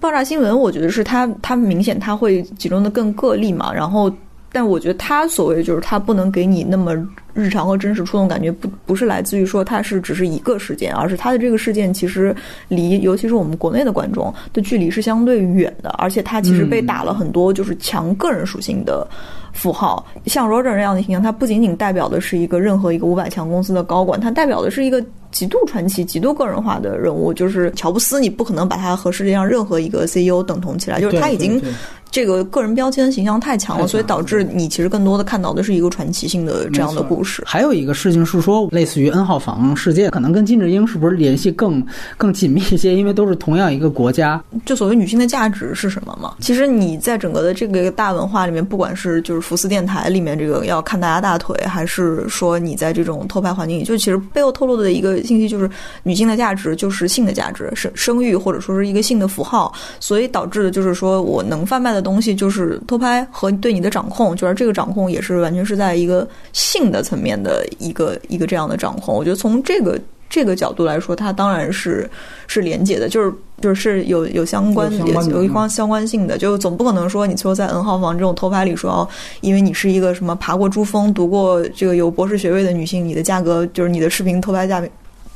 [0.00, 4.12] 爆炸新闻，我觉得是他他明显他会集中的更个例嘛，然后。
[4.50, 6.94] 但我觉得他所谓就是他不能给你那么
[7.38, 12.34] 日常和真实触动感觉，不不是来自于说他是只是一个事件，而是他的这个事件其实
[12.66, 19.06] 离尤其是我们国内的观众的距离是相对远的，而且他其实被打了很多就是强个人属性的
[19.52, 31.62] 符号，像 Roger 这样的形象，他不仅仅代表的是一个任何一个五百强公司的高管，他代表的是一个极度传奇、极度个人化的人物，就是乔布斯，你不可能把他和世界上任何一个 CEO 等同起来，就是他已经。
[32.10, 37.27] 这个个人标签形象太强了，所以导致你其实更多的看到的是一个传奇性的这样的故事。
[37.44, 41.84] 还有一个事情是说，类似于 N 号房事件，可能跟金智英是不是联系更
[42.16, 42.94] 更紧密一些？
[42.94, 44.40] 因为都是同样一个国家。
[44.64, 46.36] 就所谓女性的价值是什么嘛？
[46.40, 55.68] 其实你在整个的这个大文化里面，不管是就是福斯电台里面这个要看大家大腿，还是说你在这种偷拍环境里，就其实背后透露的一个信息就是，
[56.04, 61.88] 女性的价值就是性的价值，生生育或者说是一个性的符号，所以导致的就是说我能贩卖。
[61.88, 69.14] 的东西就是偷拍和对你的掌控，就是这个掌控也是完全是在一个性的层面的一个一个这样的掌控。
[69.14, 69.98] 我觉得从这个
[70.30, 72.08] 这个角度来说，它当然是
[72.46, 74.90] 是连接的，就是就是有有相关
[75.30, 79.08] 有一方相关性的，就总不可能说你最后在 N 号房这种偷拍里说哦，
[79.40, 84.82] 因为你是一个什么爬过珠峰、读过这个有博士学位的女性，你的价格就是你的视频偷拍价。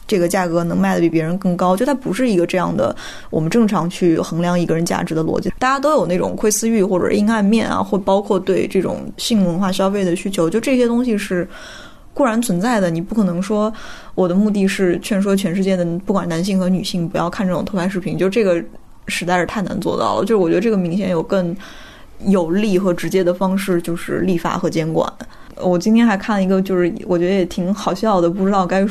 [0.07, 2.95] 这个价格能卖的比别人更高，就它不是一个这样的
[3.31, 5.51] 我们正常去衡量一个人价值的逻辑。
[5.59, 11.49] 大家都有那种窥私欲或者阴暗面啊，或包括对这种性文化消费的需求，就这些东西是
[12.13, 12.91] 固然存在的。
[12.91, 13.73] 你不可能说
[14.15, 18.63] 我的目的是劝说全世界的不管男性和女性不要看这种偷拍视频，就这个
[19.07, 20.23] 实在是太难做到了。
[20.23, 21.57] 就是我觉得这个明显有更
[22.27, 25.11] 有利和直接的方式，就是立法和监管。
[25.57, 28.87] 我今天还看了一个，就是我觉得也挺好笑的，不知道该。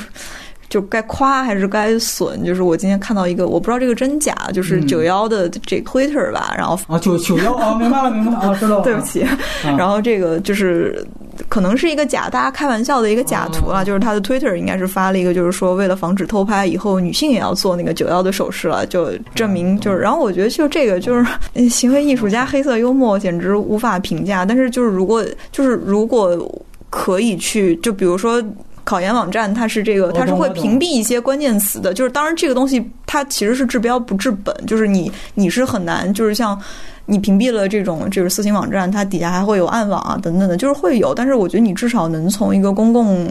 [0.72, 2.42] 就该夸还是该损？
[2.46, 8.84] 就是我今天看到一个，我不知道这个真假，就是九幺的这 Twitter 吧，然后啊九九幺啊，明白了明白了啊，知道了。
[8.86, 9.28] 对不起，
[9.78, 11.06] 然后这个就是
[11.50, 19.98] 可能是一个假，大家开玩笑的一个假图啊，就是他的 Twitter 应该是发了一个，就是说为了防止偷拍，以后女性也要做那个九幺的手势了，就证明就是。
[19.98, 24.46] 然后我觉得就这个就是行为艺术家黑色幽默，简直无法评价。
[24.46, 25.22] 但是就是如果
[25.52, 26.50] 就是如果
[26.90, 28.42] 可以去，就比如说。
[28.84, 31.94] 考研网站它是这个，它是会屏蔽一些关键词的。
[31.94, 36.60] 就是当然，这个东西它其实是治标不治本，就是你你是很难，就是像
[37.06, 41.14] 你屏蔽了这种就是色情网站，它底下还会有暗网啊等等的，就是会有。
[41.14, 43.30] 但是我觉得你至少能从一个公共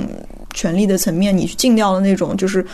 [0.55, 2.65] 权力的层面，你去禁掉了那种就是。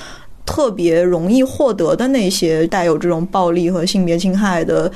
[0.46, 4.90] 特别容易获得的那些带有这种暴力和性别侵害的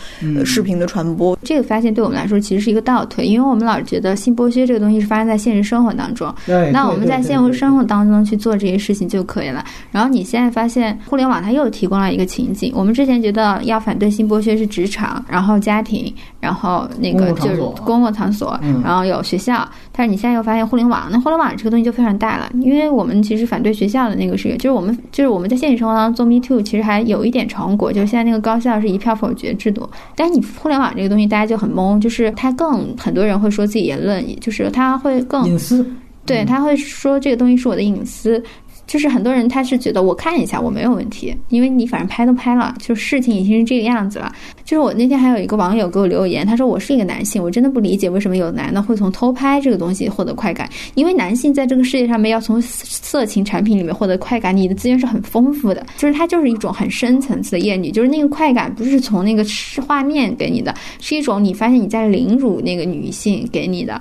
[0.44, 6.32] 视频的传播，这个发现对我们来说其实是一个倒退，因为我们老是觉得性剥削这个东西是发生在现实生活当中，
[6.72, 9.64] 那我们在现实生活当中去做这些事情就可以了。
[9.90, 19.68] 然后你现在发现互联网它又提供了一个情景，我们之前觉得要反对性剥削是职场，然后家庭，然后那个就是公共场所，然后有学校，
[20.00, 25.40] 但是你现在又发现互联网，那互联网这个东西就非常大了，因为我们其实反对学校的那个是，就是我们就是我。
[25.40, 29.88] 我们在现实生活当中做 Me Too，其实还有一点成果，就是现在那个高校是一票否决制度。
[30.14, 35.90] 但是你互联网这个东西，大家就很懵，就是他更很多人会说自己言论，就是他会更隐私，
[36.26, 38.42] 对他会说这个东西是我的隐私。
[38.90, 44.34] 就是很多人他是觉得我看一下我没有问题，因为你反正拍都拍了，就事情已经是这个样子了。
[44.64, 59.46] 就是我那天还有一个网友给我留言，他说我是一个男性，我真的不理解为什么有男的会从偷拍这个东西获得快感，因为男性在这个世界上面要从色情产品里面获得快感，你的资源是很丰富的，就是它就是一种很深层次的厌女，就是那个快感不是从那个
[59.86, 63.96] 画面给你的，是一种你发现你在凌辱那个女性给你的。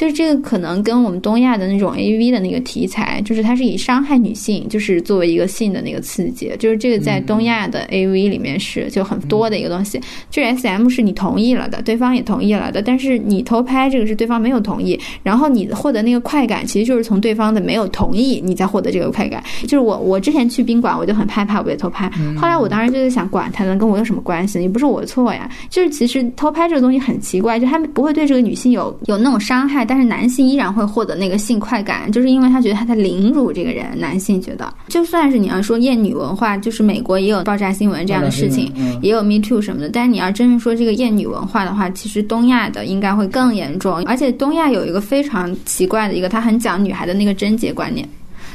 [0.00, 10.00] 就是这个可能跟我们东亚的那种 A V 的那个题材，就是它是以伤害女性，就是作为一个性的那个刺激，就是这个在东亚的 A V 里面是就很多的一个东西。
[10.30, 19.44] 就是 S M 是你同意了的，对方也同意了的，但是你偷拍这个是对方没有同意，然后你获得那个快感，其实就是从对方的没有同意，你再获得这个快感。
[19.64, 24.62] 就是我我之前去宾馆，我就很害怕我被偷拍，后来我当时就在想，管他呢，跟我有什么关系？
[24.62, 25.46] 也不是我的错呀。
[25.68, 33.86] 就是其实偷拍这个东西很奇怪，就他们不会对这个女性有有那种伤害，但是男性依然会获得那个性快感，就是因为他觉得他在凌辱这个人。
[33.98, 38.72] 男性觉得，就算是你要说厌女文化，就是美国也有爆炸新闻这样的事情，
[39.02, 48.08] 也有 Me Too 什么的，但是你要真是说这个厌女文化的话，其实东亚的应该会更严重，而且东亚有一个非常奇怪的一个，他很讲女孩的那个贞洁观念。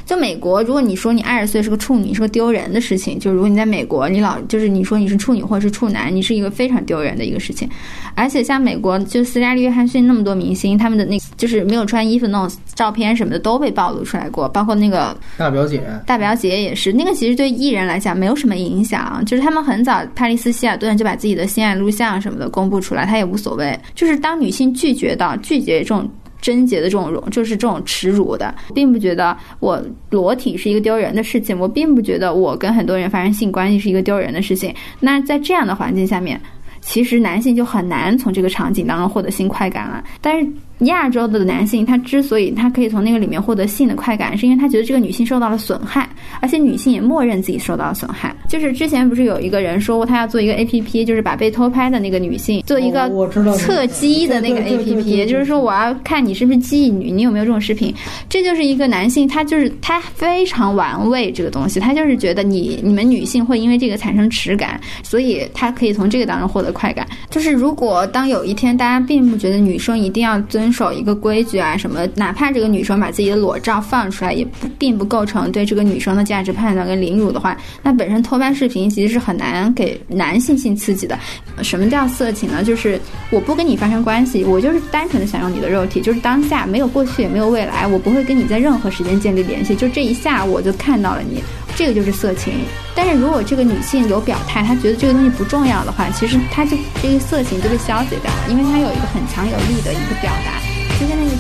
[0.06, 3.20] 就美国，如果你说你二十岁是个处女，是个丢人的事情。
[3.20, 7.68] 就如果你在美国，你老就是你说你是处女或者是处男，你是一个非常丢人的一个事情。
[8.14, 16.94] 而且像美国，就斯嘉丽约翰逊那么多明星，他们的那就是没有穿衣服那种照片什么的都被暴露出来过，包括那个大表姐，大表姐也是。
[16.94, 23.78] 那个其实对艺人来讲没有什么影响，就是他们很早，帕丽斯希尔顿就把自己的性爱录像什么的公布出来，他也无所谓。
[23.96, 26.08] 就是当女性拒绝到拒绝这种。
[26.46, 29.82] 贞洁的这种容，就是这种耻辱的，并不觉得我
[30.12, 34.72] 裸体是一个丢人的事情，我并不觉得我跟很多人发生性关系是一个丢人的事情。
[35.00, 36.40] 那在这样的环境下面，
[36.82, 40.04] 其实男性就很难从这个场景当中获得性快感了。
[40.22, 40.48] 但是。
[40.80, 46.08] 亚洲的男性，他之所以他可以从那个里面获得性的快感，是因为他觉得这个女性受到了损害，
[46.42, 48.36] 而且女性也默认自己受到了损害。
[48.50, 53.10] 就是之前不是有一个人说过，他要做一个 A P P，就是把被偷拍的那个女性做一个
[53.58, 57.94] 测基的那个 A P P，就是说我要看你是不是妓女，你有没有这种视频。
[58.28, 67.08] 这就是一个男性，他就是他非常玩味这个东西，他就是觉得你你们女性会因为这个产生耻感，所以他可以从这个当中获得快感。
[67.30, 72.08] 就是如果当有一天大家并不觉得女生一定要遵遵守一个规矩啊，什么？
[72.16, 81.16] 哪怕这个女生把自己的裸照放出来，也不并不构成对这个女生的价值判断跟凌辱的话，那本身偷拍视频其实是很难给男性性刺激的。
[81.62, 82.64] 什么叫色情呢？
[82.64, 91.44] 就是我不跟你发生关系，我就是单纯的想用你的肉体，就是当下没有过去也没有未来，我不会跟你在任何时间建立联系，就这一下我就看到了你，
[91.76, 92.54] 这个就是色情。
[92.96, 100.60] 但是如果这个女性有表态，她觉得这个东西不重要的话，其实她就这个色情就被消解掉了，因为她有一个很强有力的一个表达。
[100.98, 101.36] 就像那个